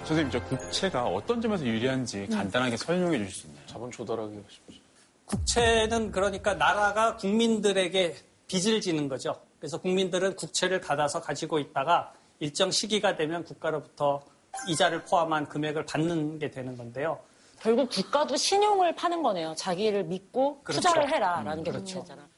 선생님, 0.05 0.31
저 0.31 0.43
국채가 0.45 1.05
어떤 1.05 1.41
점에서 1.41 1.65
유리한지 1.67 2.27
간단하게 2.29 2.77
설명해 2.79 3.19
주실 3.19 3.33
수 3.33 3.47
있나요? 3.47 3.67
자본 3.67 3.91
조달하기가 3.91 4.43
쉽죠. 4.49 4.81
국채는 5.27 6.11
그러니까 6.11 6.55
나라가 6.55 7.17
국민들에게 7.17 8.17
빚을 8.49 8.81
지는 8.81 9.09
거죠. 9.09 9.41
그래서 9.59 9.79
국민들은 9.79 10.35
국채를 10.37 10.81
받아서 10.81 11.21
가지고 11.21 11.59
있다가 11.59 12.13
일정 12.41 12.71
시기가 12.71 13.17
되면 13.17 13.45
국가로부터 13.45 14.23
이자를 14.67 15.05
포함한 15.05 15.49
금액을 15.49 15.87
받는 15.87 16.39
게 16.39 16.51
되는 16.51 16.77
건데요. 16.77 17.19
결국 17.63 17.91
국가도 17.91 18.37
신용을 18.37 18.97
파는 18.97 19.23
거네요. 19.23 19.55
자기를 19.55 20.05
믿고 20.05 20.63
그렇죠. 20.65 20.81
투자를 20.81 21.09
해라라는 21.09 21.59
음, 21.59 21.63
게 21.63 21.71
그렇죠. 21.71 21.99
문제잖아. 21.99 22.29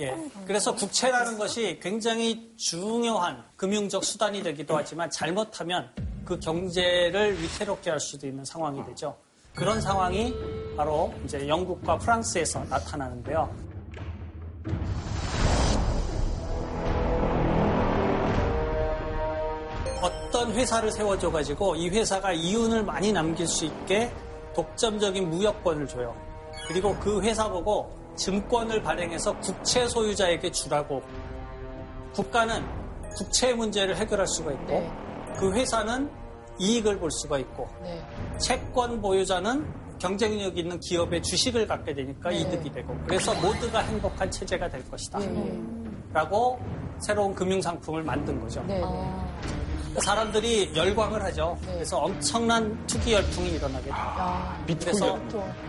예. 0.00 0.14
그래서 0.46 0.74
국채라는 0.74 1.38
것이 1.38 1.80
굉장히 1.82 2.52
중요한 2.56 3.42
금융적 3.56 4.04
수단이 4.04 4.42
되기도 4.42 4.76
하지만 4.76 5.10
잘못하면 5.10 5.90
그 6.24 6.38
경제를 6.38 7.40
위태롭게 7.40 7.88
할 7.88 7.98
수도 7.98 8.26
있는 8.26 8.44
상황이 8.44 8.84
되죠. 8.84 9.16
그런 9.54 9.80
상황이 9.80 10.34
바로 10.76 11.14
이제 11.24 11.48
영국과 11.48 11.96
프랑스에서 11.96 12.62
나타나는데요. 12.64 13.50
어떤 20.02 20.52
회사를 20.52 20.92
세워줘가지고 20.92 21.76
이 21.76 21.88
회사가 21.88 22.32
이윤을 22.32 22.84
많이 22.84 23.10
남길 23.12 23.46
수 23.46 23.64
있게 23.64 24.12
독점적인 24.58 25.30
무역권을 25.30 25.86
줘요. 25.86 26.16
그리고 26.66 26.92
그 26.98 27.22
회사 27.22 27.48
보고 27.48 27.88
증권을 28.16 28.82
발행해서 28.82 29.38
국채 29.38 29.86
소유자에게 29.86 30.50
주라고. 30.50 31.00
국가는 32.12 32.64
국채 33.16 33.54
문제를 33.54 33.96
해결할 33.96 34.26
수가 34.26 34.50
있고 34.52 34.90
그 35.36 35.52
회사는 35.52 36.10
이익을 36.58 36.98
볼 36.98 37.08
수가 37.12 37.38
있고 37.38 37.68
채권 38.38 39.00
보유자는 39.00 39.64
경쟁력 40.00 40.58
있는 40.58 40.80
기업의 40.80 41.22
주식을 41.22 41.64
갖게 41.68 41.94
되니까 41.94 42.32
이득이 42.32 42.72
되고 42.72 42.96
그래서 43.06 43.32
모두가 43.40 43.78
행복한 43.80 44.28
체제가 44.28 44.68
될 44.68 44.88
것이다. 44.90 45.20
라고 46.12 46.58
새로운 46.98 47.32
금융 47.32 47.60
상품을 47.60 48.02
만든 48.02 48.40
거죠. 48.40 48.64
사람들이 50.00 50.72
열광을 50.74 51.22
하죠. 51.24 51.58
그래서 51.64 51.98
엄청난 51.98 52.86
투기 52.86 53.12
열풍이 53.12 53.50
일어나게 53.50 53.84
됩니다. 53.84 54.56
그래서 54.80 55.18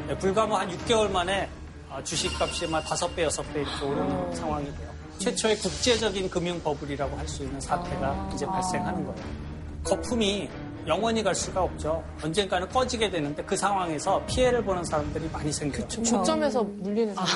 네, 0.07 0.17
불과 0.17 0.45
뭐 0.45 0.57
한 0.59 0.69
6개월 0.69 1.09
만에 1.11 1.49
아, 1.89 2.03
주식값이 2.03 2.67
막 2.67 2.83
5배, 2.85 3.27
6배 3.27 3.55
이렇게 3.55 3.85
오르는 3.85 4.35
상황이 4.35 4.65
돼요. 4.77 4.89
최초의 5.19 5.57
국제적인 5.57 6.29
금융 6.29 6.61
버블이라고 6.61 7.17
할 7.17 7.27
수 7.27 7.43
있는 7.43 7.59
사태가 7.59 8.29
이제 8.33 8.45
발생하는 8.45 9.05
거예요. 9.05 9.21
거품이 9.83 10.49
영원히 10.87 11.21
갈 11.21 11.35
수가 11.35 11.61
없죠. 11.63 12.03
언젠가는 12.23 12.67
꺼지게 12.69 13.09
되는데 13.09 13.43
그 13.43 13.55
상황에서 13.55 14.23
피해를 14.25 14.63
보는 14.63 14.83
사람들이 14.83 15.29
많이 15.31 15.51
생겨요. 15.51 15.85
고점에서 15.87 16.63
물리는 16.63 17.13
사람. 17.13 17.29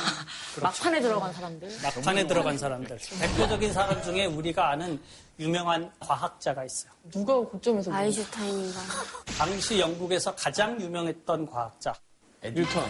막판에 0.62 1.02
들어간 1.02 1.34
사람들. 1.34 1.70
막판에 1.84 2.26
들어간 2.28 2.58
사람들. 2.58 2.98
대표적인 3.20 3.74
사람 3.74 4.02
중에 4.02 4.26
우리가 4.26 4.72
아는 4.72 5.00
유명한 5.40 5.92
과학자가 6.00 6.64
있어요. 6.64 6.92
누가 7.12 7.36
고점에서 7.38 7.92
아인슈타인인가. 7.92 8.80
당시 9.38 9.80
영국에서 9.80 10.34
가장 10.36 10.80
유명했던 10.80 11.48
과학자. 11.50 11.94
뉴턴. 12.44 12.84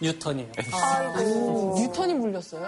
뉴턴이에요. 0.00 0.52
아이고. 0.72 1.74
뉴턴이 1.78 2.14
물렸어요? 2.14 2.66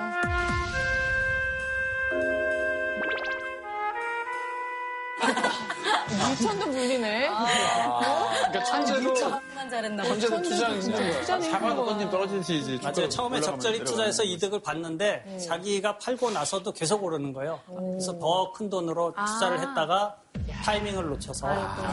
뉴턴도 6.11 6.67
물리네. 6.67 7.29
그러니까 7.29 8.65
천재도 8.65 9.29
만 9.55 9.71
잘했나 9.71 10.03
봐. 10.03 10.09
천재도 10.09 10.43
투자는 10.43 10.83
있는 10.83 10.93
거야. 11.25 11.41
사과도건님 11.43 12.11
떨어지시지. 12.11 12.81
맞아요. 12.83 13.09
처음에 13.09 13.41
적절히 13.41 13.83
투자해서 13.85 14.23
이득을 14.25 14.61
봤는데 14.63 15.23
네. 15.27 15.39
자기가 15.39 15.99
팔고 15.99 16.31
나서도 16.31 16.73
계속 16.73 17.03
오르는 17.05 17.33
거예요. 17.33 17.61
그래서 17.67 18.19
더 18.19 18.53
큰 18.53 18.69
돈으로 18.69 19.13
아. 19.17 19.25
투자를 19.25 19.61
했다가 19.61 20.17
타이밍을 20.65 21.07
놓쳐서 21.11 21.47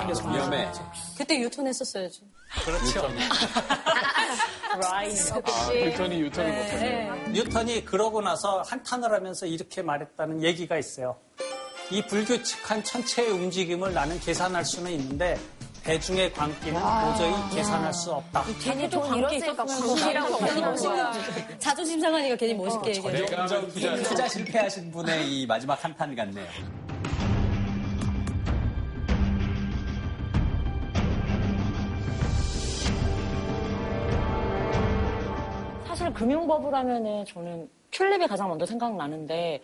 계속 0.08 0.28
위험해. 0.30 0.70
그때 1.18 1.40
유턴했었어야지. 1.40 2.22
그렇죠. 2.66 3.08
라인. 4.82 5.12
아, 5.44 5.72
뉴턴이 5.72 6.20
유턴을 6.22 6.52
네. 6.52 6.64
못하네. 7.08 7.30
뉴턴이 7.32 7.86
그러고 7.86 8.22
나서 8.22 8.62
한탄을 8.66 9.14
하면서 9.14 9.46
이렇게 9.46 9.82
말했다는 9.82 10.44
얘기가 10.44 10.78
있어요. 10.78 11.18
이 11.92 12.04
불규칙한 12.06 12.84
천체의 12.84 13.32
움직임을 13.32 13.94
나는 13.94 14.20
계산할 14.20 14.64
수는 14.64 14.92
있는데 14.92 15.38
대중의 15.84 16.34
광기는 16.34 16.80
도저히 16.80 17.34
계산할 17.56 17.92
수 17.94 18.12
없다. 18.12 18.44
괜히 18.62 18.88
돈 18.90 19.16
잃었으니까 19.16 19.66
광기라고 19.66 20.38
괜히 20.38 20.62
멋있는 20.62 21.06
자존심 21.60 22.00
상하니까 22.00 22.36
괜히 22.36 22.54
멋있게 22.54 22.90
얘기해. 22.90 23.12
내가 23.26 23.48
투자, 23.48 23.96
투자 24.04 24.28
실패하신 24.28 24.92
분의 24.92 25.28
이 25.28 25.48
마지막 25.48 25.84
한탄 25.84 26.16
같네요. 26.16 26.46
사실 35.88 36.14
금융버블 36.14 36.74
하면은 36.76 37.26
저는 37.26 37.68
튤립이 37.92 38.28
가장 38.28 38.48
먼저 38.48 38.66
생각나는데 38.66 39.62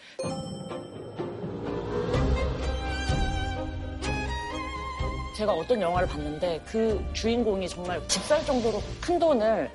제가 5.36 5.54
어떤 5.54 5.82
영화를 5.82 6.08
봤는데 6.08 6.62
그 6.66 7.04
주인공이 7.14 7.68
정말 7.68 8.02
집 8.08 8.24
살 8.24 8.44
정도로 8.46 8.82
큰 9.02 9.20
돈을 9.20 9.70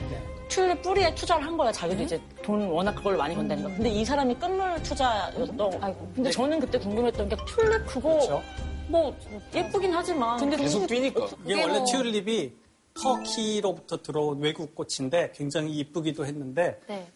튤립 0.49 0.83
뿌리에 0.83 1.15
투자를 1.15 1.47
한 1.47 1.57
거야. 1.57 1.71
자기도 1.71 2.03
이제 2.03 2.21
돈 2.43 2.69
워낙 2.69 2.93
그걸 2.95 3.17
많이 3.17 3.35
건다니까. 3.37 3.69
근데 3.69 3.89
이 3.91 4.05
사람이 4.05 4.35
끝물 4.37 4.83
투자였던. 4.83 6.15
근데 6.15 6.31
저는 6.31 6.59
그때 6.61 6.79
궁금했던 6.79 7.29
게 7.29 7.37
튤립 7.47 7.87
그거 7.87 8.43
뭐 8.89 9.15
예쁘긴 9.55 9.93
하지만 9.93 10.39
근데 10.41 10.57
계속 10.57 10.87
뛰니까. 10.87 11.29
이게 11.45 11.63
원래 11.63 11.85
튤립이 11.85 12.53
터키로부터 12.95 14.03
들어온 14.03 14.41
외국 14.41 14.75
꽃인데 14.75 15.31
굉장히 15.37 15.73
이쁘기도 15.79 16.27
했는데 16.27 16.81
네. 16.89 17.07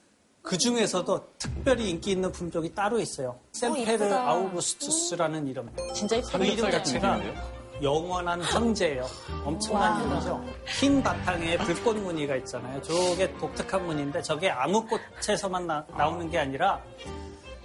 그 0.41 0.57
중에서도 0.57 1.21
특별히 1.39 1.89
인기 1.91 2.13
있는 2.13 2.31
품종이 2.31 2.73
따로 2.73 3.01
있어요. 3.01 3.41
샘페르 3.53 4.05
이쁘다. 4.05 4.29
아우구스투스라는 4.29 5.49
이름. 5.49 5.69
진짜 5.95 6.21
그 6.21 6.45
이름 6.45 6.71
자체가 6.71 7.21
영원한 7.83 8.41
황제예요. 8.41 9.07
엄청난 9.45 10.01
이름이죠. 10.07 10.45
흰 10.66 11.03
바탕에 11.03 11.59
불꽃 11.59 11.97
무늬가 11.97 12.37
있잖아요. 12.37 12.81
저게 12.83 13.37
독특한 13.37 13.87
무늬인데 13.87 14.22
저게 14.22 14.51
아무 14.51 14.85
꽃에서만 14.87 15.66
나, 15.66 15.85
오는 16.09 16.31
게 16.31 16.39
아니라 16.39 16.81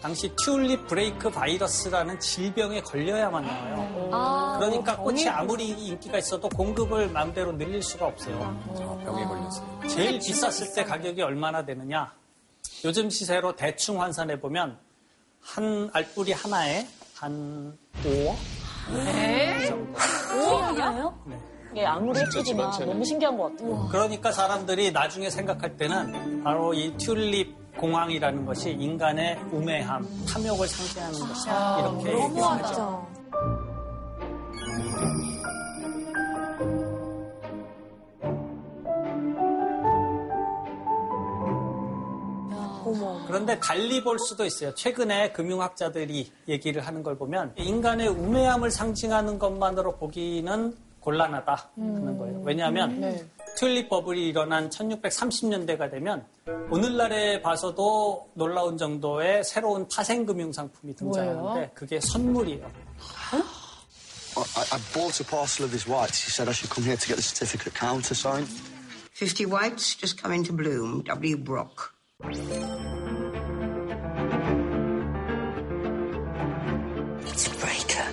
당시 0.02 0.34
튤립 0.36 0.88
브레이크 0.88 1.30
바이러스라는 1.30 2.20
질병에 2.20 2.82
걸려야만 2.82 3.46
나와요. 3.46 4.58
그러니까 4.60 4.98
꽃이 4.98 5.28
아무리 5.28 5.68
인기가 5.70 6.18
있어도 6.18 6.48
공급을 6.50 7.10
마음대로 7.10 7.52
늘릴 7.52 7.82
수가 7.84 8.08
없어요. 8.08 8.38
병에 9.04 9.26
걸렸어요. 9.26 9.80
제일 9.90 10.20
비쌌을 10.20 10.74
때 10.74 10.84
가격이 10.86 11.22
얼마나 11.22 11.66
되느냐? 11.66 12.14
요즘 12.86 13.10
시세로 13.10 13.56
대충 13.56 14.02
환산해 14.02 14.40
보면 14.40 14.80
한 15.42 15.90
알뿌리 15.94 16.32
하나에 16.32 16.88
한 17.16 17.78
5억? 18.04 18.59
네. 18.94 19.72
오억이에요? 20.36 21.14
이게 21.72 21.86
아무리 21.86 22.20
예쁘지만 22.20 22.72
너무 22.80 23.06
신기한 23.06 23.38
것 23.38 23.52
같아요. 23.52 23.88
그러니까 23.92 24.32
사람들이 24.32 24.92
나중에 24.92 25.30
생각할 25.30 25.78
때는 25.78 26.44
바로 26.44 26.74
이 26.74 26.96
튤립 26.98 27.56
공황이라는 27.78 28.46
것이 28.46 28.72
인간의 28.72 29.40
우매함, 29.52 30.06
탐욕을 30.28 30.68
상징하는 30.68 31.20
것이다. 31.20 31.80
이렇게 31.80 32.10
얘기합니 32.10 32.64
다. 42.94 43.00
너무하죠. 43.00 43.26
그런데 43.28 43.60
달리 43.60 44.04
볼 44.04 44.20
수도 44.20 44.46
있어요. 44.46 44.74
최근에 44.76 45.32
금융학자들이 45.32 46.32
얘기를 46.48 46.86
하는 46.86 47.04
걸 47.04 47.18
보면 47.18 47.54
인간의 47.58 48.08
우매함을 48.08 48.72
상징하는 48.72 49.40
것만으로 49.40 49.98
보기는 49.98 50.76
곤란하다 51.00 51.70
하는 51.76 52.18
거예요. 52.18 52.42
왜냐하면 52.44 53.00
네. 53.00 53.26
튤립 53.56 53.90
버블이 53.90 54.28
일어난 54.28 54.70
1630년대가 54.70 55.90
되면 55.90 56.26
오늘날에 56.70 57.42
봐서도 57.42 58.30
놀라운 58.34 58.78
정도의 58.78 59.44
새로운 59.44 59.88
파생 59.88 60.26
금융 60.26 60.52
상품이 60.52 60.96
등장하는데 60.96 61.42
뭐예요? 61.42 61.70
그게 61.74 62.00
선물이에요. 62.02 62.70
I, 64.38 64.66
I 64.72 64.80
bought 64.94 65.20
a 65.20 65.26
parcel 65.26 65.66
of 65.66 65.72
his 65.74 65.88
whites. 65.90 66.24
He 66.24 66.30
said 66.32 66.48
I 66.48 66.54
should 66.54 66.70
come 66.70 66.86
here 66.86 66.96
to 66.96 67.08
get 67.08 67.16
the 67.16 67.24
certificate 67.24 67.74
countersigned. 67.74 68.48
50 69.14 69.46
whites 69.48 69.96
just 69.96 70.22
come 70.22 70.32
into 70.34 70.54
bloom. 70.54 71.04
W. 71.04 71.38
Brock. 71.38 71.94
It's 77.32 77.48
a 77.48 77.52
breaker. 77.60 78.06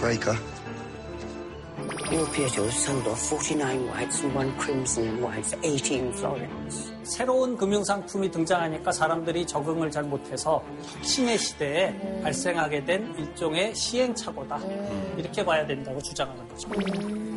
Breaker. 0.00 0.36
You 2.10 2.22
appear 2.24 2.48
to 2.48 2.62
have 2.64 2.72
sold 2.72 3.06
off 3.06 3.20
49 3.28 3.86
whites 3.88 4.22
and 4.22 4.34
one 4.34 4.52
crimson 4.58 5.08
and 5.08 5.22
white 5.22 5.46
for 5.46 5.58
18 5.62 6.12
florins. 6.12 6.92
새로운 7.04 7.56
금융 7.56 7.84
상품이 7.84 8.30
등장하니까 8.30 8.90
사람들이 8.92 9.46
적응을 9.46 9.90
잘 9.90 10.04
못해서 10.04 10.64
혁신의 10.96 11.38
시대에 11.38 12.20
발생하게 12.22 12.84
된 12.84 13.14
일종의 13.18 13.74
시행착오다. 13.74 14.58
이렇게 15.18 15.44
봐야 15.44 15.66
된다고 15.66 16.00
주장하는 16.00 16.48
거죠. 16.48 16.68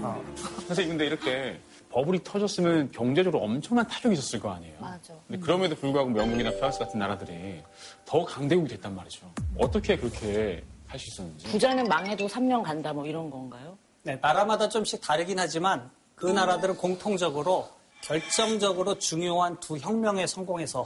어. 0.03 0.23
선생님 0.67 0.97
근데 0.97 1.05
이렇게 1.07 1.59
버블이 1.95 2.25
터졌으면 2.25 2.91
경제적으로 2.91 3.41
엄청난 3.41 3.87
타격이 3.87 4.15
있었을 4.15 4.41
거 4.41 4.51
아니에요. 4.51 4.75
맞아. 4.81 5.13
근데 5.27 5.39
그럼에도 5.39 5.75
불구하고 5.77 6.09
뭐 6.09 6.21
영국이나 6.21 6.51
프랑스 6.51 6.77
같은 6.79 6.99
나라들이 6.99 7.63
더 8.03 8.25
강대국이 8.25 8.67
됐단 8.67 8.93
말이죠. 8.93 9.31
어떻게 9.57 9.95
그렇게 9.95 10.61
할 10.87 10.99
수 10.99 11.07
있었는지. 11.07 11.47
부자는 11.47 11.87
망해도 11.87 12.27
3년 12.27 12.63
간다 12.63 12.91
뭐 12.91 13.05
이런 13.05 13.29
건가요? 13.29 13.77
네, 14.03 14.17
나라마다 14.21 14.67
좀씩 14.67 14.99
다르긴 14.99 15.39
하지만 15.39 15.89
그 16.15 16.25
나라들은 16.25 16.75
공통적으로 16.75 17.69
결정적으로 18.01 18.99
중요한 18.99 19.57
두 19.61 19.77
혁명에 19.77 20.27
성공해서 20.27 20.83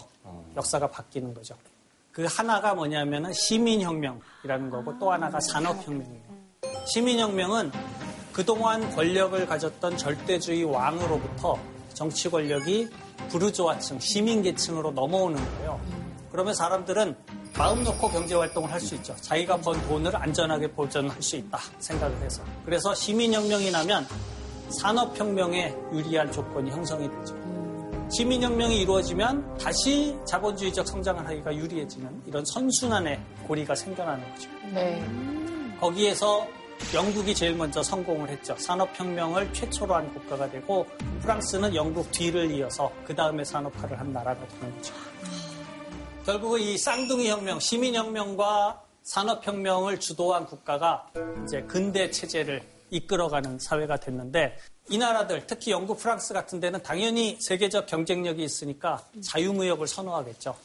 역사가 0.56 0.92
바뀌는 0.92 1.34
거죠. 1.34 1.56
그 2.12 2.26
하나가 2.30 2.76
뭐냐면은 2.76 3.34
시민혁명이라는 3.34 4.70
거고 4.70 4.98
또 5.00 5.12
하나가 5.12 5.40
산업혁명이에요. 5.40 6.24
시민혁명은 6.86 7.72
그동안 8.40 8.90
권력을 8.96 9.46
가졌던 9.46 9.98
절대주의 9.98 10.64
왕으로부터 10.64 11.60
정치 11.94 12.30
권력이 12.30 12.88
부르주아층, 13.28 14.00
시민계층으로 14.00 14.92
넘어오는 14.92 15.36
거예요. 15.36 15.78
그러면 16.32 16.54
사람들은 16.54 17.18
마음 17.58 17.84
놓고 17.84 18.08
경제 18.08 18.36
활동을 18.36 18.72
할 18.72 18.80
수 18.80 18.96
있죠. 18.96 19.14
자기가 19.18 19.58
번 19.58 19.86
돈을 19.90 20.16
안전하게 20.16 20.72
보존할 20.72 21.22
수 21.22 21.36
있다 21.36 21.60
생각을 21.80 22.18
해서. 22.22 22.42
그래서 22.64 22.96
시민혁명이 22.96 23.72
나면 23.72 24.08
산업혁명에 24.70 25.76
유리한 25.92 26.32
조건이 26.32 26.72
형성이 26.72 27.10
되죠. 27.10 27.36
시민혁명이 28.10 28.80
이루어지면 28.84 29.58
다시 29.58 30.18
자본주의적 30.24 30.88
성장을 30.88 31.28
하기가 31.28 31.54
유리해지는 31.54 32.24
이런 32.26 32.46
선순환의 32.46 33.20
고리가 33.46 33.76
생겨나는 33.76 34.24
거죠. 34.34 34.50
네. 34.74 35.06
거기에서 35.82 36.48
영국이 36.94 37.36
제일 37.36 37.56
먼저 37.56 37.84
성공을 37.84 38.30
했죠. 38.30 38.56
산업혁명을 38.58 39.54
최초로 39.54 39.94
한 39.94 40.12
국가가 40.14 40.50
되고 40.50 40.88
프랑스는 41.22 41.76
영국 41.76 42.12
뒤를 42.12 42.50
이어서 42.52 42.92
그 43.06 43.16
다음에 43.16 43.44
산업화를 43.44 44.00
한 44.00 44.12
나라가 44.12 44.48
되는 44.48 44.76
거죠. 44.76 44.94
결국 46.26 46.60
이 46.60 46.78
쌍둥이 46.78 47.30
혁명, 47.30 47.60
시민혁명과 47.60 48.82
산업혁명을 49.04 50.00
주도한 50.00 50.46
국가가 50.46 51.08
이제 51.44 51.62
근대 51.62 52.12
체제를 52.12 52.62
이끌어가는 52.92 53.60
사회가 53.60 53.98
됐는데 53.98 54.58
이 54.90 54.98
나라들, 54.98 55.46
특히 55.46 55.72
영국, 55.72 56.00
프랑스 56.00 56.34
같은 56.34 56.60
데는 56.60 56.82
당연히 56.82 57.38
세계적 57.40 57.86
경쟁력이 57.86 58.44
있으니까 58.44 59.04
자유무역을 59.22 59.86
선호하겠죠. 59.86 60.56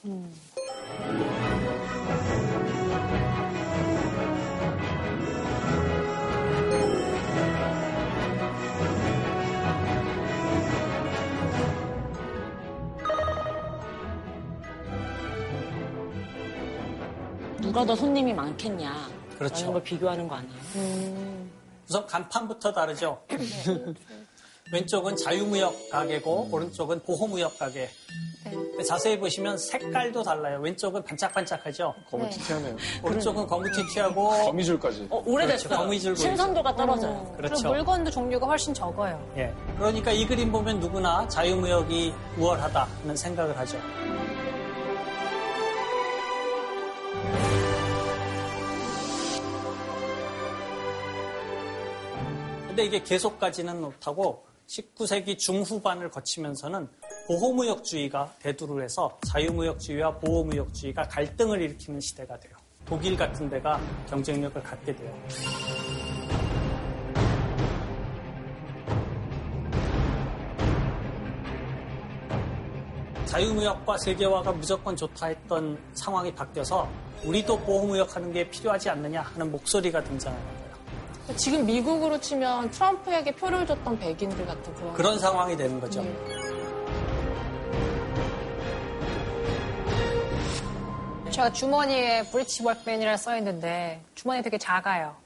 누가 17.75 17.85
더 17.85 17.97
손님이 17.97 18.33
많겠냐. 18.33 19.09
그렇죠. 19.37 19.55
라는 19.63 19.73
걸 19.73 19.83
비교하는 19.83 20.29
거 20.29 20.37
아니에요? 20.37 21.49
우선 21.89 22.07
간판부터 22.07 22.73
다르죠. 22.73 23.21
왼쪽은 24.73 25.17
자유무역 25.17 25.91
가게고 25.91 26.51
오른쪽은 26.53 27.03
보호무역 27.03 27.59
가게. 27.59 27.91
근데 28.45 28.85
자세히 28.85 29.19
보시면 29.19 29.59
색깔도 29.59 30.23
달라요. 30.23 30.61
왼쪽은 30.61 31.03
반짝반짝하죠. 31.03 31.93
거무튀튀하네요. 32.13 32.77
오른쪽은 33.03 33.45
거무튀튀하고 33.49 34.29
거미줄까지. 34.45 35.09
어, 35.11 35.25
오래됐어요. 35.27 35.69
그렇죠. 35.69 35.83
거미줄. 35.83 36.17
신선도가 36.17 36.77
떨어져요. 36.77 37.35
그렇죠. 37.37 37.55
그리고 37.57 37.75
물건도 37.75 38.11
종류가 38.13 38.47
훨씬 38.47 38.73
적어요. 38.73 39.21
예. 39.37 39.53
그러니까 39.77 40.13
이 40.13 40.25
그림 40.29 40.53
보면 40.53 40.79
누구나 40.79 41.27
자유무역이 41.27 42.15
우월하다는 42.39 43.17
생각을 43.17 43.59
하죠. 43.59 43.79
근데 52.75 52.87
이게 52.87 53.01
계속 53.05 53.39
가지는 53.39 53.81
못하고 53.81 54.45
19세기 54.67 55.39
중후반을 55.39 56.11
거치면서는 56.11 56.89
보호무역주의가 57.29 58.35
대두를 58.41 58.83
해서 58.83 59.17
자유무역주의와 59.29 60.19
보호무역주의가 60.19 61.07
갈등을 61.07 61.63
일으키는 61.63 62.01
시대가 62.01 62.37
돼요. 62.37 62.53
독일 62.85 63.17
같은 63.17 63.49
데가 63.49 63.81
경쟁력을 64.11 64.61
갖게 64.61 64.93
돼요. 64.93 65.15
자유무역과 73.27 73.99
세계화가 73.99 74.51
무조건 74.51 74.97
좋다 74.97 75.29
했던 75.29 75.79
상황이 75.93 76.35
바뀌어서 76.35 76.91
우리도 77.25 77.57
보호무역하는 77.61 78.33
게 78.33 78.51
필요하지 78.51 78.91
않느냐 78.91 79.23
하는 79.23 79.53
목소리가 79.53 80.03
거예요. 80.43 80.64
지금 81.37 81.65
미국으로 81.65 82.21
치면 82.21 82.71
트럼프에게 82.71 83.33
표를 83.33 83.67
줬던 83.67 83.99
백인들 83.99 84.47
같은 84.47 84.75
그런. 84.75 84.93
그런 84.93 85.19
상황이 85.19 85.57
되는 85.57 85.81
거죠. 85.81 86.05
제가 91.31 91.51
주머니에 91.51 92.23
브리치 92.31 92.63
월크맨이라 92.63 93.17
써 93.17 93.37
있는데 93.39 94.01
주머니 94.15 94.41
되게 94.43 94.57
작아요. 94.57 95.17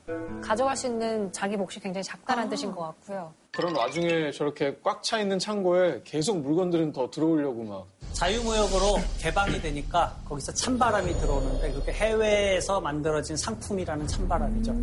가져갈 0.40 0.74
수 0.74 0.86
있는 0.86 1.30
자기 1.32 1.56
몫이 1.56 1.80
굉장히 1.80 2.02
작다는 2.02 2.48
뜻인 2.48 2.72
것 2.72 2.80
같고요. 2.80 3.34
그런 3.58 3.74
와중에 3.74 4.30
저렇게 4.30 4.78
꽉 4.84 5.02
차 5.02 5.18
있는 5.18 5.36
창고에 5.36 6.02
계속 6.04 6.38
물건들은 6.38 6.92
더 6.92 7.10
들어오려고 7.10 7.64
막. 7.64 7.86
자유무역으로 8.12 9.00
개방이 9.18 9.60
되니까 9.60 10.16
거기서 10.28 10.54
찬바람이 10.54 11.12
들어오는데 11.14 11.72
그게 11.72 11.92
해외에서 11.92 12.80
만들어진 12.80 13.36
상품이라는 13.36 14.06
찬바람이죠. 14.06 14.74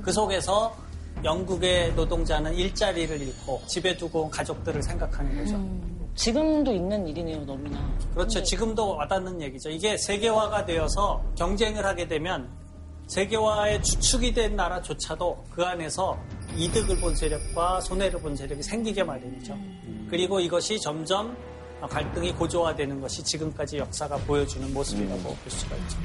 그 0.00 0.10
속에서 0.10 0.74
영국의 1.22 1.92
노동자는 1.92 2.54
일자리를 2.54 3.20
잃고 3.20 3.60
집에 3.66 3.94
두고 3.98 4.22
온 4.22 4.30
가족들을 4.30 4.82
생각하는 4.82 5.36
거죠. 5.36 5.62
지금도 6.14 6.72
있는 6.72 7.06
일이네요, 7.06 7.44
너무나. 7.44 7.78
그렇죠. 8.14 8.42
지금도 8.42 8.96
와닿는 8.96 9.42
얘기죠. 9.42 9.68
이게 9.68 9.98
세계화가 9.98 10.64
되어서 10.64 11.22
경쟁을 11.36 11.84
하게 11.84 12.08
되면 12.08 12.48
세계화의 13.12 13.82
주축이 13.82 14.32
된 14.32 14.56
나라조차도 14.56 15.44
그 15.50 15.62
안에서 15.62 16.18
이득을 16.56 16.98
본 16.98 17.14
세력과 17.14 17.82
손해를 17.82 18.18
본 18.22 18.34
세력이 18.34 18.62
생기게 18.62 19.04
마련이죠. 19.04 19.54
그리고 20.08 20.40
이것이 20.40 20.80
점점 20.80 21.36
갈등이 21.82 22.32
고조화되는 22.32 23.02
것이 23.02 23.22
지금까지 23.22 23.76
역사가 23.76 24.16
보여주는 24.16 24.72
모습이라고 24.72 25.22
볼 25.22 25.36
수가 25.46 25.76
있죠. 25.76 25.98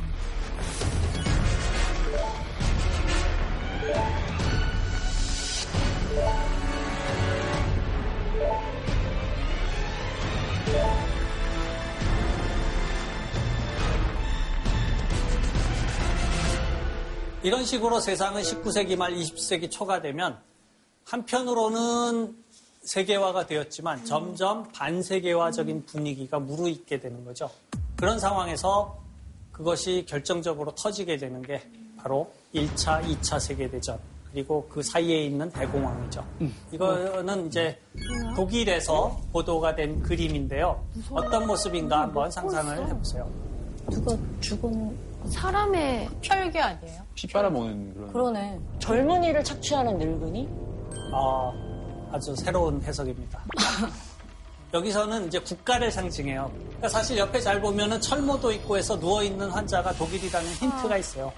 이런 17.48 17.64
식으로 17.64 18.02
세상은 18.02 18.42
19세기 18.42 18.98
말 18.98 19.14
20세기 19.14 19.72
초가 19.72 20.02
되면 20.02 20.38
한편으로는 21.06 22.36
세계화가 22.82 23.48
되었지만 23.48 24.04
점점 24.04 24.70
반세계화적인 24.74 25.86
분위기가 25.86 26.40
무르익게 26.40 27.00
되는 27.00 27.24
거죠. 27.24 27.50
그런 27.96 28.20
상황에서 28.20 29.00
그것이 29.54 30.06
결정적으로 30.10 30.76
터지게 30.76 31.16
되는 31.16 31.42
게 31.42 31.62
바로 31.98 32.30
1차, 32.54 33.02
2차 33.02 33.40
세계대전 33.40 33.98
그리고 34.30 34.68
그 34.68 34.84
사이에 34.84 35.24
있는 35.24 35.50
대공황이죠. 35.50 36.26
이거는 36.74 37.48
이제 37.48 37.80
독일에서 38.36 39.22
보도가 39.32 39.74
된 39.74 40.02
그림인데요. 40.04 40.86
어떤 41.12 41.48
모습인가 41.48 42.02
한번 42.02 42.30
상상을 42.30 42.90
해보세요. 42.90 43.32
누가 43.90 44.18
죽은 44.42 45.07
사람의 45.30 46.10
혈기 46.22 46.60
아니에요? 46.60 47.02
피 47.16 47.28
빨아먹는 47.28 47.94
그런. 47.94 48.14
그러네. 48.14 48.60
젊은이를 48.80 49.44
착취하는 49.44 49.98
늙은이? 49.98 50.50
아, 51.14 51.52
아주 52.12 52.36
새로운 52.36 52.82
해석입니다. 52.82 53.44
여기서는 54.74 55.28
이제 55.28 55.40
국가를 55.40 55.90
상징해요. 55.90 56.52
그러니까 56.62 56.90
사실 56.90 57.18
옆에 57.18 57.40
잘 57.40 57.62
보면은 57.62 58.02
철모도 58.02 58.52
있고 58.54 58.78
해서 58.78 58.96
누워있는 58.98 59.50
환자가 59.50 59.94
독일이라는 59.94 60.50
힌트가 60.50 60.98
있어요. 60.98 61.32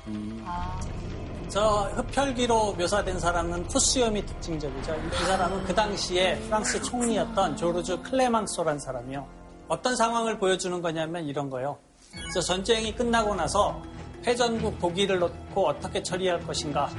저 1.47 1.91
흡혈귀로 1.95 2.73
묘사된 2.73 3.19
사람은 3.19 3.67
푸스염이 3.67 4.25
특징적이죠. 4.25 4.95
이 4.95 5.25
사람은 5.25 5.63
그 5.63 5.73
당시에 5.73 6.39
프랑스 6.41 6.81
총리였던 6.81 7.55
조르주 7.55 8.01
클레망소란 8.03 8.79
사람이요. 8.79 9.27
어떤 9.67 9.95
상황을 9.95 10.39
보여주는 10.39 10.81
거냐면 10.81 11.25
이런 11.25 11.49
거예요. 11.49 11.77
그래서 12.11 12.41
전쟁이 12.41 12.93
끝나고 12.95 13.35
나서 13.35 13.81
패전국 14.23 14.79
독일을 14.79 15.19
놓고 15.19 15.67
어떻게 15.67 16.01
처리할 16.01 16.39
것인가. 16.45 16.89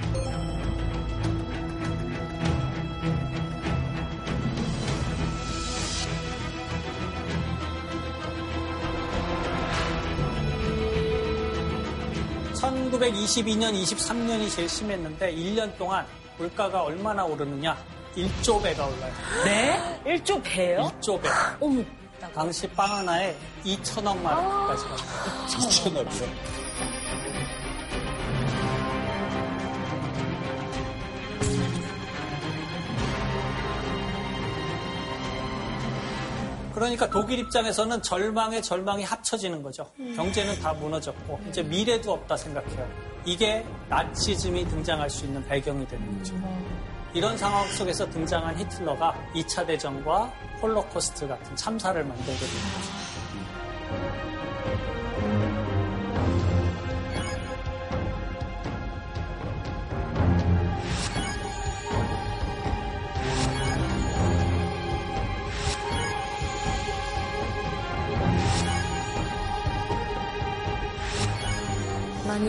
(1922년) 12.54 13.72
(23년이) 13.72 14.50
제일 14.50 14.68
심했는데 14.68 15.34
(1년) 15.34 15.76
동안 15.78 16.06
물가가 16.36 16.82
얼마나 16.82 17.24
오르느냐 17.24 17.76
(1조 18.14 18.62
배가) 18.62 18.86
올라요 18.86 19.12
네? 19.44 20.00
(1조 20.04 20.42
배요) 20.42 20.90
(1조 21.00 21.22
배) 21.22 21.28
어머 21.60 21.82
당시 22.28 22.68
빵 22.68 22.98
하나에 22.98 23.34
2천억 23.64 24.18
마르크까지 24.20 24.84
갑니다. 24.84 25.06
2천억이요? 25.48 26.60
그러니까 36.74 37.10
독일 37.10 37.40
입장에서는 37.40 38.00
절망에 38.02 38.62
절망이 38.62 39.04
합쳐지는 39.04 39.62
거죠. 39.62 39.90
음. 39.98 40.14
경제는 40.16 40.58
다 40.60 40.72
무너졌고 40.72 41.38
이제 41.48 41.62
미래도 41.62 42.12
없다 42.12 42.36
생각해요. 42.36 42.88
이게 43.26 43.66
나치즘이 43.90 44.66
등장할 44.66 45.10
수 45.10 45.26
있는 45.26 45.44
배경이 45.46 45.86
되는 45.86 46.18
거죠. 46.18 46.34
이런 47.12 47.36
상황 47.36 47.66
속에서 47.72 48.08
등장한 48.08 48.56
히틀러가 48.56 49.14
2차 49.34 49.66
대전과 49.66 50.32
홀로코스트 50.62 51.26
같은 51.26 51.56
참사를 51.56 52.04
만들게 52.04 52.38
거 52.38 53.10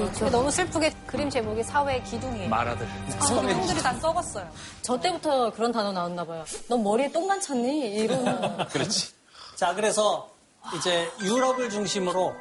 있죠. 0.06 0.30
너무 0.30 0.52
슬프게 0.52 0.92
그림 1.06 1.30
제목이 1.30 1.64
사회의 1.64 2.04
기둥이에요. 2.04 2.50
말아들. 2.50 2.88
사람들이 3.20 3.82
다 3.82 3.94
썩었어요. 3.96 4.50
저 4.82 5.00
때부터 5.00 5.52
그런 5.52 5.72
단어 5.72 5.92
나왔나 5.92 6.26
봐요. 6.26 6.44
넌 6.70 6.84
머리에 6.84 7.12
똥만 7.12 7.40
찼니? 7.42 7.96
이런. 7.96 8.68
그렇지. 8.68 9.14
자, 9.56 9.74
그래서 9.76 10.30
이제 10.78 11.08
유럽을 11.24 11.70
중심으로 11.70 12.34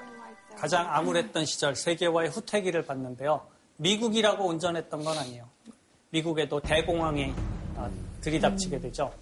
가장 0.57 0.87
암울했던 0.95 1.47
시절 1.47 1.75
세계화의 1.75 2.31
후퇴기를 2.31 2.85
봤는데요. 2.85 3.47
미국이라고 3.77 4.47
운전했던 4.47 5.05
건 5.05 5.17
아니에요. 5.19 5.45
미국에도 6.11 6.61
대공황이 6.61 7.33
아, 7.77 7.89
들이닥치게 8.21 8.81
되죠. 8.81 9.13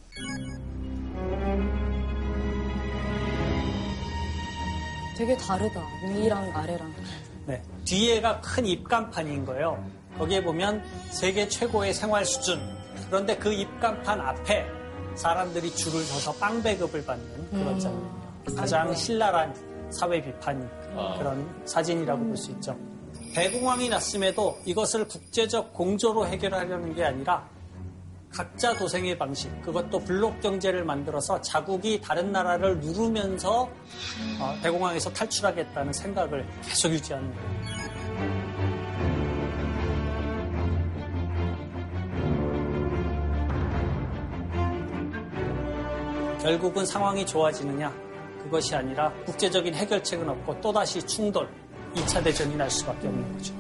되게 5.17 5.37
다르다. 5.37 5.81
위랑 6.09 6.51
아래랑. 6.57 6.95
네. 7.49 7.63
뒤에가 7.87 8.43
큰 8.43 8.67
입간판인 8.67 9.47
거예요. 9.47 9.83
거기에 10.19 10.43
보면 10.45 10.83
세계 11.11 11.49
최고의 11.49 11.95
생활 11.95 12.27
수준. 12.27 12.61
그런데 13.07 13.35
그 13.39 13.51
입간판 13.51 14.21
앞에 14.21 14.67
사람들이 15.15 15.75
줄을 15.75 16.03
서서 16.03 16.33
빵 16.35 16.63
배급을 16.63 17.03
받는 17.07 17.51
그런 17.51 17.79
장면. 17.81 18.07
가장 18.55 18.95
신랄한 18.95 19.55
사회 19.91 20.23
비판 20.23 20.69
그런 21.17 21.63
사진이라고 21.65 22.23
볼 22.23 22.37
수 22.37 22.51
있죠. 22.51 22.77
대공황이 23.35 23.89
났음에도 23.89 24.59
이것을 24.67 25.09
국제적 25.09 25.73
공조로 25.73 26.27
해결하려는 26.27 26.95
게 26.95 27.05
아니라 27.05 27.49
각자 28.31 28.75
도생의 28.77 29.19
방식, 29.19 29.51
그것도 29.63 30.01
블록 30.01 30.41
경제를 30.41 30.85
만들어서 30.85 31.41
자국이 31.41 32.01
다른 32.01 32.31
나라를 32.31 32.79
누르면서 32.79 33.69
어, 34.41 34.59
대공황에서 34.63 35.13
탈출하겠다는 35.13 35.93
생각을 35.93 36.47
계속 36.63 36.93
유지하는 36.93 37.33
거예요. 37.35 37.59
결국은 46.41 46.87
상황이 46.87 47.27
좋아지느냐? 47.27 47.93
그것이 48.43 48.75
아니라 48.75 49.13
국제적인 49.27 49.75
해결책은 49.75 50.29
없고 50.29 50.61
또다시 50.61 51.03
충돌, 51.03 51.49
2차 51.95 52.23
대전이 52.23 52.57
날 52.57 52.71
수밖에 52.71 53.09
없는 53.09 53.33
거죠. 53.35 53.55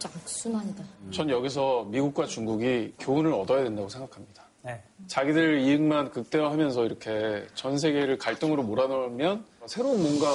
진짜 0.00 0.08
악순환이다. 0.16 0.82
전 1.10 1.28
여기서 1.28 1.84
미국과 1.90 2.24
중국이 2.24 2.94
교훈을 2.98 3.34
얻어야 3.34 3.62
된다고 3.64 3.86
생각합니다. 3.90 4.44
네. 4.62 4.82
자기들 5.06 5.60
이익만 5.60 6.10
극대화하면서 6.10 6.86
이렇게 6.86 7.46
전 7.54 7.76
세계를 7.76 8.16
갈등으로 8.16 8.62
몰아넣으면 8.62 9.44
새로운 9.66 10.02
뭔가 10.02 10.26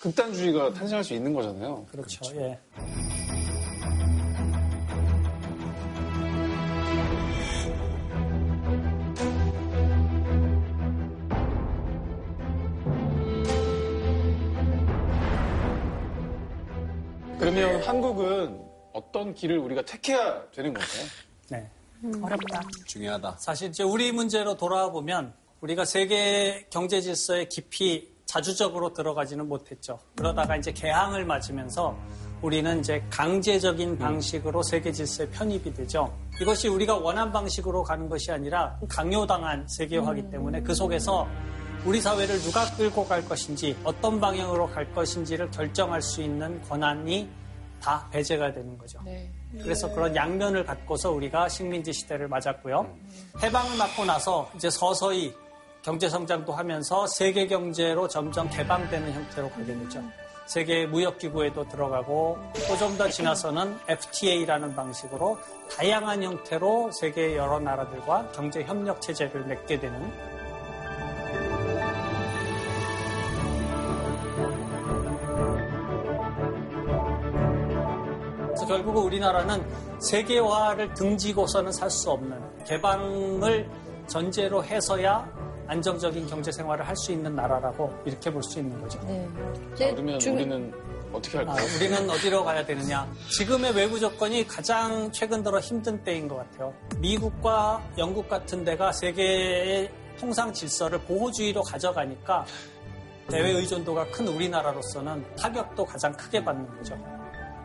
극단주의가 0.00 0.74
탄생할 0.74 1.04
수 1.04 1.14
있는 1.14 1.32
거잖아요. 1.32 1.86
그렇죠. 1.92 2.24
예. 2.34 2.58
그러면 17.38 17.80
한국은 17.84 18.67
어떤 18.92 19.34
길을 19.34 19.58
우리가 19.58 19.82
택해야 19.82 20.42
되는 20.50 20.74
건가요? 20.74 21.04
네. 21.50 21.70
어렵다. 22.22 22.62
중요하다. 22.86 23.36
사실 23.38 23.68
이제 23.68 23.82
우리 23.82 24.12
문제로 24.12 24.56
돌아와 24.56 24.90
보면 24.90 25.32
우리가 25.60 25.84
세계 25.84 26.66
경제 26.70 27.00
질서에 27.00 27.46
깊이 27.46 28.12
자주적으로 28.26 28.92
들어가지는 28.92 29.48
못했죠. 29.48 29.98
그러다가 30.14 30.56
이제 30.56 30.70
개항을 30.70 31.24
맞으면서 31.24 31.96
우리는 32.42 32.78
이제 32.78 33.02
강제적인 33.10 33.98
방식으로 33.98 34.62
세계 34.62 34.92
질서에 34.92 35.28
편입이 35.30 35.74
되죠. 35.74 36.16
이것이 36.40 36.68
우리가 36.68 36.96
원한 36.96 37.32
방식으로 37.32 37.82
가는 37.82 38.08
것이 38.08 38.30
아니라 38.30 38.78
강요당한 38.88 39.66
세계화이기 39.66 40.30
때문에 40.30 40.62
그 40.62 40.74
속에서 40.74 41.26
우리 41.84 42.00
사회를 42.00 42.38
누가 42.40 42.64
끌고 42.76 43.06
갈 43.06 43.24
것인지 43.24 43.76
어떤 43.82 44.20
방향으로 44.20 44.68
갈 44.68 44.92
것인지를 44.92 45.50
결정할 45.50 46.02
수 46.02 46.22
있는 46.22 46.60
권한이 46.62 47.28
다 47.80 48.06
배제가 48.10 48.52
되는 48.52 48.76
거죠. 48.76 49.00
그래서 49.62 49.88
그런 49.94 50.14
양면을 50.14 50.64
갖고서 50.64 51.10
우리가 51.12 51.48
식민지 51.48 51.92
시대를 51.92 52.28
맞았고요. 52.28 52.94
해방을 53.42 53.76
맞고 53.76 54.04
나서 54.04 54.50
이제 54.56 54.68
서서히 54.70 55.34
경제 55.82 56.08
성장도 56.08 56.52
하면서 56.52 57.06
세계 57.06 57.46
경제로 57.46 58.08
점점 58.08 58.48
개방되는 58.50 59.12
형태로 59.12 59.48
가게 59.50 59.66
되죠. 59.66 60.02
세계 60.46 60.86
무역기구에도 60.86 61.68
들어가고 61.68 62.38
또 62.68 62.76
좀 62.78 62.96
더 62.96 63.08
지나서는 63.08 63.78
FTA라는 63.86 64.74
방식으로 64.74 65.38
다양한 65.76 66.22
형태로 66.22 66.90
세계 66.92 67.36
여러 67.36 67.60
나라들과 67.60 68.30
경제 68.32 68.62
협력 68.64 69.00
체제를 69.02 69.44
맺게 69.44 69.78
되는 69.78 70.10
결국은 78.68 79.02
우리나라는 79.02 79.64
세계화를 80.00 80.94
등지고서는 80.94 81.72
살 81.72 81.90
수 81.90 82.10
없는 82.10 82.38
개방을 82.64 83.68
전제로 84.06 84.62
해서야 84.62 85.26
안정적인 85.66 86.26
경제 86.28 86.52
생활을 86.52 86.86
할 86.86 86.94
수 86.96 87.12
있는 87.12 87.34
나라라고 87.34 87.92
이렇게 88.04 88.30
볼 88.30 88.42
수 88.42 88.58
있는 88.58 88.80
거죠. 88.80 89.00
자, 89.74 89.90
그러면 89.90 90.20
우리는 90.20 90.72
어떻게 91.12 91.38
아, 91.38 91.40
할까요? 91.40 91.66
우리는 91.76 92.10
어디로 92.10 92.44
가야 92.44 92.64
되느냐? 92.66 93.10
지금의 93.38 93.74
외부 93.74 93.98
조건이 93.98 94.46
가장 94.46 95.10
최근 95.12 95.42
들어 95.42 95.58
힘든 95.58 96.02
때인 96.04 96.28
것 96.28 96.36
같아요. 96.36 96.74
미국과 96.98 97.82
영국 97.96 98.28
같은 98.28 98.64
데가 98.64 98.92
세계의 98.92 99.90
통상 100.18 100.52
질서를 100.52 100.98
보호주의로 101.00 101.62
가져가니까 101.62 102.44
대외 103.30 103.50
의존도가 103.52 104.10
큰 104.10 104.28
우리나라로서는 104.28 105.24
타격도 105.36 105.84
가장 105.84 106.12
크게 106.12 106.42
받는 106.44 106.76
거죠. 106.76 107.17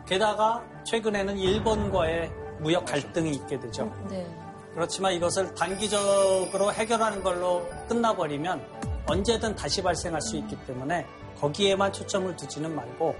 게다가 0.06 0.62
최근에는 0.84 1.38
일본과의 1.38 2.30
무역 2.60 2.84
갈등이 2.84 3.30
있게 3.32 3.58
되죠. 3.58 3.92
네. 4.08 4.26
그렇지만 4.74 5.12
이것을 5.12 5.54
단기적으로 5.54 6.72
해결하는 6.72 7.22
걸로 7.22 7.66
끝나버리면 7.88 8.64
언제든 9.06 9.54
다시 9.54 9.82
발생할 9.82 10.20
수 10.20 10.36
있기 10.36 10.56
때문에 10.66 11.06
거기에만 11.38 11.92
초점을 11.92 12.34
두지는 12.36 12.74
말고 12.74 13.14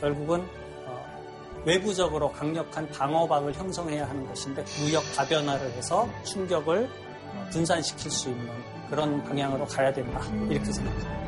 결국은 0.00 0.46
어, 0.86 1.62
외부적으로 1.64 2.30
강력한 2.32 2.88
방어막을 2.90 3.54
형성해야 3.54 4.08
하는 4.08 4.26
것인데 4.26 4.64
무역 4.80 5.02
다변화를 5.14 5.70
해서 5.72 6.08
충격을 6.24 6.88
어, 7.34 7.48
분산시킬 7.50 8.10
수 8.10 8.28
있는 8.28 8.52
그런 8.90 9.22
방향으로 9.24 9.64
가야 9.66 9.92
된다 9.92 10.20
이렇게 10.50 10.72
생각합니다. 10.72 11.18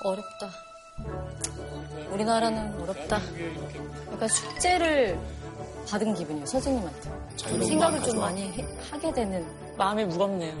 어렵다. 0.00 0.67
우리나라는 2.10 2.80
어렵다. 2.82 3.20
약간 4.12 4.28
숙제를 4.28 5.18
받은 5.90 6.14
기분이에요, 6.14 6.46
선생님한테. 6.46 7.10
생각을 7.66 8.02
좀 8.02 8.18
많이 8.18 8.50
해- 8.52 8.66
하게 8.90 9.12
되는. 9.12 9.46
마음이 9.76 10.04
무겁네요. 10.06 10.54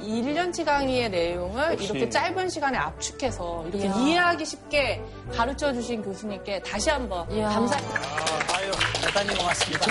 1년치 0.00 0.64
강의의 0.64 1.10
내용을 1.10 1.72
역시. 1.72 1.84
이렇게 1.86 2.08
짧은 2.08 2.48
시간에 2.48 2.78
압축해서 2.78 3.64
이렇게 3.66 3.86
이야. 3.86 3.94
이해하기 3.96 4.44
쉽게 4.44 5.02
가르쳐 5.34 5.72
주신 5.72 6.02
교수님께 6.02 6.62
다시 6.62 6.88
한번 6.90 7.30
이야. 7.30 7.48
감사. 7.48 7.76
아, 7.76 8.56
아유 8.56 8.70
대단히 9.04 9.36
고맙습니다. 9.36 9.86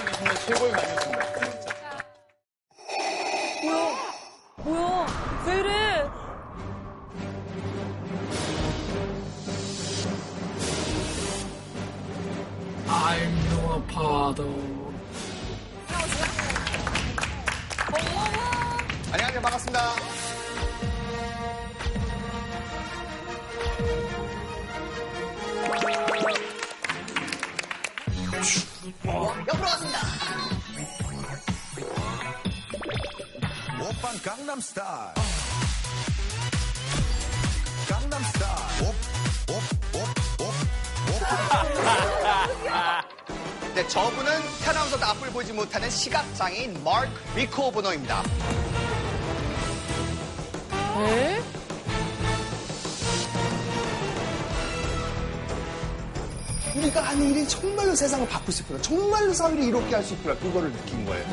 최고의 0.46 0.72
강의였습니다. 0.72 1.28
뭐야? 4.64 5.08
왜 5.46 5.60
이래? 5.60 5.87
Father. 13.98 14.46
안녕하세요. 19.12 19.42
반갑습니다. 19.42 19.80
옆으로 29.48 29.64
왔습니다. 29.64 30.00
오빤 33.82 34.22
강남 34.24 34.62
스타일. 34.62 35.14
강남 37.90 38.22
스타일. 38.26 39.18
네, 43.78 43.88
저분은 43.90 44.32
태어나면서도 44.64 45.06
앞을 45.06 45.30
보지 45.30 45.54
못하는 45.54 45.88
시각장애인 45.88 46.84
마크 46.84 47.08
리코 47.36 47.70
보노입니다. 47.70 48.24
네? 50.96 51.40
우리가 56.76 57.02
하는 57.04 57.30
일이 57.30 57.48
정말로 57.48 57.94
세상을 57.94 58.28
바꿀 58.28 58.52
수 58.52 58.64
있구나. 58.64 58.82
정말로 58.82 59.32
사회를 59.32 59.64
이롭게 59.66 59.94
할 59.94 60.04
수 60.04 60.16
있구나. 60.16 60.34
그거를 60.38 60.72
느낀 60.72 61.06
거예요. 61.06 61.24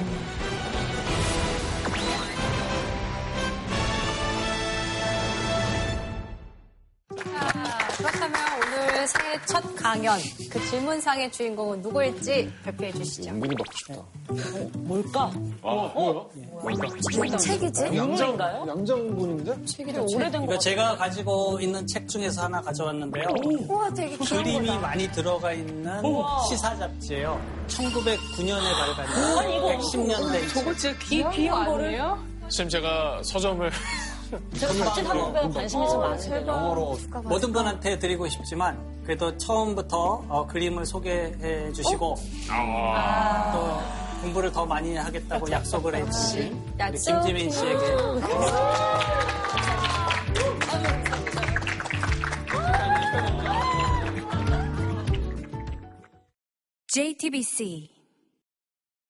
첫 9.55 9.77
강연, 9.77 10.19
그 10.51 10.61
질문상의 10.69 11.31
주인공은 11.31 11.81
누구일지 11.81 12.53
발표해 12.65 12.91
주시죠. 12.91 13.31
은근히 13.31 13.55
먹고 13.55 13.71
싶다. 13.77 14.69
뭘까? 14.79 15.31
어, 15.63 16.27
뭐야? 16.61 16.77
무슨 17.07 17.39
책이지? 17.39 17.85
유물인가요? 17.93 18.65
양정분인데? 18.67 19.65
책이죠. 19.65 20.07
이거 20.11 20.59
제가 20.59 20.97
가지고 20.97 21.61
있는 21.61 21.87
책 21.87 22.09
중에서 22.09 22.43
하나 22.43 22.61
가져왔는데요. 22.63 23.27
우와, 23.69 23.91
되게 23.95 24.17
귀여운 24.17 24.43
그림이 24.43 24.67
거다. 24.67 24.81
많이 24.81 25.13
들어가 25.13 25.53
있는 25.53 26.05
우와. 26.05 26.43
시사 26.49 26.77
잡지예요. 26.77 27.41
1909년에 27.69 28.73
발간된 28.73 29.39
아니, 29.39 29.57
이거 29.57 29.69
110년대. 29.79 30.53
저거 30.53 30.75
진짜 30.75 30.99
귀, 30.99 31.25
귀한 31.31 31.65
거 31.65 31.77
아니에요? 31.79 32.19
지금 32.49 32.69
제가 32.69 33.21
서점을 33.23 33.71
제가 34.59 34.73
잡지 34.73 35.01
한번 35.03 35.53
관심이 35.53 35.89
좀 35.89 36.01
많은데 36.01 36.47
영어로 36.47 36.99
모든 37.25 37.53
분한테 37.53 37.99
드리고 37.99 38.29
싶지만 38.29 38.79
그래도 39.05 39.37
처음부터 39.37 40.25
어, 40.29 40.47
그림을 40.47 40.87
소개해 40.87 41.73
주시고 41.73 42.15
또 43.53 43.81
공부를 44.23 44.51
더 44.53 44.65
많이 44.65 44.97
하겠다고 44.97 45.51
약속을 45.51 45.97
해주신 45.97 46.63
우리. 46.79 46.99
김지민 46.99 47.51
씨에게. 47.51 47.79
JTBC 56.89 57.94